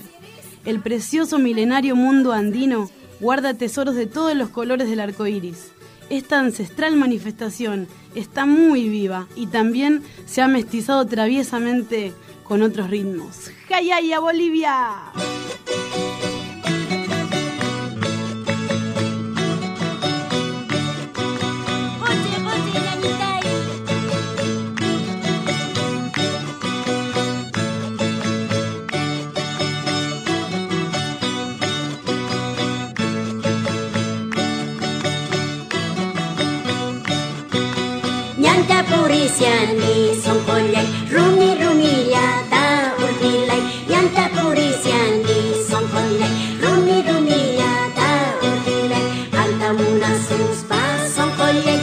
El 0.64 0.80
precioso 0.80 1.38
milenario 1.40 1.96
mundo 1.96 2.32
andino 2.32 2.88
guarda 3.20 3.54
tesoros 3.54 3.96
de 3.96 4.06
todos 4.06 4.36
los 4.36 4.48
colores 4.48 4.88
del 4.88 5.00
arco 5.00 5.26
iris. 5.26 5.71
Esta 6.12 6.38
ancestral 6.40 6.94
manifestación 6.96 7.88
está 8.14 8.44
muy 8.44 8.86
viva 8.90 9.28
y 9.34 9.46
también 9.46 10.02
se 10.26 10.42
ha 10.42 10.46
mestizado 10.46 11.06
traviesamente 11.06 12.12
con 12.44 12.60
otros 12.60 12.90
ritmos. 12.90 13.50
¡Jayaya, 13.66 14.20
Bolivia! 14.20 14.90
purisjani 39.42 40.14
sonkollai 40.24 40.86
rumi 41.14 41.48
rumi 41.60 41.94
yata 42.14 42.62
urbilai 43.04 43.62
yanta 43.92 44.24
purisjani 44.34 45.38
sonkollai 45.70 46.30
rumi 46.62 46.96
rumi 47.08 47.40
yata 47.60 48.08
urbilai 48.48 49.04
antamuna 49.42 50.10
sus 50.26 50.62
pas 50.70 51.02
sonkollai 51.16 51.78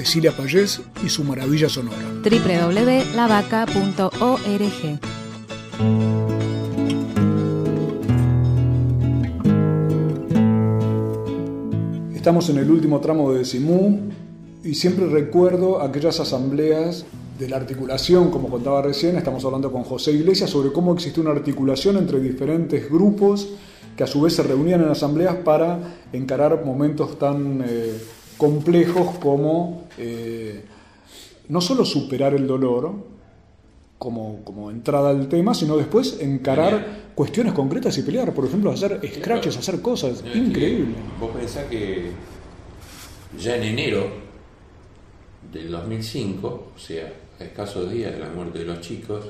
Cecilia 0.00 0.32
Payés 0.32 0.80
y 1.04 1.10
su 1.10 1.22
maravilla 1.24 1.68
sonora. 1.68 1.98
www.lavaca.org. 2.22 3.00
Estamos 12.14 12.48
en 12.48 12.56
el 12.56 12.70
último 12.70 13.00
tramo 13.00 13.30
de 13.34 13.44
Simú 13.44 14.08
y 14.64 14.74
siempre 14.74 15.04
recuerdo 15.06 15.82
aquellas 15.82 16.18
asambleas 16.18 17.04
de 17.38 17.50
la 17.50 17.56
articulación, 17.56 18.30
como 18.30 18.48
contaba 18.48 18.80
recién, 18.80 19.18
estamos 19.18 19.44
hablando 19.44 19.70
con 19.70 19.82
José 19.82 20.12
Iglesias 20.12 20.48
sobre 20.48 20.72
cómo 20.72 20.94
existe 20.94 21.20
una 21.20 21.32
articulación 21.32 21.98
entre 21.98 22.20
diferentes 22.20 22.90
grupos 22.90 23.50
que 23.98 24.04
a 24.04 24.06
su 24.06 24.22
vez 24.22 24.32
se 24.34 24.44
reunían 24.44 24.80
en 24.80 24.88
asambleas 24.88 25.36
para 25.44 25.78
encarar 26.10 26.64
momentos 26.64 27.18
tan 27.18 27.62
eh, 27.68 27.98
complejos 28.40 29.18
como 29.18 29.84
eh, 29.98 30.64
no 31.50 31.60
solo 31.60 31.84
superar 31.84 32.32
el 32.32 32.46
dolor 32.46 32.94
como, 33.98 34.42
como 34.44 34.70
entrada 34.70 35.10
al 35.10 35.28
tema, 35.28 35.52
sino 35.52 35.76
después 35.76 36.16
encarar 36.22 37.10
cuestiones 37.14 37.52
concretas 37.52 37.98
y 37.98 38.02
pelear, 38.02 38.32
por 38.32 38.46
ejemplo, 38.46 38.70
hacer 38.70 38.98
scratches, 39.14 39.58
hacer 39.58 39.82
cosas, 39.82 40.24
No, 40.24 40.32
que 40.32 40.38
increíble. 40.38 40.94
Vos 41.20 41.36
pensás 41.36 41.66
que 41.66 42.12
ya 43.38 43.56
en 43.56 43.62
enero 43.64 44.10
del 45.52 45.70
2005, 45.70 46.72
o 46.74 46.78
sea, 46.78 47.12
a 47.38 47.44
escasos 47.44 47.92
días 47.92 48.14
de 48.14 48.20
la 48.20 48.30
muerte 48.30 48.60
de 48.60 48.64
los 48.64 48.80
chicos, 48.80 49.26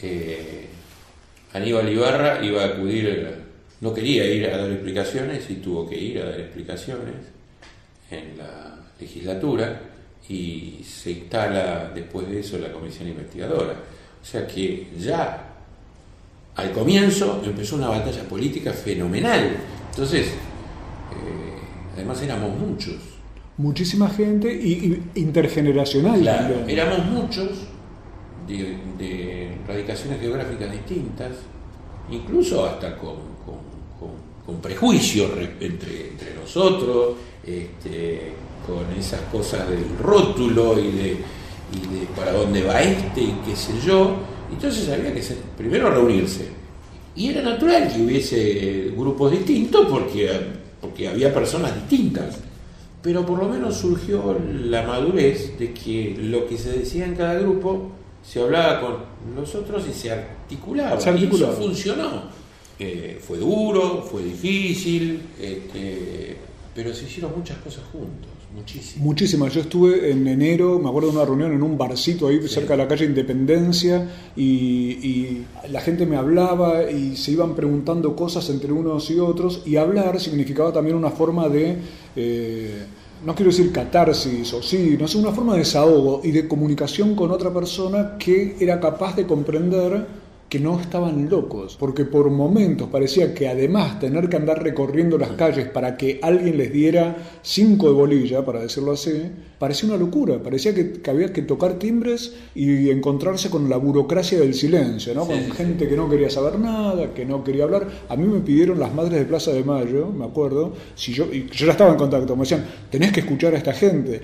eh, 0.00 0.68
Aníbal 1.52 1.92
Ibarra 1.92 2.42
iba 2.42 2.62
a 2.62 2.66
acudir, 2.68 3.42
no 3.82 3.92
quería 3.92 4.24
ir 4.24 4.46
a 4.46 4.56
dar 4.56 4.70
explicaciones 4.70 5.50
y 5.50 5.56
tuvo 5.56 5.86
que 5.86 5.98
ir 5.98 6.18
a 6.18 6.30
dar 6.30 6.40
explicaciones 6.40 7.41
en 8.12 8.38
la 8.38 8.76
legislatura 9.00 9.80
y 10.28 10.80
se 10.84 11.10
instala 11.10 11.90
después 11.94 12.28
de 12.28 12.40
eso 12.40 12.58
la 12.58 12.72
comisión 12.72 13.08
investigadora. 13.08 13.74
O 14.22 14.24
sea 14.24 14.46
que 14.46 14.88
ya 14.98 15.48
al 16.54 16.70
comienzo 16.72 17.42
empezó 17.44 17.76
una 17.76 17.88
batalla 17.88 18.22
política 18.28 18.72
fenomenal. 18.72 19.56
Entonces, 19.90 20.28
eh, 20.28 20.32
además 21.94 22.22
éramos 22.22 22.56
muchos. 22.58 22.96
Muchísima 23.56 24.08
gente 24.08 24.52
y, 24.52 25.02
y 25.14 25.20
intergeneracional. 25.20 26.20
Claro, 26.20 26.64
éramos 26.68 27.04
muchos 27.06 27.50
de, 28.46 28.76
de 28.98 29.56
radicaciones 29.66 30.20
geográficas 30.20 30.70
distintas, 30.72 31.32
incluso 32.10 32.64
hasta 32.66 32.96
con, 32.96 33.16
con, 33.44 33.56
con- 33.98 34.32
con 34.46 34.60
prejuicios 34.60 35.30
re- 35.34 35.54
entre, 35.60 36.08
entre 36.08 36.34
nosotros, 36.34 37.14
este, 37.46 38.32
con 38.66 38.98
esas 38.98 39.20
cosas 39.32 39.68
del 39.68 39.84
rótulo 40.00 40.78
y 40.78 40.90
de, 40.92 41.10
y 41.72 41.98
de 42.00 42.06
para 42.16 42.32
dónde 42.32 42.62
va 42.62 42.80
este 42.82 43.20
y 43.22 43.34
qué 43.46 43.56
sé 43.56 43.72
yo. 43.84 44.16
Entonces 44.52 44.88
había 44.88 45.12
que 45.14 45.22
ser- 45.22 45.38
primero 45.56 45.90
reunirse. 45.90 46.48
Y 47.14 47.28
era 47.28 47.42
natural 47.42 47.92
que 47.92 48.02
hubiese 48.02 48.92
grupos 48.96 49.30
distintos 49.32 49.86
porque 49.88 50.30
porque 50.80 51.06
había 51.06 51.32
personas 51.32 51.74
distintas, 51.76 52.38
pero 53.02 53.24
por 53.24 53.38
lo 53.38 53.48
menos 53.48 53.76
surgió 53.76 54.36
la 54.64 54.82
madurez 54.82 55.56
de 55.56 55.72
que 55.72 56.16
lo 56.18 56.46
que 56.48 56.58
se 56.58 56.72
decía 56.72 57.04
en 57.04 57.14
cada 57.14 57.34
grupo 57.34 57.92
se 58.24 58.40
hablaba 58.42 58.80
con 58.80 58.96
los 59.36 59.54
otros 59.54 59.84
y 59.88 59.92
se 59.92 60.10
articulaba. 60.10 61.00
Se 61.00 61.10
articulaba. 61.10 61.52
Y 61.52 61.54
eso 61.56 61.62
funcionó. 61.62 62.22
Eh, 62.80 63.20
fue 63.24 63.38
duro, 63.38 64.02
fue 64.10 64.24
difícil, 64.24 65.22
este, 65.40 66.36
pero 66.74 66.94
se 66.94 67.04
hicieron 67.04 67.32
muchas 67.36 67.58
cosas 67.58 67.82
juntos, 67.92 68.30
muchísimas. 68.54 69.04
Muchísimas. 69.04 69.54
Yo 69.54 69.60
estuve 69.60 70.10
en 70.10 70.26
enero, 70.26 70.78
me 70.78 70.88
acuerdo 70.88 71.10
de 71.10 71.16
una 71.16 71.24
reunión 71.24 71.52
en 71.52 71.62
un 71.62 71.76
barcito 71.76 72.28
ahí 72.28 72.46
cerca 72.48 72.72
de 72.72 72.78
la 72.78 72.88
calle 72.88 73.04
Independencia 73.04 74.08
y, 74.34 74.44
y 74.44 75.46
la 75.70 75.80
gente 75.80 76.06
me 76.06 76.16
hablaba 76.16 76.90
y 76.90 77.16
se 77.16 77.32
iban 77.32 77.54
preguntando 77.54 78.16
cosas 78.16 78.48
entre 78.50 78.72
unos 78.72 79.10
y 79.10 79.18
otros 79.18 79.62
y 79.66 79.76
hablar 79.76 80.18
significaba 80.18 80.72
también 80.72 80.96
una 80.96 81.10
forma 81.10 81.48
de, 81.48 81.76
eh, 82.16 82.86
no 83.24 83.34
quiero 83.34 83.50
decir 83.50 83.70
catarsis 83.70 84.52
o 84.52 84.62
sí, 84.62 84.96
no 84.98 85.06
sé, 85.06 85.18
una 85.18 85.32
forma 85.32 85.52
de 85.52 85.60
desahogo 85.60 86.20
y 86.24 86.30
de 86.30 86.48
comunicación 86.48 87.14
con 87.14 87.30
otra 87.30 87.52
persona 87.52 88.16
que 88.18 88.56
era 88.58 88.80
capaz 88.80 89.14
de 89.14 89.26
comprender 89.26 90.21
que 90.52 90.60
no 90.60 90.78
estaban 90.78 91.30
locos, 91.30 91.78
porque 91.80 92.04
por 92.04 92.28
momentos 92.28 92.86
parecía 92.90 93.32
que 93.32 93.48
además 93.48 93.98
tener 93.98 94.28
que 94.28 94.36
andar 94.36 94.62
recorriendo 94.62 95.16
las 95.16 95.30
calles 95.30 95.66
para 95.66 95.96
que 95.96 96.20
alguien 96.22 96.58
les 96.58 96.70
diera 96.70 97.16
cinco 97.40 97.86
de 97.86 97.94
bolilla, 97.94 98.44
para 98.44 98.60
decirlo 98.60 98.92
así, 98.92 99.30
parecía 99.58 99.88
una 99.88 99.96
locura, 99.96 100.42
parecía 100.42 100.74
que, 100.74 101.00
que 101.00 101.10
había 101.10 101.32
que 101.32 101.40
tocar 101.40 101.78
timbres 101.78 102.34
y 102.54 102.90
encontrarse 102.90 103.48
con 103.48 103.70
la 103.70 103.78
burocracia 103.78 104.38
del 104.40 104.52
silencio, 104.52 105.14
¿no? 105.14 105.26
con 105.26 105.40
gente 105.52 105.88
que 105.88 105.96
no 105.96 106.10
quería 106.10 106.28
saber 106.28 106.58
nada, 106.58 107.14
que 107.14 107.24
no 107.24 107.42
quería 107.42 107.64
hablar. 107.64 107.88
A 108.10 108.16
mí 108.16 108.26
me 108.28 108.40
pidieron 108.40 108.78
las 108.78 108.92
madres 108.94 109.20
de 109.20 109.24
Plaza 109.24 109.52
de 109.52 109.64
Mayo, 109.64 110.08
me 110.08 110.26
acuerdo, 110.26 110.74
si 110.94 111.14
yo, 111.14 111.32
y 111.32 111.48
yo 111.50 111.64
ya 111.64 111.72
estaba 111.72 111.92
en 111.92 111.96
contacto, 111.96 112.36
me 112.36 112.42
decían, 112.42 112.66
tenés 112.90 113.10
que 113.10 113.20
escuchar 113.20 113.54
a 113.54 113.56
esta 113.56 113.72
gente 113.72 114.20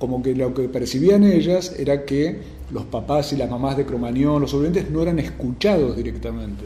como 0.00 0.22
que 0.22 0.34
lo 0.34 0.54
que 0.54 0.68
percibían 0.68 1.24
ellas 1.24 1.74
era 1.78 2.04
que 2.04 2.57
los 2.70 2.84
papás 2.84 3.32
y 3.32 3.36
las 3.36 3.50
mamás 3.50 3.76
de 3.76 3.86
Cromañón, 3.86 4.42
los 4.42 4.50
sobrevivientes, 4.50 4.92
no 4.92 5.02
eran 5.02 5.18
escuchados 5.18 5.96
directamente. 5.96 6.64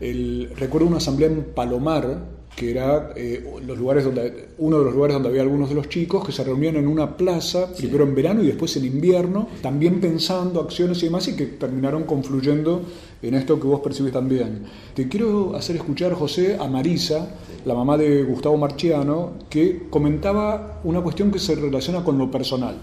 El, 0.00 0.50
recuerdo 0.56 0.86
una 0.86 0.98
asamblea 0.98 1.28
en 1.28 1.44
Palomar, 1.54 2.38
que 2.54 2.72
era 2.72 3.12
eh, 3.14 3.44
los 3.64 3.78
lugares 3.78 4.04
donde, 4.04 4.48
uno 4.58 4.78
de 4.78 4.84
los 4.86 4.94
lugares 4.94 5.14
donde 5.14 5.28
había 5.28 5.42
algunos 5.42 5.68
de 5.68 5.76
los 5.76 5.88
chicos 5.88 6.26
que 6.26 6.32
se 6.32 6.42
reunían 6.42 6.74
en 6.74 6.88
una 6.88 7.16
plaza, 7.16 7.72
primero 7.72 8.02
en 8.02 8.16
verano 8.16 8.42
y 8.42 8.48
después 8.48 8.76
en 8.76 8.84
invierno, 8.84 9.48
también 9.62 10.00
pensando 10.00 10.60
acciones 10.60 11.00
y 11.02 11.06
demás, 11.06 11.28
y 11.28 11.36
que 11.36 11.46
terminaron 11.46 12.02
confluyendo 12.02 12.82
en 13.22 13.34
esto 13.34 13.60
que 13.60 13.66
vos 13.68 13.80
percibís 13.80 14.12
también. 14.12 14.64
Te 14.94 15.08
quiero 15.08 15.54
hacer 15.54 15.76
escuchar, 15.76 16.14
José, 16.14 16.56
a 16.58 16.66
Marisa, 16.66 17.28
la 17.64 17.74
mamá 17.74 17.96
de 17.96 18.24
Gustavo 18.24 18.56
Marchiano, 18.56 19.34
que 19.48 19.86
comentaba 19.88 20.80
una 20.82 21.00
cuestión 21.00 21.30
que 21.30 21.38
se 21.38 21.54
relaciona 21.54 22.02
con 22.02 22.18
lo 22.18 22.28
personal. 22.28 22.76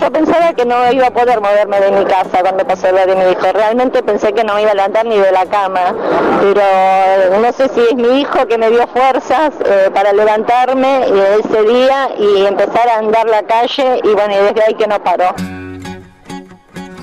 Yo 0.00 0.12
pensaba 0.12 0.52
que 0.54 0.64
no 0.64 0.92
iba 0.92 1.08
a 1.08 1.12
poder 1.12 1.40
moverme 1.40 1.80
de 1.80 1.90
mi 1.90 2.04
casa 2.04 2.40
cuando 2.40 2.64
pasó 2.66 2.90
lo 2.92 2.98
de 3.04 3.16
mi 3.16 3.32
hijo. 3.32 3.52
Realmente 3.52 4.02
pensé 4.02 4.32
que 4.32 4.44
no 4.44 4.54
me 4.54 4.62
iba 4.62 4.70
a 4.70 4.74
levantar 4.74 5.06
ni 5.06 5.16
de 5.18 5.32
la 5.32 5.44
cama. 5.46 5.94
Pero 6.40 6.60
eh, 6.60 7.30
no 7.42 7.52
sé 7.52 7.68
si 7.74 7.80
es 7.80 7.94
mi 7.96 8.20
hijo 8.20 8.46
que 8.46 8.58
me 8.58 8.70
dio 8.70 8.86
fuerzas 8.88 9.54
eh, 9.64 9.90
para 9.92 10.12
levantarme 10.12 11.02
ese 11.40 11.62
día 11.64 12.10
y 12.18 12.46
empezar 12.46 12.88
a 12.88 12.98
andar 12.98 13.28
la 13.28 13.42
calle 13.42 14.00
y 14.04 14.08
bueno, 14.08 14.34
y 14.34 14.44
desde 14.46 14.62
ahí 14.66 14.74
que 14.74 14.86
no 14.86 15.02
paró. 15.02 15.34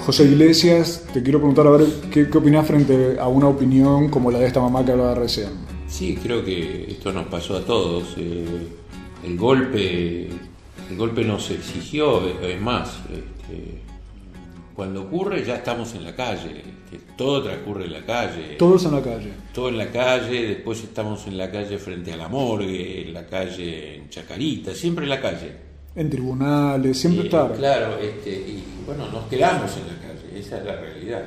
José 0.06 0.24
Iglesias, 0.24 1.04
te 1.14 1.22
quiero 1.24 1.40
preguntar 1.40 1.68
a 1.68 1.72
ver 1.72 1.88
qué, 2.14 2.30
qué 2.30 2.38
opinás 2.38 2.68
frente 2.68 3.18
a 3.20 3.28
una 3.28 3.48
opinión 3.48 4.10
como 4.10 4.30
la 4.32 4.40
de 4.40 4.46
esta 4.46 4.60
mamá 4.62 4.86
que 4.86 4.92
hablaba 4.92 5.16
recién. 5.16 5.50
Sí, 5.88 6.18
creo 6.22 6.46
que 6.46 6.92
esto 6.92 7.12
nos 7.12 7.26
pasó 7.28 7.58
a 7.58 7.62
todos. 7.62 8.16
eh, 8.18 8.68
el 9.24 9.38
golpe, 9.38 10.30
el 10.90 10.98
golpe 10.98 11.24
nos 11.24 11.50
exigió, 11.50 12.28
es 12.42 12.62
más, 12.62 13.00
este, 13.12 13.82
cuando 14.76 15.04
ocurre 15.04 15.44
ya 15.44 15.56
estamos 15.56 15.96
en 15.96 16.04
la 16.04 16.16
calle, 16.16 16.60
este, 16.60 17.00
todo 17.18 17.44
transcurre 17.44 17.86
en 17.86 17.94
la 17.94 18.06
calle. 18.06 18.56
Todos 18.58 18.86
en 18.86 18.92
la 18.92 19.02
calle. 19.02 19.34
Todo 19.54 19.70
en 19.70 19.78
la 19.78 19.88
calle, 19.88 20.48
después 20.48 20.84
estamos 20.84 21.26
en 21.28 21.38
la 21.38 21.50
calle 21.50 21.78
frente 21.78 22.12
a 22.12 22.18
la 22.18 22.28
morgue, 22.28 23.08
en 23.08 23.14
la 23.14 23.26
calle 23.26 23.96
en 23.96 24.10
Chacarita, 24.10 24.76
siempre 24.76 25.06
en 25.06 25.10
la 25.10 25.22
calle. 25.22 25.54
En 25.96 26.10
tribunales, 26.10 27.00
siempre 27.00 27.26
estar. 27.26 27.54
Claro, 27.54 27.98
este, 28.00 28.32
y 28.32 28.64
bueno, 28.86 29.10
nos 29.12 29.26
quedamos 29.26 29.72
en 29.78 29.88
la 29.88 30.02
calle, 30.02 30.40
esa 30.40 30.58
es 30.58 30.66
la 30.66 30.76
realidad. 30.76 31.24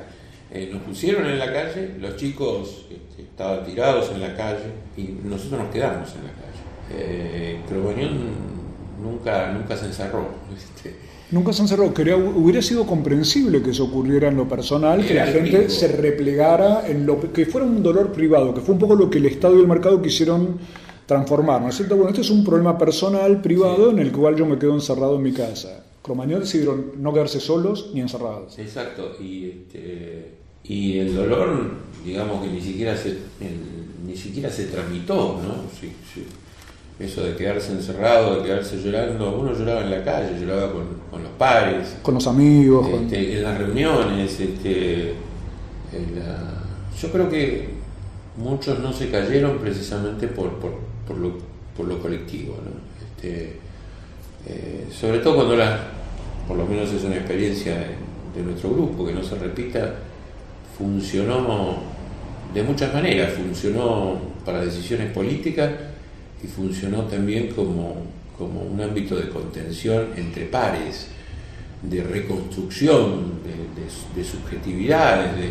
Eh, 0.51 0.69
nos 0.71 0.81
pusieron 0.83 1.25
en 1.27 1.37
la 1.37 1.51
calle, 1.51 1.95
los 1.99 2.15
chicos 2.15 2.85
este, 2.89 3.23
estaban 3.23 3.65
tirados 3.65 4.11
en 4.11 4.21
la 4.21 4.35
calle 4.35 4.71
y 4.95 5.03
nosotros 5.23 5.61
nos 5.61 5.71
quedamos 5.71 6.09
en 6.15 6.23
la 6.23 6.31
calle. 6.31 6.49
Eh, 6.91 7.61
Cromañón 7.67 8.58
nunca, 9.01 9.51
nunca 9.53 9.75
se 9.77 9.85
encerró. 9.87 10.27
este, 10.55 10.95
Nunca 11.31 11.53
se 11.53 11.61
encerró. 11.61 11.93
Quería, 11.93 12.15
hubiera 12.17 12.59
sido 12.61 12.87
comprensible 12.87 13.61
que 13.61 13.69
eso 13.69 13.83
ocurriera 13.85 14.29
en 14.29 14.35
lo 14.37 14.47
personal, 14.49 15.05
que 15.05 15.13
la 15.13 15.27
gente 15.27 15.69
se 15.69 15.87
replegara 15.89 16.87
en 16.87 17.05
lo 17.05 17.19
que 17.31 17.45
fuera 17.45 17.67
un 17.67 17.83
dolor 17.83 18.11
privado, 18.11 18.51
que 18.53 18.61
fue 18.61 18.73
un 18.73 18.79
poco 18.79 18.95
lo 18.95 19.09
que 19.11 19.19
el 19.19 19.27
Estado 19.27 19.55
y 19.55 19.61
el 19.61 19.67
mercado 19.67 20.01
quisieron 20.01 20.57
transformar. 21.05 21.61
¿No 21.61 21.69
es 21.69 21.75
cierto? 21.75 21.95
Bueno, 21.95 22.09
este 22.09 22.21
es 22.21 22.31
un 22.31 22.43
problema 22.43 22.77
personal, 22.79 23.41
privado, 23.43 23.91
en 23.91 23.99
el 23.99 24.11
cual 24.11 24.35
yo 24.37 24.45
me 24.47 24.57
quedo 24.57 24.73
encerrado 24.73 25.17
en 25.17 25.21
mi 25.23 25.31
casa. 25.31 25.83
Cromañón 26.01 26.39
decidieron 26.39 26.93
no 26.97 27.13
quedarse 27.13 27.39
solos 27.39 27.91
ni 27.93 28.01
encerrados. 28.01 28.57
Exacto, 28.57 29.11
y, 29.21 29.49
este, 29.49 30.31
y 30.63 30.97
el 30.97 31.15
dolor, 31.15 31.73
digamos 32.03 32.43
que 32.43 32.51
ni 32.51 32.61
siquiera 32.61 32.97
se, 32.97 33.09
el- 33.09 33.79
ni 34.07 34.15
siquiera 34.15 34.49
se 34.49 34.65
tramitó, 34.65 35.39
¿no? 35.43 35.55
Sí, 35.79 35.91
sí. 36.11 36.25
Eso 36.99 37.23
de 37.23 37.35
quedarse 37.35 37.71
encerrado, 37.71 38.37
de 38.37 38.43
quedarse 38.43 38.81
llorando, 38.81 39.39
uno 39.39 39.53
lloraba 39.53 39.81
en 39.83 39.91
la 39.91 40.03
calle, 40.03 40.37
lloraba 40.39 40.73
con, 40.73 40.83
con 41.09 41.23
los 41.23 41.31
pares, 41.33 41.95
Con 42.01 42.15
los 42.15 42.27
amigos, 42.27 42.89
con- 42.89 43.03
este, 43.05 43.37
en 43.37 43.43
las 43.43 43.57
reuniones, 43.57 44.37
este, 44.39 45.11
en 45.93 46.15
la- 46.19 46.61
yo 47.01 47.09
creo 47.11 47.29
que 47.29 47.69
muchos 48.35 48.79
no 48.79 48.91
se 48.91 49.09
cayeron 49.09 49.59
precisamente 49.59 50.27
por, 50.27 50.49
por, 50.59 50.73
por 51.07 51.17
lo, 51.17 51.37
por 51.77 51.87
lo 51.87 51.99
colectivo, 52.01 52.55
¿no? 52.65 52.71
Este, 53.05 53.57
eh, 54.47 54.85
sobre 54.91 55.19
todo 55.19 55.35
cuando 55.35 55.55
la, 55.55 55.79
por 56.49 56.57
lo 56.57 56.65
menos 56.65 56.91
es 56.91 57.03
una 57.05 57.15
experiencia 57.15 57.75
de, 57.75 58.39
de 58.39 58.43
nuestro 58.45 58.71
grupo, 58.71 59.05
que 59.05 59.13
no 59.13 59.23
se 59.23 59.35
repita, 59.35 59.95
funcionó 60.77 61.77
de 62.53 62.63
muchas 62.63 62.93
maneras, 62.93 63.33
funcionó 63.33 64.17
para 64.45 64.63
decisiones 64.65 65.11
políticas 65.13 65.69
y 66.43 66.47
funcionó 66.47 67.03
también 67.03 67.47
como, 67.49 67.95
como 68.37 68.61
un 68.61 68.79
ámbito 68.81 69.15
de 69.15 69.29
contención 69.29 70.07
entre 70.15 70.45
pares, 70.45 71.07
de 71.81 72.03
reconstrucción 72.03 73.39
de, 73.43 73.51
de- 73.81 74.21
de 74.23 74.29
subjetividades, 74.29 75.35
de, 75.35 75.49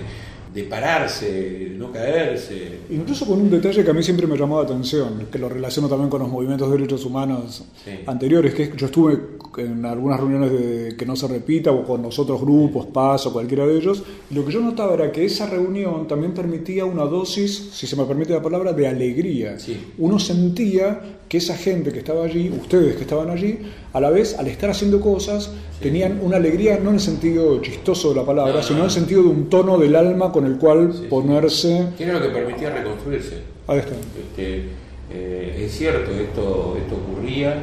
de 0.55 0.62
pararse, 0.64 1.30
de 1.30 1.68
no 1.76 1.92
caerse. 1.92 2.78
Incluso 2.90 3.26
con 3.26 3.40
un 3.40 3.51
detalle 3.51 3.84
que 3.84 3.90
a 3.90 3.94
mí 3.94 4.03
siempre 4.03 4.26
me 4.26 4.36
llamó 4.36 4.57
la 4.59 4.64
atención, 4.64 5.26
que 5.30 5.38
lo 5.38 5.49
relaciono 5.49 5.88
también 5.88 6.09
con 6.11 6.20
los 6.20 6.28
movimientos 6.30 6.70
de 6.70 6.76
derechos 6.78 7.05
humanos 7.05 7.64
Sí. 7.84 7.90
anteriores, 8.07 8.55
que 8.55 8.62
es 8.64 8.68
que 8.70 8.76
yo 8.76 8.86
estuve 8.86 9.18
en 9.59 9.84
algunas 9.84 10.18
reuniones 10.20 10.53
de 10.53 10.96
que 10.96 11.05
no 11.05 11.16
se 11.16 11.26
repita 11.28 11.70
o 11.72 11.84
con 11.84 12.03
los 12.03 12.18
otros 12.18 12.40
grupos, 12.40 12.86
PAS 12.86 13.26
o 13.26 13.32
cualquiera 13.32 13.66
de 13.66 13.76
ellos, 13.76 14.03
y 14.30 14.34
lo 14.34 14.44
que 14.44 14.53
yo 14.53 14.61
notaba 14.61 14.94
era 14.94 15.12
que 15.12 15.24
esa 15.24 15.46
reunión 15.46 16.07
también 16.07 16.32
permitía 16.32 16.84
una 16.84 17.05
dosis, 17.05 17.70
si 17.72 17.86
se 17.86 17.96
me 17.96 18.05
permite 18.05 18.32
la 18.32 18.42
palabra, 18.42 18.72
de 18.72 18.86
alegría. 18.86 19.57
Uno 19.99 20.18
sentía 20.18 21.01
que 21.28 21.38
esa 21.38 21.57
gente 21.57 21.92
que 21.92 21.99
estaba 21.99 22.24
allí, 22.24 22.49
ustedes 22.51 22.96
que 22.96 23.03
estaban 23.03 23.28
allí, 23.30 23.59
a 23.92 24.01
la 24.01 24.11
vez, 24.11 24.38
al 24.38 24.46
estar 24.46 24.70
haciendo 24.70 25.01
cosas, 25.01 25.51
tenían 25.80 26.20
una 26.22 26.36
alegría, 26.36 26.78
no 26.82 26.88
en 26.90 26.96
el 26.96 27.00
sentido 27.00 27.60
chistoso 27.62 28.10
de 28.10 28.16
la 28.16 28.24
palabra, 28.26 28.52
No, 28.52 28.58
no, 28.58 28.62
sino 28.64 28.78
en 28.80 28.84
el 28.86 28.90
sentido 28.90 29.22
de 29.22 29.28
un 29.28 29.48
tono 29.48 29.78
del 29.78 29.94
alma 29.96 30.32
con 30.32 30.44
el 30.46 30.56
cual 30.58 30.92
ponerse... 31.08 31.88
¿Qué 31.96 32.04
era 32.04 32.14
lo 32.14 32.22
que 32.22 32.28
permitía 32.30 32.70
reconstruirse? 32.70 33.42
Ahí 33.66 33.78
está. 33.78 33.94
Este, 33.94 34.64
eh, 35.12 35.62
es 35.64 35.72
cierto, 35.72 36.10
esto, 36.10 36.76
esto 36.78 36.94
ocurría 36.96 37.54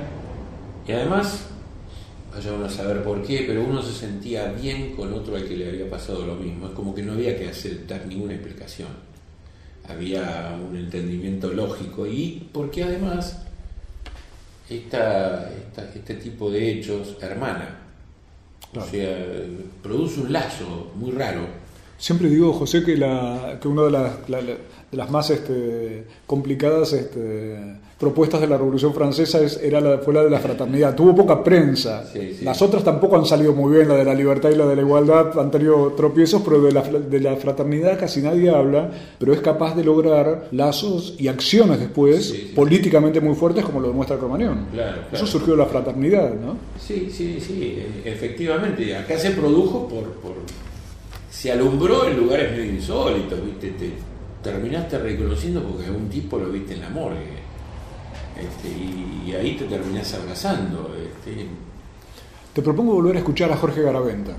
y 0.87 0.91
además, 0.91 1.47
vaya 2.33 2.53
uno 2.53 2.65
a 2.65 2.69
saber 2.69 3.03
por 3.03 3.21
qué, 3.23 3.43
pero 3.47 3.63
uno 3.63 3.81
se 3.81 3.91
sentía 3.93 4.51
bien 4.51 4.95
con 4.95 5.11
otro 5.13 5.35
al 5.35 5.45
que 5.45 5.55
le 5.57 5.67
había 5.69 5.89
pasado 5.89 6.25
lo 6.25 6.35
mismo. 6.35 6.67
Es 6.67 6.73
como 6.73 6.93
que 6.95 7.01
no 7.03 7.13
había 7.13 7.37
que 7.37 7.47
hacer, 7.49 7.85
dar 7.87 8.05
ninguna 8.07 8.33
explicación. 8.33 8.89
Había 9.87 10.57
un 10.67 10.75
entendimiento 10.75 11.51
lógico 11.51 12.07
y 12.07 12.47
porque 12.51 12.83
además 12.83 13.41
esta, 14.69 15.51
esta- 15.53 15.89
este 15.93 16.15
tipo 16.15 16.49
de 16.49 16.71
hechos 16.71 17.17
hermana. 17.21 17.81
O 18.73 18.81
sea, 18.83 19.17
produce 19.81 20.21
un 20.21 20.33
lazo 20.33 20.91
muy 20.95 21.11
raro 21.11 21.64
Siempre 21.97 22.29
digo, 22.29 22.53
José, 22.53 22.83
que, 22.83 22.97
la, 22.97 23.57
que 23.61 23.67
una 23.67 23.83
de 23.83 23.91
las, 23.91 24.29
la- 24.29 24.41
la- 24.41 24.57
de 24.91 24.97
las 24.97 25.09
más 25.09 25.29
este, 25.29 26.05
complicadas 26.27 26.93
este, 26.93 27.57
propuestas 27.99 28.39
de 28.39 28.47
la 28.47 28.55
Revolución 28.57 28.93
Francesa 28.93 29.41
es, 29.41 29.59
era 29.61 29.81
la, 29.81 29.97
fue 29.97 30.13
la 30.13 30.23
de 30.23 30.29
la 30.29 30.39
fraternidad. 30.39 30.95
Tuvo 30.95 31.15
poca 31.15 31.43
prensa. 31.43 32.03
Las 32.43 32.61
otras 32.61 32.83
tampoco 32.83 33.15
han 33.17 33.25
salido 33.25 33.53
muy 33.53 33.75
bien, 33.75 33.87
la 33.89 33.95
de 33.95 34.05
la 34.05 34.13
libertad 34.13 34.51
y 34.51 34.55
la 34.55 34.65
de 34.67 34.75
la 34.75 34.81
igualdad 34.83 35.37
han 35.39 35.49
tenido 35.51 35.93
tropiezos, 35.93 36.41
pero 36.43 36.61
de 36.61 36.71
la, 36.71 36.81
de 36.83 37.19
la 37.19 37.35
fraternidad 37.37 37.97
casi 37.99 38.21
nadie 38.21 38.49
habla, 38.51 38.91
pero 39.17 39.33
es 39.33 39.41
capaz 39.41 39.75
de 39.75 39.83
lograr 39.83 40.47
lazos 40.51 41.15
y 41.17 41.27
acciones 41.29 41.79
después 41.79 42.31
políticamente 42.55 43.19
muy 43.21 43.35
fuertes 43.35 43.65
como 43.65 43.79
lo 43.79 43.87
demuestra 43.87 44.17
Cromañón. 44.17 44.67
Claro, 44.71 45.01
Eso 45.11 45.25
surgió 45.25 45.53
de 45.53 45.59
la 45.59 45.65
fraternidad, 45.65 46.33
¿no? 46.35 46.57
Sí, 46.79 47.09
sí, 47.11 47.39
sí, 47.41 47.79
efectivamente. 48.05 48.95
Acá 48.95 49.17
se 49.17 49.31
produjo 49.31 49.87
por, 49.87 50.03
por- 50.21 50.64
Se 51.35 51.51
alumbró 51.51 52.07
en 52.07 52.17
lugares 52.17 52.51
medio 52.51 52.71
insólitos, 52.71 53.43
¿viste? 53.43 53.71
Te 53.71 53.91
terminaste 54.41 54.97
reconociendo 54.97 55.61
porque 55.63 55.85
algún 55.85 56.07
tipo 56.07 56.39
lo 56.39 56.49
viste 56.49 56.75
en 56.75 56.81
la 56.81 56.89
morgue. 56.89 57.43
Este, 58.39 58.69
y, 58.69 59.25
y 59.27 59.35
ahí 59.35 59.57
te 59.57 59.65
terminás 59.65 60.13
abrazando. 60.13 60.95
Este, 60.97 61.47
Te 62.53 62.61
propongo 62.61 62.93
volver 62.93 63.17
a 63.17 63.19
escuchar 63.19 63.51
a 63.51 63.57
Jorge 63.57 63.81
Garaventa. 63.81 64.31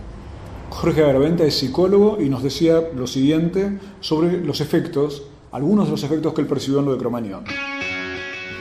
Jorge 0.71 1.03
Garaventa 1.03 1.45
es 1.45 1.59
psicólogo 1.59 2.19
y 2.19 2.31
nos 2.31 2.43
decía 2.43 2.83
lo 2.97 3.07
siguiente 3.07 3.79
sobre 4.01 4.39
los 4.41 4.63
efectos, 4.63 5.25
algunos 5.53 5.85
de 5.85 5.91
los 5.93 6.03
efectos 6.03 6.33
que 6.33 6.41
él 6.41 6.47
percibió 6.47 6.81
en 6.81 6.87
lo 6.87 6.93
de 6.93 6.99
Cromañón. 6.99 7.45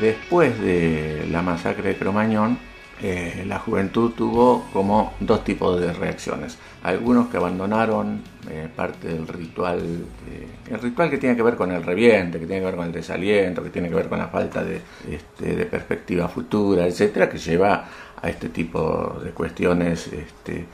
Después 0.02 0.60
de 0.60 1.26
la 1.32 1.42
masacre 1.42 1.90
de 1.90 1.98
Cromañón, 1.98 2.60
eh, 3.02 3.44
la 3.46 3.60
juventud 3.60 4.12
tuvo 4.12 4.66
como 4.72 5.14
dos 5.20 5.44
tipos 5.44 5.80
de 5.80 5.92
reacciones. 5.92 6.58
Algunos 6.82 7.28
que 7.28 7.38
abandonaron 7.38 8.22
eh, 8.50 8.70
parte 8.74 9.10
del 9.10 9.28
ritual, 9.28 9.80
eh, 10.30 10.48
el 10.72 10.80
ritual 10.80 11.10
que 11.10 11.18
tiene 11.18 11.36
que 11.36 11.42
ver 11.42 11.56
con 11.56 11.72
el 11.72 11.84
reviente, 11.84 12.40
que 12.40 12.46
tiene 12.46 12.62
que 12.62 12.68
ver 12.68 12.76
con 12.76 12.86
el 12.86 12.94
desaliento, 12.94 13.62
que 13.62 13.70
tiene 13.70 13.90
que 13.90 13.96
ver 13.96 14.08
con 14.08 14.20
la 14.20 14.28
falta 14.28 14.64
de, 14.64 14.82
este, 15.12 15.56
de 15.56 15.66
perspectiva 15.66 16.30
futura, 16.30 16.88
etcétera, 16.88 17.30
que 17.30 17.38
lleva 17.38 17.86
a 18.22 18.30
este 18.30 18.48
tipo 18.48 19.20
de 19.22 19.32
cuestiones 19.32 20.08
este, 20.08 20.66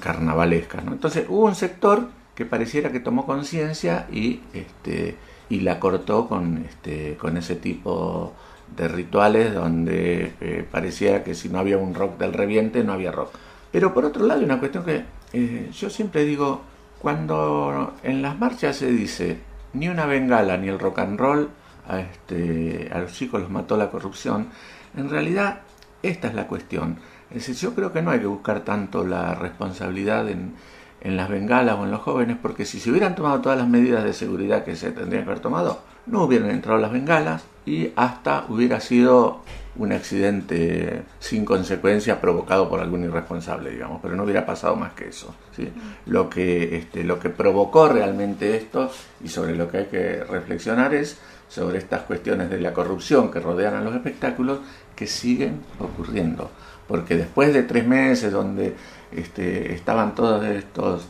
carnavalescas. 0.00 0.84
Entonces 0.86 1.26
hubo 1.28 1.46
un 1.46 1.56
sector 1.56 2.08
que 2.36 2.44
pareciera 2.44 2.92
que 2.92 3.00
tomó 3.00 3.26
conciencia 3.26 4.06
y, 4.12 4.42
este, 4.54 5.16
y 5.48 5.60
la 5.60 5.80
cortó 5.80 6.28
con, 6.28 6.58
este, 6.58 7.16
con 7.16 7.36
ese 7.36 7.56
tipo 7.56 8.32
de 8.76 8.88
rituales 8.88 9.54
donde 9.54 10.32
eh, 10.40 10.66
parecía 10.70 11.24
que 11.24 11.34
si 11.34 11.48
no 11.48 11.58
había 11.58 11.78
un 11.78 11.94
rock 11.94 12.18
del 12.18 12.32
reviente 12.32 12.84
no 12.84 12.92
había 12.92 13.12
rock. 13.12 13.30
Pero 13.72 13.92
por 13.92 14.04
otro 14.04 14.26
lado 14.26 14.44
una 14.44 14.58
cuestión 14.58 14.84
que 14.84 15.04
eh, 15.32 15.70
yo 15.72 15.90
siempre 15.90 16.24
digo, 16.24 16.62
cuando 17.00 17.94
en 18.02 18.22
las 18.22 18.38
marchas 18.38 18.76
se 18.76 18.90
dice 18.90 19.38
ni 19.72 19.88
una 19.88 20.06
bengala 20.06 20.56
ni 20.56 20.68
el 20.68 20.78
rock 20.78 21.00
and 21.00 21.18
roll, 21.18 21.48
a, 21.86 22.00
este, 22.00 22.90
a 22.92 22.98
los 22.98 23.12
chicos 23.12 23.40
los 23.40 23.50
mató 23.50 23.76
la 23.76 23.90
corrupción, 23.90 24.48
en 24.96 25.10
realidad 25.10 25.60
esta 26.02 26.28
es 26.28 26.34
la 26.34 26.46
cuestión. 26.46 26.98
Es 27.30 27.46
decir, 27.46 27.56
yo 27.56 27.74
creo 27.74 27.92
que 27.92 28.02
no 28.02 28.10
hay 28.10 28.20
que 28.20 28.26
buscar 28.26 28.60
tanto 28.60 29.04
la 29.04 29.34
responsabilidad 29.34 30.28
en, 30.28 30.54
en 31.00 31.16
las 31.16 31.28
bengalas 31.28 31.76
o 31.78 31.84
en 31.84 31.90
los 31.90 32.00
jóvenes, 32.00 32.36
porque 32.40 32.64
si 32.64 32.80
se 32.80 32.90
hubieran 32.90 33.14
tomado 33.14 33.40
todas 33.40 33.58
las 33.58 33.68
medidas 33.68 34.04
de 34.04 34.12
seguridad 34.12 34.64
que 34.64 34.76
se 34.76 34.92
tendrían 34.92 35.24
que 35.24 35.30
haber 35.30 35.42
tomado, 35.42 35.82
no 36.06 36.24
hubieran 36.24 36.50
entrado 36.50 36.78
las 36.78 36.90
bengalas 36.90 37.44
y 37.68 37.92
hasta 37.96 38.46
hubiera 38.48 38.80
sido 38.80 39.42
un 39.76 39.92
accidente 39.92 41.02
sin 41.20 41.44
consecuencia 41.44 42.18
provocado 42.18 42.66
por 42.68 42.80
algún 42.80 43.04
irresponsable, 43.04 43.70
digamos, 43.70 44.00
pero 44.00 44.16
no 44.16 44.24
hubiera 44.24 44.46
pasado 44.46 44.74
más 44.74 44.94
que 44.94 45.08
eso. 45.08 45.34
¿sí? 45.54 45.70
Lo, 46.06 46.30
que, 46.30 46.78
este, 46.78 47.04
lo 47.04 47.20
que 47.20 47.28
provocó 47.28 47.88
realmente 47.88 48.56
esto 48.56 48.90
y 49.22 49.28
sobre 49.28 49.54
lo 49.54 49.70
que 49.70 49.76
hay 49.78 49.84
que 49.84 50.24
reflexionar 50.24 50.94
es 50.94 51.18
sobre 51.48 51.76
estas 51.76 52.02
cuestiones 52.02 52.48
de 52.48 52.58
la 52.58 52.72
corrupción 52.72 53.30
que 53.30 53.38
rodean 53.38 53.74
a 53.74 53.82
los 53.82 53.94
espectáculos 53.94 54.60
que 54.96 55.06
siguen 55.06 55.60
ocurriendo. 55.78 56.50
Porque 56.88 57.16
después 57.16 57.52
de 57.52 57.64
tres 57.64 57.86
meses 57.86 58.32
donde 58.32 58.74
este, 59.12 59.74
estaban 59.74 60.14
todos 60.14 60.42
estos 60.46 61.06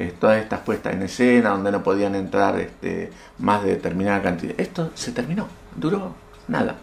eh, 0.00 0.14
todas 0.18 0.40
estas 0.40 0.60
puestas 0.60 0.94
en 0.94 1.02
escena 1.02 1.50
donde 1.50 1.72
no 1.72 1.82
podían 1.82 2.14
entrar 2.14 2.58
este, 2.60 3.10
más 3.38 3.64
de 3.64 3.70
determinada 3.70 4.22
cantidad. 4.22 4.54
Esto 4.56 4.92
se 4.94 5.10
terminó, 5.10 5.48
duró 5.78 6.14
nada. 6.48 6.76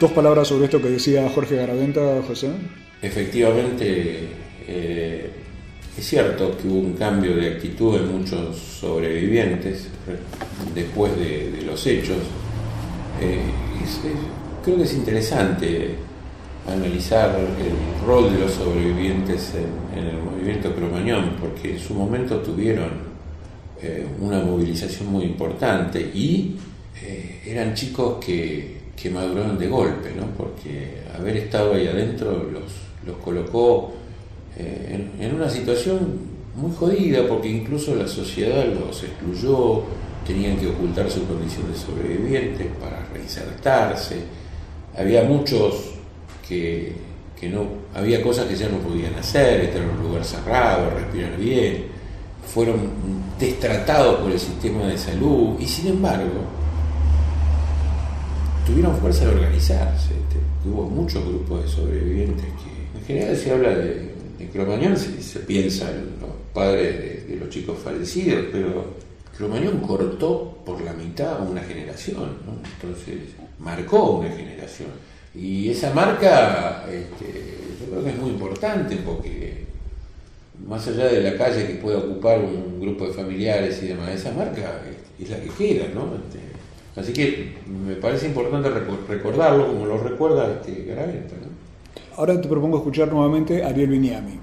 Dos 0.00 0.10
palabras 0.12 0.48
sobre 0.48 0.64
esto 0.66 0.80
que 0.82 0.90
decía 0.90 1.28
Jorge 1.34 1.56
Garaventa, 1.56 2.00
José. 2.26 2.50
Efectivamente, 3.00 4.28
eh, 4.66 5.30
es 5.96 6.04
cierto 6.04 6.56
que 6.58 6.66
hubo 6.68 6.80
un 6.80 6.94
cambio 6.94 7.36
de 7.36 7.48
actitud 7.54 7.96
en 7.96 8.18
muchos 8.18 8.56
sobrevivientes 8.58 9.88
re- 10.06 10.18
después 10.74 11.16
de, 11.16 11.52
de 11.52 11.62
los 11.62 11.86
hechos. 11.86 12.18
Eh, 13.20 13.40
es- 13.82 14.04
es- 14.04 14.18
creo 14.64 14.76
que 14.78 14.82
es 14.82 14.94
interesante 14.94 15.94
analizar 16.66 17.38
el 17.38 18.06
rol 18.06 18.32
de 18.32 18.40
los 18.40 18.52
sobrevivientes 18.52 19.52
en, 19.54 19.98
en 19.98 20.06
el 20.08 20.16
movimiento 20.22 20.74
cromañón, 20.74 21.36
porque 21.40 21.72
en 21.74 21.78
su 21.78 21.94
momento 21.94 22.38
tuvieron 22.38 23.13
eh, 23.82 24.06
una 24.20 24.40
movilización 24.40 25.08
muy 25.08 25.24
importante 25.24 26.00
y 26.00 26.56
eh, 27.02 27.42
eran 27.46 27.74
chicos 27.74 28.24
que, 28.24 28.78
que 28.96 29.10
maduraron 29.10 29.58
de 29.58 29.68
golpe, 29.68 30.12
¿no? 30.16 30.26
porque 30.36 31.02
haber 31.16 31.36
estado 31.36 31.74
ahí 31.74 31.86
adentro 31.86 32.48
los, 32.50 32.72
los 33.06 33.16
colocó 33.22 33.92
eh, 34.56 35.08
en, 35.18 35.34
una 35.34 35.48
situación 35.50 36.34
muy 36.54 36.74
jodida, 36.74 37.26
porque 37.26 37.48
incluso 37.48 37.94
la 37.96 38.06
sociedad 38.06 38.64
los 38.66 39.02
excluyó, 39.02 39.82
tenían 40.24 40.56
que 40.56 40.68
ocultar 40.68 41.10
su 41.10 41.26
condición 41.26 41.70
de 41.70 41.76
sobrevivientes 41.76 42.68
para 42.80 43.04
reinsertarse, 43.12 44.18
había 44.96 45.24
muchos 45.24 45.94
que, 46.48 46.92
que 47.38 47.48
no, 47.48 47.66
había 47.94 48.22
cosas 48.22 48.46
que 48.46 48.54
ya 48.54 48.68
no 48.68 48.78
podían 48.78 49.14
hacer, 49.16 49.62
estar 49.62 49.82
en 49.82 49.90
un 49.90 50.02
lugar 50.04 50.24
cerrado, 50.24 50.90
respirar 50.90 51.36
bien, 51.36 51.86
fueron 52.46 53.23
destratados 53.38 54.20
por 54.20 54.30
el 54.30 54.38
sistema 54.38 54.86
de 54.86 54.98
salud 54.98 55.56
y 55.58 55.66
sin 55.66 55.88
embargo 55.88 56.44
tuvieron 58.66 58.96
fuerza 58.96 59.26
de 59.26 59.34
organizarse. 59.34 60.14
Este, 60.14 60.68
Hubo 60.68 60.88
muchos 60.88 61.22
grupos 61.26 61.62
de 61.62 61.68
sobrevivientes 61.68 62.46
que, 62.46 62.98
en 62.98 63.04
general, 63.04 63.36
se 63.36 63.52
habla 63.52 63.70
de, 63.70 64.14
Cromañón, 64.52 64.96
se, 64.96 65.20
se 65.22 65.40
piensa 65.40 65.90
en 65.90 66.20
los 66.20 66.30
padres 66.52 67.28
de, 67.28 67.36
los 67.36 67.48
chicos 67.50 67.78
fallecidos, 67.82 68.46
pero 68.52 68.94
Cromañón 69.36 69.80
cortó 69.80 70.58
por 70.64 70.80
la 70.80 70.92
mitad 70.92 71.46
una 71.46 71.60
generación, 71.62 72.38
entonces 72.80 73.16
marcó 73.58 74.18
una 74.20 74.30
generación. 74.30 74.88
Y 75.34 75.68
esa 75.70 75.92
marca, 75.92 76.86
este, 76.90 77.58
yo 77.80 77.90
creo 77.90 78.04
que 78.04 78.10
es 78.10 78.16
muy 78.16 78.30
importante 78.30 78.96
porque 79.04 79.66
más 80.66 80.86
allá 80.88 81.06
de 81.06 81.20
la 81.22 81.36
calle 81.36 81.66
que 81.66 81.74
pueda 81.74 81.98
ocupar 81.98 82.38
un 82.40 82.80
grupo 82.80 83.06
de 83.06 83.12
familiares 83.12 83.82
y 83.82 83.88
demás, 83.88 84.10
esa 84.10 84.32
marca 84.32 84.80
es, 85.18 85.24
es 85.24 85.30
la 85.30 85.40
que 85.40 85.48
queda, 85.50 85.86
¿no? 85.94 86.12
Este, 86.14 86.40
así 87.00 87.12
que 87.12 87.54
me 87.86 87.94
parece 87.96 88.26
importante 88.26 88.68
reco- 88.70 89.06
recordarlo 89.08 89.66
como 89.66 89.86
lo 89.86 89.98
recuerda 89.98 90.52
este 90.52 90.84
Garaventa, 90.84 91.34
¿no? 91.40 91.54
Ahora 92.16 92.40
te 92.40 92.48
propongo 92.48 92.78
escuchar 92.78 93.12
nuevamente 93.12 93.64
a 93.64 93.68
Ariel 93.68 93.90
Viniami. 93.90 94.38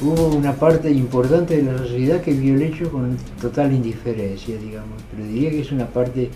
Hubo 0.00 0.28
una 0.36 0.52
parte 0.54 0.90
importante 0.90 1.56
de 1.56 1.62
la 1.62 1.78
sociedad 1.78 2.20
que 2.20 2.32
vio 2.32 2.54
el 2.54 2.62
hecho 2.62 2.90
con 2.90 3.16
total 3.40 3.72
indiferencia, 3.72 4.56
digamos, 4.56 5.02
pero 5.10 5.26
diría 5.26 5.50
que 5.50 5.60
es 5.60 5.72
una 5.72 5.86
parte 5.86 6.30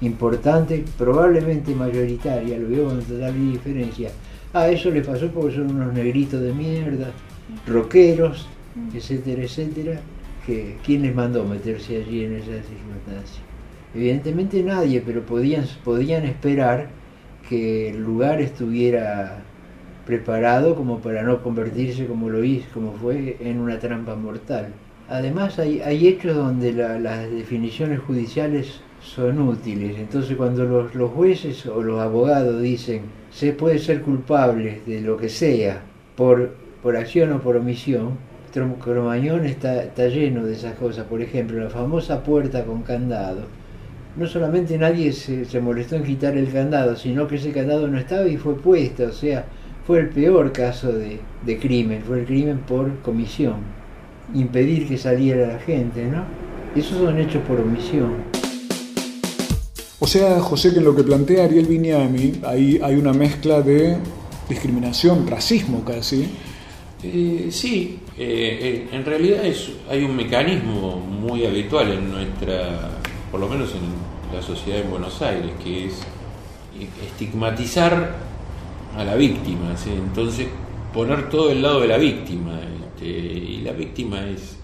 importante, 0.00 0.84
probablemente 0.98 1.74
mayoritaria, 1.74 2.58
lo 2.58 2.68
vio 2.68 2.84
con 2.86 3.00
total 3.02 3.34
indiferencia. 3.36 4.10
Ah, 4.52 4.68
eso 4.68 4.90
le 4.90 5.00
pasó 5.00 5.28
porque 5.28 5.56
son 5.56 5.74
unos 5.74 5.92
negritos 5.92 6.40
de 6.40 6.52
mierda, 6.52 7.12
rockeros, 7.66 8.48
etcétera, 8.92 9.42
etcétera, 9.42 10.00
que 10.46 10.76
¿quién 10.84 11.02
les 11.02 11.14
mandó 11.14 11.44
meterse 11.44 11.96
allí 11.98 12.24
en 12.24 12.34
esas 12.34 12.66
circunstancias? 12.66 13.40
Evidentemente 13.94 14.62
nadie, 14.62 15.02
pero 15.04 15.24
podían, 15.24 15.64
podían 15.84 16.24
esperar 16.24 16.88
que 17.48 17.90
el 17.90 18.02
lugar 18.02 18.40
estuviera 18.40 19.44
preparado 20.06 20.74
como 20.76 21.00
para 21.00 21.22
no 21.22 21.42
convertirse 21.42 22.06
como 22.06 22.28
lo 22.30 22.44
hizo, 22.44 22.66
como 22.74 22.92
fue, 22.92 23.36
en 23.40 23.58
una 23.60 23.78
trampa 23.78 24.14
mortal. 24.16 24.68
Además 25.08 25.58
hay, 25.58 25.80
hay 25.80 26.08
hechos 26.08 26.34
donde 26.36 26.72
la- 26.72 26.98
las 26.98 27.30
definiciones 27.30 28.00
judiciales 28.00 28.80
son 29.00 29.38
útiles, 29.40 29.98
entonces 29.98 30.36
cuando 30.36 30.64
los, 30.64 30.94
los 30.94 31.10
jueces 31.10 31.66
o 31.66 31.82
los 31.82 32.00
abogados 32.00 32.60
dicen 32.62 33.02
se 33.30 33.52
puede 33.52 33.78
ser 33.78 34.00
culpable 34.02 34.80
de 34.86 35.00
lo 35.02 35.16
que 35.18 35.28
sea 35.28 35.82
por, 36.16 36.54
por 36.84 36.98
acción 36.98 37.32
o 37.32 37.40
por 37.40 37.56
omisión, 37.56 38.18
Cromañón 38.52 39.46
está, 39.46 39.82
está 39.82 40.06
lleno 40.06 40.44
de 40.44 40.52
esas 40.52 40.74
cosas, 40.74 41.06
por 41.06 41.22
ejemplo 41.22 41.58
la 41.58 41.70
famosa 41.70 42.22
puerta 42.22 42.64
con 42.64 42.82
candado, 42.82 43.46
no 44.16 44.26
solamente 44.26 44.76
nadie 44.76 45.12
se, 45.12 45.60
molestó 45.60 45.96
en 45.96 46.04
quitar 46.04 46.36
el 46.36 46.52
candado, 46.52 46.94
sino 46.94 47.26
que 47.26 47.36
ese 47.36 47.52
candado 47.52 47.88
no 47.88 47.98
estaba 47.98 48.28
y 48.28 48.36
fue 48.36 48.56
puesto, 48.56 49.06
o 49.06 49.12
sea, 49.12 49.46
fue 49.86 49.98
el 49.98 50.10
peor 50.10 50.52
caso 50.52 50.92
de, 50.92 51.20
crimen, 51.58 52.02
fue 52.06 52.20
el 52.20 52.26
crimen 52.26 52.58
por 52.58 52.98
comisión, 52.98 53.56
impedir 54.34 54.86
que 54.86 54.98
saliera 54.98 55.54
la 55.54 55.58
gente, 55.58 56.04
¿no? 56.04 56.24
Esos 56.78 56.98
son 56.98 57.18
hechos 57.18 57.42
por 57.48 57.60
omisión. 57.60 58.12
O 60.00 60.06
sea, 60.06 60.38
José, 60.40 60.72
que 60.72 60.80
en 60.80 60.84
lo 60.84 60.94
que 60.94 61.02
plantea 61.02 61.44
Ariel 61.44 61.66
Viñami, 61.66 62.40
ahí 62.44 62.78
hay 62.82 62.96
una 62.96 63.14
mezcla 63.14 63.62
de 63.62 63.96
discriminación, 64.50 65.26
racismo 65.26 65.82
casi. 65.82 66.28
Eh, 67.06 67.48
sí, 67.50 67.98
eh, 68.16 68.88
en 68.90 69.04
realidad 69.04 69.44
es, 69.44 69.70
hay 69.90 70.04
un 70.04 70.16
mecanismo 70.16 70.96
muy 70.96 71.44
habitual 71.44 71.92
en 71.92 72.10
nuestra, 72.10 72.92
por 73.30 73.40
lo 73.40 73.48
menos 73.48 73.72
en 73.72 74.34
la 74.34 74.40
sociedad 74.40 74.80
en 74.80 74.90
Buenos 74.90 75.20
Aires, 75.20 75.50
que 75.62 75.86
es 75.86 76.00
estigmatizar 77.06 78.16
a 78.96 79.04
la 79.04 79.16
víctima, 79.16 79.74
entonces 79.86 80.46
poner 80.94 81.28
todo 81.28 81.50
el 81.50 81.60
lado 81.60 81.80
de 81.80 81.88
la 81.88 81.98
víctima, 81.98 82.58
este, 82.86 83.06
y 83.06 83.60
la 83.62 83.72
víctima 83.72 84.26
es, 84.26 84.56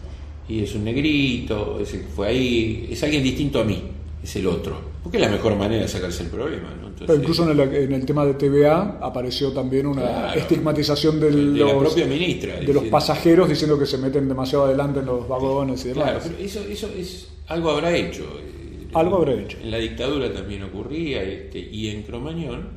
y 0.49 0.63
es 0.63 0.75
un 0.75 0.85
negrito, 0.85 1.79
es 1.79 1.95
fue 2.17 2.29
ahí, 2.29 2.89
es 2.91 3.03
alguien 3.03 3.23
distinto 3.23 3.61
a 3.61 3.65
mí, 3.65 3.83
es 4.23 4.37
el 4.37 4.47
otro, 4.47 4.79
porque 5.03 5.17
es 5.17 5.23
la 5.23 5.31
mejor 5.31 5.57
manera 5.57 5.83
de 5.83 5.89
sacarse 5.89 6.25
el 6.25 6.29
problema. 6.29 6.69
¿no? 6.81 6.89
Entonces, 6.89 7.07
Pero 7.07 7.19
incluso 7.19 7.51
en 7.51 7.59
el, 7.59 7.75
en 7.75 7.93
el 7.93 8.05
tema 8.05 8.25
de 8.27 8.35
TVA 8.35 8.99
apareció 9.01 9.53
también 9.53 9.87
una 9.87 10.03
Claro. 10.03 10.41
estigmatización 10.41 11.19
de, 11.21 11.31
De 11.31 11.37
la 11.65 11.73
los, 11.73 11.83
propia 11.85 12.07
ministra, 12.07 12.57
de 12.61 12.73
los 12.75 12.85
pasajeros 12.85 13.49
diciendo 13.49 13.79
que 13.79 13.87
se 13.87 13.97
meten 13.99 14.29
demasiado 14.29 14.65
adelante 14.67 15.01
en 15.01 15.07
los 15.07 15.27
vagones 15.27 15.85
y 15.87 15.89
demás. 15.89 16.05
Claro, 16.05 16.21
pero 16.23 16.39
eso, 16.39 16.61
eso 16.69 16.89
es 16.97 17.29
algo 17.49 17.71
habrá 17.71 17.95
hecho. 17.97 18.25
eh, 18.41 18.89
Algo 18.93 19.17
habrá 19.17 19.33
hecho. 19.35 19.57
En 19.63 19.71
la 19.71 19.79
dictadura 19.79 20.33
también 20.33 20.63
ocurría, 20.65 21.23
este, 21.23 21.59
y 21.59 21.89
en 21.89 22.03
Cromañón 22.03 22.69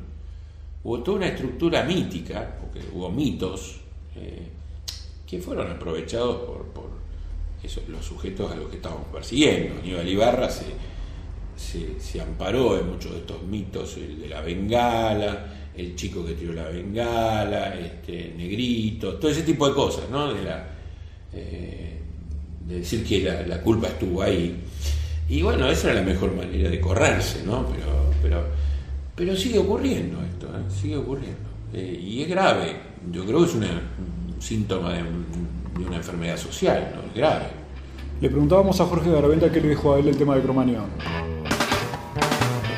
hubo 0.82 1.02
toda 1.02 1.18
una 1.18 1.26
estructura 1.28 1.82
mítica, 1.84 2.56
porque 2.60 2.80
hubo 2.94 3.10
mitos, 3.10 3.80
eh, 4.16 4.48
que 5.26 5.38
fueron 5.40 5.70
aprovechados 5.70 6.36
por, 6.44 6.64
por 6.68 6.84
eso, 7.62 7.80
los 7.88 8.04
sujetos 8.04 8.50
a 8.52 8.54
los 8.56 8.68
que 8.70 8.76
estábamos 8.76 9.06
persiguiendo. 9.12 9.74
Aníbal 9.80 10.08
Ibarra 10.08 10.48
se, 10.50 10.64
se, 11.56 12.00
se 12.00 12.20
amparó 12.20 12.78
en 12.78 12.90
muchos 12.90 13.12
de 13.12 13.18
estos 13.18 13.42
mitos, 13.42 13.96
el 13.96 14.20
de 14.20 14.28
la 14.28 14.40
bengala, 14.40 15.46
el 15.76 15.96
chico 15.96 16.24
que 16.24 16.34
tiró 16.34 16.52
la 16.52 16.68
bengala, 16.68 17.74
este, 17.74 18.28
el 18.28 18.36
negrito, 18.36 19.14
todo 19.14 19.30
ese 19.30 19.42
tipo 19.42 19.68
de 19.68 19.74
cosas, 19.74 20.08
¿no? 20.10 20.32
De, 20.32 20.42
la, 20.42 20.66
eh, 21.32 22.00
de 22.66 22.76
decir 22.76 23.04
que 23.04 23.44
la, 23.46 23.60
culpa 23.60 23.88
estuvo 23.88 24.22
ahí. 24.22 24.56
Y 25.28 25.42
bueno, 25.42 25.68
esa 25.68 25.90
era 25.90 26.00
la 26.00 26.06
mejor 26.06 26.34
manera 26.34 26.70
de 26.70 26.80
correrse, 26.80 27.42
¿no? 27.44 27.66
Pero, 27.66 28.10
pero, 28.22 28.44
pero 29.16 29.36
sigue 29.36 29.58
ocurriendo 29.58 30.22
esto, 30.22 30.46
¿eh? 30.46 30.62
sigue 30.68 30.96
ocurriendo. 30.96 31.50
Eh, 31.72 32.00
y 32.00 32.22
es 32.22 32.28
grave, 32.28 32.76
yo 33.10 33.24
creo 33.24 33.40
que 33.40 33.46
es 33.46 33.54
un 33.54 33.66
síntoma 34.38 34.92
de, 34.92 35.02
de 35.02 35.86
una 35.86 35.96
enfermedad 35.96 36.36
social, 36.36 36.92
¿no? 36.94 37.08
Es 37.08 37.14
grave. 37.14 37.46
Le 38.20 38.30
preguntábamos 38.30 38.80
a 38.80 38.86
Jorge 38.86 39.10
Garaventa 39.10 39.50
qué 39.50 39.60
le 39.60 39.70
dijo 39.70 39.92
a 39.92 39.98
él 39.98 40.06
el 40.08 40.16
tema 40.16 40.36
de 40.36 40.42
Cromañón. 40.42 40.86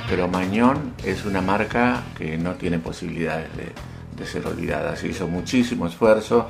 Cromañón 0.08 0.94
es 1.04 1.24
una 1.24 1.40
marca 1.40 2.02
que 2.16 2.38
no 2.38 2.54
tiene 2.54 2.78
posibilidades 2.78 3.48
de, 3.56 4.26
ser 4.26 4.46
olvidada. 4.46 4.96
Se 4.96 5.08
hizo 5.08 5.28
muchísimo 5.28 5.86
esfuerzo 5.86 6.48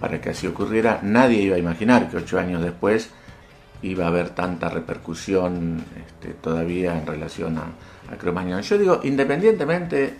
para 0.00 0.20
que 0.20 0.30
así 0.30 0.46
ocurriera. 0.46 1.00
Nadie 1.02 1.42
iba 1.42 1.56
a 1.56 1.58
imaginar 1.58 2.10
que 2.10 2.16
ocho 2.16 2.38
años 2.38 2.62
después 2.62 3.10
iba 3.82 4.06
a 4.06 4.08
haber 4.08 4.30
tanta 4.30 4.68
repercusión 4.68 5.84
este, 6.06 6.34
todavía 6.34 6.98
en 6.98 7.06
relación 7.06 7.58
a, 7.58 8.12
a 8.12 8.16
Cromañón. 8.16 8.62
Yo 8.62 8.78
digo, 8.78 9.00
independientemente 9.04 10.14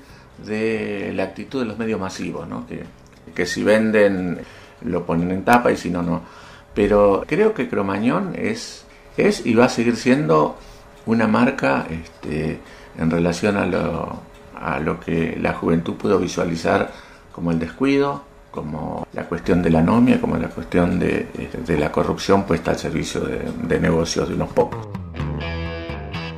de 0.46 1.12
la 1.14 1.24
actitud 1.24 1.60
de 1.60 1.66
los 1.66 1.78
medios 1.78 1.98
masivos, 1.98 2.46
¿no? 2.46 2.66
que, 2.66 2.84
que 3.34 3.46
si 3.46 3.64
venden 3.64 4.40
lo 4.82 5.04
ponen 5.06 5.30
en 5.30 5.44
tapa 5.44 5.72
y 5.72 5.76
si 5.76 5.90
no, 5.90 6.02
no. 6.02 6.22
Pero 6.74 7.24
creo 7.26 7.54
que 7.54 7.68
Cromañón 7.68 8.34
es, 8.36 8.84
es 9.16 9.44
y 9.46 9.54
va 9.54 9.66
a 9.66 9.68
seguir 9.68 9.96
siendo 9.96 10.58
una 11.06 11.26
marca 11.26 11.86
este, 11.90 12.58
en 12.98 13.10
relación 13.10 13.56
a 13.56 13.66
lo, 13.66 14.16
a 14.58 14.78
lo 14.80 15.00
que 15.00 15.38
la 15.40 15.54
juventud 15.54 15.94
pudo 15.94 16.18
visualizar 16.18 16.92
como 17.32 17.50
el 17.50 17.58
descuido, 17.58 18.22
como 18.50 19.06
la 19.12 19.24
cuestión 19.26 19.62
de 19.62 19.70
la 19.70 19.80
anomia, 19.80 20.20
como 20.20 20.36
la 20.36 20.48
cuestión 20.48 20.98
de, 21.00 21.26
de 21.66 21.78
la 21.78 21.90
corrupción 21.90 22.44
puesta 22.44 22.70
al 22.70 22.78
servicio 22.78 23.20
de, 23.22 23.40
de 23.66 23.80
negocios 23.80 24.28
de 24.28 24.34
unos 24.36 24.50
pocos. 24.52 24.86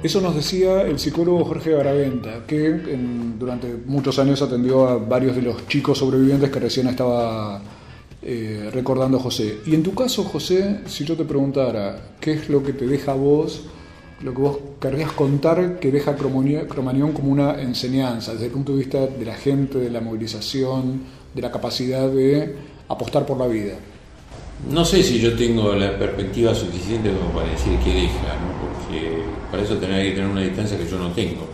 Eso 0.02 0.20
nos 0.20 0.34
decía 0.36 0.82
el 0.82 0.98
psicólogo 0.98 1.44
Jorge 1.44 1.72
Garaventa, 1.72 2.46
que 2.46 2.66
en- 2.66 3.38
durante 3.38 3.74
muchos 3.86 4.18
años 4.18 4.40
atendió 4.40 4.88
a 4.88 4.96
varios 4.98 5.34
de 5.34 5.42
los 5.42 5.66
chicos 5.68 5.98
sobrevivientes 5.98 6.48
que 6.50 6.60
recién 6.60 6.86
estaba 6.86 7.60
eh, 8.22 8.70
recordando 8.72 9.18
José. 9.18 9.58
Y 9.66 9.74
en 9.74 9.82
tu 9.82 9.94
caso, 9.94 10.22
José, 10.24 10.80
si 10.86 11.04
yo 11.04 11.16
te 11.16 11.24
preguntara, 11.24 12.14
¿qué 12.20 12.32
es 12.34 12.48
lo 12.48 12.62
que 12.62 12.72
te 12.72 12.86
deja 12.86 13.12
a 13.12 13.14
vos, 13.16 13.64
lo 14.22 14.32
que 14.32 14.40
vos 14.40 14.58
querrías 14.80 15.12
contar 15.12 15.78
que 15.78 15.90
deja 15.90 16.16
Cromañón 16.16 17.12
como 17.12 17.30
una 17.30 17.60
enseñanza, 17.60 18.32
desde 18.32 18.46
el 18.46 18.52
punto 18.52 18.72
de 18.72 18.78
vista 18.78 19.06
de 19.06 19.24
la 19.24 19.34
gente, 19.34 19.78
de 19.78 19.90
la 19.90 20.00
movilización, 20.00 21.02
de 21.34 21.42
la 21.42 21.50
capacidad 21.50 22.08
de 22.08 22.56
apostar 22.88 23.26
por 23.26 23.38
la 23.38 23.46
vida? 23.46 23.74
No 24.72 24.84
sé 24.84 25.02
si 25.02 25.20
yo 25.20 25.36
tengo 25.36 25.74
la 25.74 25.98
perspectiva 25.98 26.54
suficiente 26.54 27.10
como 27.12 27.30
para 27.30 27.50
decir 27.50 27.78
qué 27.84 27.92
deja, 27.92 28.36
¿no? 28.40 28.56
porque 28.66 29.22
para 29.50 29.62
eso 29.62 29.76
tendría 29.76 30.02
que 30.02 30.12
tener 30.12 30.30
una 30.30 30.42
distancia 30.42 30.78
que 30.78 30.88
yo 30.88 30.98
no 30.98 31.12
tengo. 31.12 31.46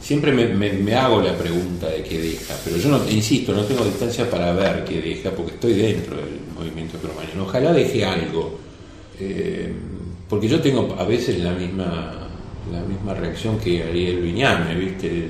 Siempre 0.00 0.32
me 0.32 0.94
hago 0.96 1.22
la 1.22 1.36
pregunta 1.36 1.88
de 1.88 2.02
qué 2.02 2.18
deja, 2.18 2.54
pero 2.64 2.76
yo 2.76 2.88
no, 2.88 3.08
insisto, 3.08 3.52
no 3.52 3.62
tengo 3.62 3.84
distancia 3.84 4.28
para 4.28 4.52
ver 4.52 4.84
qué 4.84 5.00
deja, 5.00 5.30
porque 5.30 5.52
estoy 5.52 5.74
dentro 5.74 6.16
del 6.16 6.40
movimiento 6.56 6.98
cromañón. 6.98 7.38
Ojalá 7.42 7.72
deje 7.72 8.04
algo, 8.04 8.58
eh, 9.20 9.72
porque 10.32 10.48
yo 10.48 10.62
tengo 10.62 10.96
a 10.98 11.04
veces 11.04 11.40
la 11.40 11.52
misma, 11.52 12.10
la 12.72 12.80
misma 12.80 13.12
reacción 13.12 13.58
que 13.58 13.82
Ariel 13.82 14.22
Viñame, 14.22 14.74
¿viste? 14.76 15.28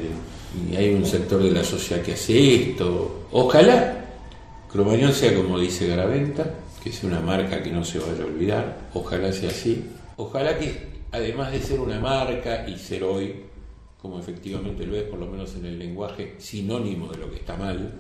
Y 0.71 0.77
hay 0.77 0.95
un 0.95 1.05
sector 1.05 1.43
de 1.43 1.51
la 1.51 1.65
sociedad 1.65 2.01
que 2.05 2.13
hace 2.13 2.71
esto. 2.71 3.27
Ojalá 3.33 4.05
Cromañón 4.71 5.13
sea 5.13 5.35
como 5.35 5.59
dice 5.59 5.89
Garaventa, 5.89 6.55
que 6.81 6.93
sea 6.93 7.11
una 7.11 7.19
marca 7.19 7.61
que 7.65 7.73
no 7.73 7.85
se 7.85 7.99
vaya 7.99 8.23
a 8.23 8.27
olvidar. 8.27 8.79
Ojalá 8.95 9.33
sea 9.33 9.51
así. 9.51 9.85
Ojalá 10.19 10.57
que, 10.57 11.03
además 11.11 11.51
de 11.51 11.61
ser 11.61 11.81
una 11.81 11.99
marca 11.99 12.65
y 12.69 12.79
ser 12.79 13.03
hoy, 13.03 13.35
como 14.01 14.21
efectivamente 14.21 14.87
lo 14.87 14.95
es, 14.95 15.03
por 15.03 15.19
lo 15.19 15.27
menos 15.27 15.53
en 15.57 15.67
el 15.67 15.81
lenguaje 15.81 16.37
sinónimo 16.39 17.09
de 17.09 17.19
lo 17.19 17.29
que 17.29 17.39
está 17.39 17.57
mal, 17.57 17.93